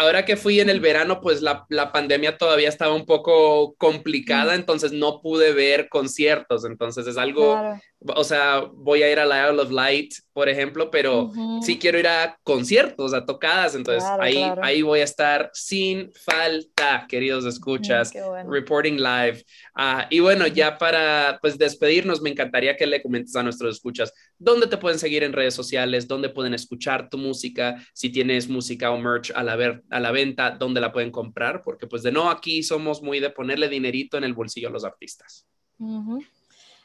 ahora 0.00 0.24
que 0.24 0.36
fui 0.36 0.60
en 0.60 0.70
el 0.70 0.80
verano, 0.80 1.20
pues 1.20 1.42
la, 1.42 1.66
pandemia 1.92 2.38
todavía 2.38 2.68
estaba 2.68 2.94
un 2.94 3.06
poco 3.06 3.74
complicada, 3.76 4.54
entonces 4.54 4.92
no 4.92 5.20
pude 5.20 5.52
ver 5.52 5.88
conciertos, 5.88 6.64
entonces 6.64 7.06
es 7.06 7.18
algo, 7.18 7.60
o 8.06 8.24
sea, 8.24 8.60
voy 8.60 9.02
a 9.02 9.12
ir 9.12 9.18
a 9.18 9.26
la 9.26 9.50
Isle 9.50 9.60
of 9.60 9.70
Light, 9.70 10.14
por 10.32 10.48
ejemplo, 10.48 10.90
pero 10.90 11.30
sí 11.60 11.78
quiero 11.78 11.98
ir 11.98 12.06
a 12.06 12.38
conciertos, 12.42 13.12
a 13.12 13.26
tocadas, 13.26 13.74
entonces 13.74 14.08
ahí, 14.18 14.42
ahí 14.62 14.80
voy 14.80 15.00
a 15.00 15.04
estar 15.04 15.50
sin 15.52 16.10
falta, 16.12 17.06
queridos 17.08 17.44
escuchas, 17.44 18.12
reporting 18.48 18.96
live. 18.96 19.44
Ah, 19.74 20.06
y 20.08 20.20
bueno, 20.20 20.46
ya 20.46 20.78
para 20.78 21.38
pues 21.42 21.58
despedirnos, 21.58 22.22
me 22.22 22.30
encantaría 22.30 22.76
que 22.76 22.86
le 22.86 23.02
comentes 23.02 23.36
a 23.36 23.42
nuestros 23.42 23.76
escuchas 23.76 24.12
dónde 24.38 24.66
te 24.66 24.78
pueden 24.78 24.98
seguir 24.98 25.22
en 25.22 25.34
redes 25.34 25.54
sociales, 25.54 26.08
dónde 26.08 26.30
pueden 26.30 26.54
escuchar 26.54 27.10
tu 27.10 27.18
música, 27.18 27.76
si 27.92 28.08
tienes 28.08 28.48
música 28.48 28.90
o 28.90 28.98
merch 28.98 29.30
a 29.34 29.42
la, 29.42 29.56
ver, 29.56 29.82
a 29.90 30.00
la 30.00 30.10
venta, 30.10 30.52
dónde 30.52 30.80
la 30.80 30.90
pueden 30.90 31.10
comprar, 31.10 31.62
porque 31.62 31.86
pues 31.86 32.02
de 32.02 32.12
no 32.12 32.30
aquí 32.30 32.62
somos 32.62 33.02
muy 33.02 33.20
de 33.20 33.28
ponerle 33.28 33.68
dinerito 33.68 34.16
en 34.16 34.24
el 34.24 34.32
bolsillo 34.32 34.68
a 34.68 34.72
los 34.72 34.84
artistas. 34.84 35.46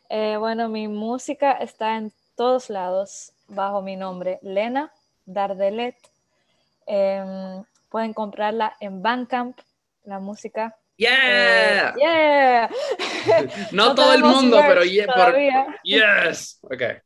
Eh, 0.10 0.38
bueno, 0.38 0.70
mi 0.70 0.88
música 0.88 1.54
está 1.54 1.98
en 1.98 2.12
todos 2.36 2.70
lados 2.70 3.32
bajo 3.48 3.82
mi 3.82 3.96
nombre, 3.96 4.40
Lena 4.42 4.92
Dardelet. 5.26 5.96
Em, 6.86 7.64
pueden 7.90 8.14
comprarla 8.14 8.76
en 8.80 9.02
Bandcamp, 9.02 9.58
la 10.04 10.20
música. 10.20 10.76
Yeah. 10.98 11.90
Eh, 11.90 11.94
yeah. 11.98 12.70
no, 13.72 13.96
todo 13.96 14.14
el 14.14 14.24
mundo, 14.24 14.58
pero 14.68 14.84
yeah, 14.84 15.80
yes. 15.84 16.60
Okay. 16.62 16.98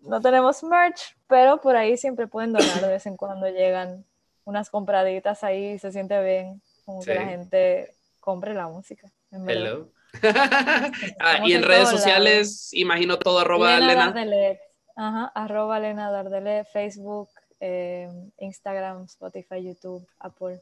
No 0.00 0.20
tenemos 0.20 0.62
merch, 0.62 1.16
pero 1.26 1.60
por 1.60 1.76
ahí 1.76 1.96
siempre 1.96 2.26
pueden 2.26 2.52
donar 2.52 2.80
de 2.80 2.88
vez 2.88 3.06
en 3.06 3.16
cuando 3.16 3.48
llegan 3.48 4.04
unas 4.44 4.70
compraditas 4.70 5.42
ahí, 5.42 5.78
se 5.78 5.90
siente 5.92 6.22
bien, 6.22 6.62
como 6.84 7.02
que 7.02 7.14
la 7.14 7.24
gente 7.24 7.94
compre 8.20 8.54
la 8.54 8.68
música. 8.68 9.10
Hello. 9.30 9.90
Ah, 11.20 11.40
y 11.44 11.52
en 11.52 11.62
redes 11.62 11.88
sociales, 11.88 12.70
imagino 12.72 13.18
todo 13.18 13.40
arroba 13.40 13.78
Lena. 13.80 14.14
Ajá, 14.96 15.30
arroba 15.34 15.78
Lena 15.78 16.10
Dardele, 16.10 16.64
Facebook, 16.64 17.28
eh, 17.60 18.08
Instagram, 18.38 19.04
Spotify, 19.04 19.62
YouTube, 19.62 20.06
Apple. 20.18 20.60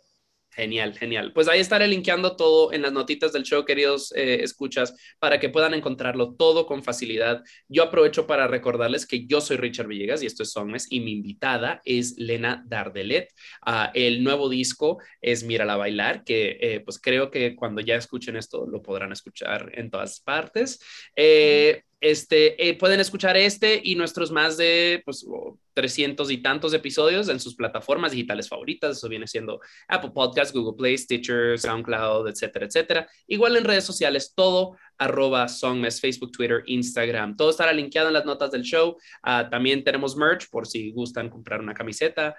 Genial, 0.55 0.97
genial. 0.97 1.33
Pues 1.33 1.49
ahí 1.49 1.59
estaré 1.59 1.89
linkeando 1.89 2.37
todo 2.37 2.73
en 2.73 2.83
las 2.83 2.93
notitas 2.93 3.33
del 3.33 3.43
show, 3.43 3.65
queridos 3.65 4.13
eh, 4.15 4.45
escuchas, 4.45 4.95
para 5.19 5.41
que 5.41 5.49
puedan 5.49 5.75
encontrarlo 5.75 6.35
todo 6.35 6.65
con 6.67 6.85
facilidad. 6.85 7.43
Yo 7.67 7.83
aprovecho 7.83 8.29
para 8.29 8.47
recordarles 8.47 9.05
que 9.05 9.27
yo 9.27 9.41
soy 9.41 9.57
Richard 9.57 9.89
Villegas 9.89 10.23
y 10.23 10.27
esto 10.27 10.45
es 10.45 10.53
Songmes 10.53 10.87
y 10.91 11.01
mi 11.01 11.11
invitada 11.11 11.83
es 11.85 12.15
Lena 12.19 12.63
Dardelet. 12.69 13.33
Uh, 13.67 13.91
el 13.95 14.23
nuevo 14.23 14.49
disco 14.49 14.99
es 15.21 15.43
Mírala 15.43 15.75
Bailar, 15.77 16.23
que 16.23 16.57
eh, 16.61 16.81
pues 16.85 17.01
creo 17.01 17.33
que 17.33 17.57
cuando 17.57 17.81
ya 17.81 17.97
escuchen 17.97 18.37
esto 18.37 18.65
lo 18.65 18.81
podrán 18.81 19.11
escuchar 19.11 19.73
en 19.75 19.91
todas 19.91 20.21
partes. 20.21 20.79
Eh, 21.17 21.83
este, 22.05 22.69
eh, 22.69 22.77
pueden 22.77 23.01
escuchar 23.01 23.35
este 23.39 23.81
y 23.83 23.95
nuestros 23.95 24.31
más 24.31 24.59
de 24.59 25.01
pues, 25.07 25.27
300 25.73 26.31
y 26.31 26.39
tantos 26.39 26.75
episodios 26.75 27.31
en 27.31 27.41
sus 27.41 27.55
plataformas 27.55 28.13
digitales 28.13 28.47
favoritas. 28.47 28.99
Eso 28.99 29.09
viene 29.09 29.27
siendo 29.27 29.59
Apple 29.89 30.11
Podcasts, 30.15 30.53
Google 30.53 30.77
Play, 30.77 30.99
Stitcher, 30.99 31.59
SoundCloud, 31.59 32.29
etcétera, 32.29 32.67
etcétera. 32.67 33.09
Igual 33.27 33.57
en 33.57 33.65
redes 33.65 33.85
sociales, 33.85 34.35
todo 34.37 34.77
arroba 34.99 35.49
Songmes, 35.49 35.99
Facebook, 35.99 36.31
Twitter, 36.31 36.63
Instagram. 36.67 37.37
Todo 37.37 37.49
estará 37.49 37.73
linkeado 37.73 38.09
en 38.09 38.15
las 38.15 38.27
notas 38.27 38.51
del 38.53 38.63
show. 38.63 38.99
Ah, 39.23 39.49
también 39.51 39.83
tenemos 39.83 40.15
merch 40.15 40.51
por 40.51 40.67
si 40.67 40.93
gustan 40.93 41.31
comprar 41.31 41.61
una 41.61 41.73
camiseta. 41.73 42.37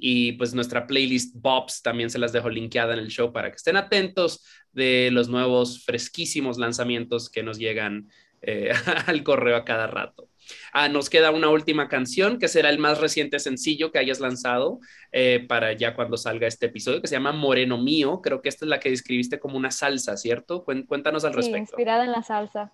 y 0.00 0.32
pues 0.32 0.54
nuestra 0.54 0.86
playlist 0.86 1.34
Bobs 1.34 1.82
también 1.82 2.10
se 2.10 2.18
las 2.18 2.32
dejo 2.32 2.48
linkeada 2.48 2.92
en 2.92 3.00
el 3.00 3.08
show 3.08 3.32
para 3.32 3.50
que 3.50 3.56
estén 3.56 3.76
atentos 3.76 4.44
de 4.72 5.10
los 5.10 5.28
nuevos 5.28 5.84
fresquísimos 5.84 6.58
lanzamientos 6.58 7.30
que 7.30 7.42
nos 7.42 7.58
llegan 7.58 8.08
eh, 8.42 8.72
al 9.06 9.22
correo 9.22 9.56
a 9.56 9.64
cada 9.64 9.86
rato. 9.86 10.28
Ah, 10.72 10.88
nos 10.88 11.10
queda 11.10 11.30
una 11.30 11.50
última 11.50 11.88
canción 11.88 12.38
que 12.38 12.48
será 12.48 12.70
el 12.70 12.78
más 12.78 13.00
reciente 13.00 13.38
sencillo 13.38 13.92
que 13.92 13.98
hayas 13.98 14.20
lanzado 14.20 14.80
eh, 15.12 15.44
para 15.46 15.72
ya 15.72 15.94
cuando 15.94 16.16
salga 16.16 16.46
este 16.46 16.66
episodio, 16.66 17.00
que 17.00 17.08
se 17.08 17.16
llama 17.16 17.32
Moreno 17.32 17.78
Mío. 17.78 18.20
Creo 18.22 18.40
que 18.40 18.48
esta 18.48 18.64
es 18.64 18.68
la 18.68 18.80
que 18.80 18.90
describiste 18.90 19.38
como 19.38 19.56
una 19.56 19.70
salsa, 19.70 20.16
¿cierto? 20.16 20.64
Cuéntanos 20.64 21.24
al 21.24 21.34
respecto. 21.34 21.58
Inspirada 21.58 22.04
en 22.04 22.12
la 22.12 22.22
salsa. 22.22 22.70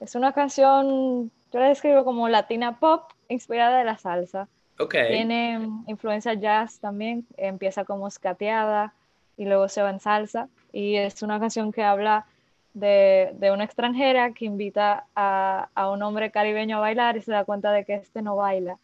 Es 0.00 0.14
una 0.14 0.32
canción, 0.32 1.30
yo 1.52 1.60
la 1.60 1.68
describo 1.68 2.04
como 2.04 2.28
latina 2.28 2.78
pop, 2.78 3.10
inspirada 3.28 3.80
en 3.80 3.86
la 3.86 3.98
salsa. 3.98 4.48
Okay. 4.78 5.08
Tiene 5.08 5.58
influencia 5.88 6.34
jazz 6.34 6.78
también, 6.78 7.26
empieza 7.36 7.84
como 7.84 8.06
escateada 8.06 8.94
y 9.36 9.44
luego 9.44 9.68
se 9.68 9.82
va 9.82 9.90
en 9.90 9.98
salsa. 9.98 10.48
Y 10.72 10.96
es 10.96 11.22
una 11.22 11.40
canción 11.40 11.72
que 11.72 11.82
habla 11.82 12.26
de, 12.74 13.50
una 13.52 13.64
extranjera 13.64 14.32
que 14.32 14.44
invita 14.44 15.06
a, 15.14 15.90
un 15.90 16.02
hombre 16.02 16.30
caribeño 16.30 16.78
a 16.78 16.80
bailar 16.80 17.16
y 17.16 17.22
se 17.22 17.32
da 17.32 17.44
cuenta 17.44 17.72
de 17.72 17.84
que 17.84 17.94
este 17.94 18.22
no 18.22 18.36
baila. 18.36 18.78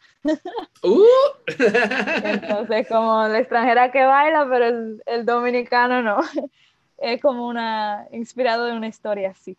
Uh. 0.83 1.05
Entonces, 2.25 2.89
como 2.89 3.29
la 3.29 3.39
extranjera 3.39 3.93
que 3.93 4.05
baila, 4.05 4.47
pero 4.51 4.67
el, 5.07 5.27
dominicano 5.27 6.03
no. 6.03 6.21
Es 6.97 7.21
como 7.21 7.49
una, 7.49 8.07
inspirado 8.13 8.67
de 8.67 8.73
una 8.73 8.87
historia 8.87 9.31
así. 9.31 9.57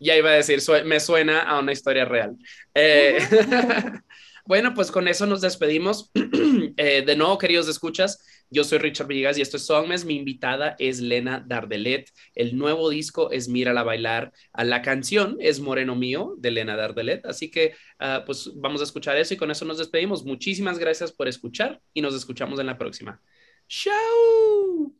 Ya 0.00 0.16
iba 0.16 0.30
a 0.30 0.34
decir, 0.34 0.58
me 0.84 0.98
suena 0.98 1.42
a 1.42 1.58
una 1.58 1.72
historia 1.72 2.06
real. 2.06 2.36
Eh, 2.74 3.18
bueno, 4.48 4.72
pues 4.72 4.90
con 4.90 5.08
eso 5.08 5.26
nos 5.26 5.42
despedimos. 5.42 6.10
Eh, 6.76 7.02
de 7.02 7.16
nuevo, 7.16 7.38
queridos 7.38 7.68
escuchas, 7.68 8.24
yo 8.50 8.62
soy 8.62 8.78
Richard 8.78 9.08
Villegas 9.08 9.36
y 9.36 9.42
esto 9.42 9.56
es 9.56 9.66
Songmes. 9.66 10.04
Mi 10.04 10.16
invitada 10.16 10.76
es 10.78 11.00
Lena 11.00 11.44
Dardelet. 11.44 12.08
El 12.34 12.56
nuevo 12.56 12.88
disco 12.88 13.30
es 13.30 13.48
Mírala 13.48 13.82
Bailar. 13.82 14.32
La 14.56 14.80
canción 14.80 15.36
es 15.40 15.60
Moreno 15.60 15.96
Mío 15.96 16.34
de 16.38 16.52
Lena 16.52 16.76
Dardelet. 16.76 17.26
Así 17.26 17.50
que 17.50 17.74
ah, 17.98 18.22
pues 18.24 18.50
vamos 18.54 18.80
a 18.80 18.84
escuchar 18.84 19.16
eso 19.16 19.34
y 19.34 19.36
con 19.36 19.50
eso 19.50 19.64
nos 19.64 19.78
despedimos. 19.78 20.24
Muchísimas 20.24 20.78
gracias 20.78 21.12
por 21.12 21.26
escuchar 21.26 21.80
y 21.92 22.00
nos 22.00 22.14
escuchamos 22.14 22.60
en 22.60 22.66
la 22.66 22.78
próxima. 22.78 23.20
¡Chao! 23.68 24.92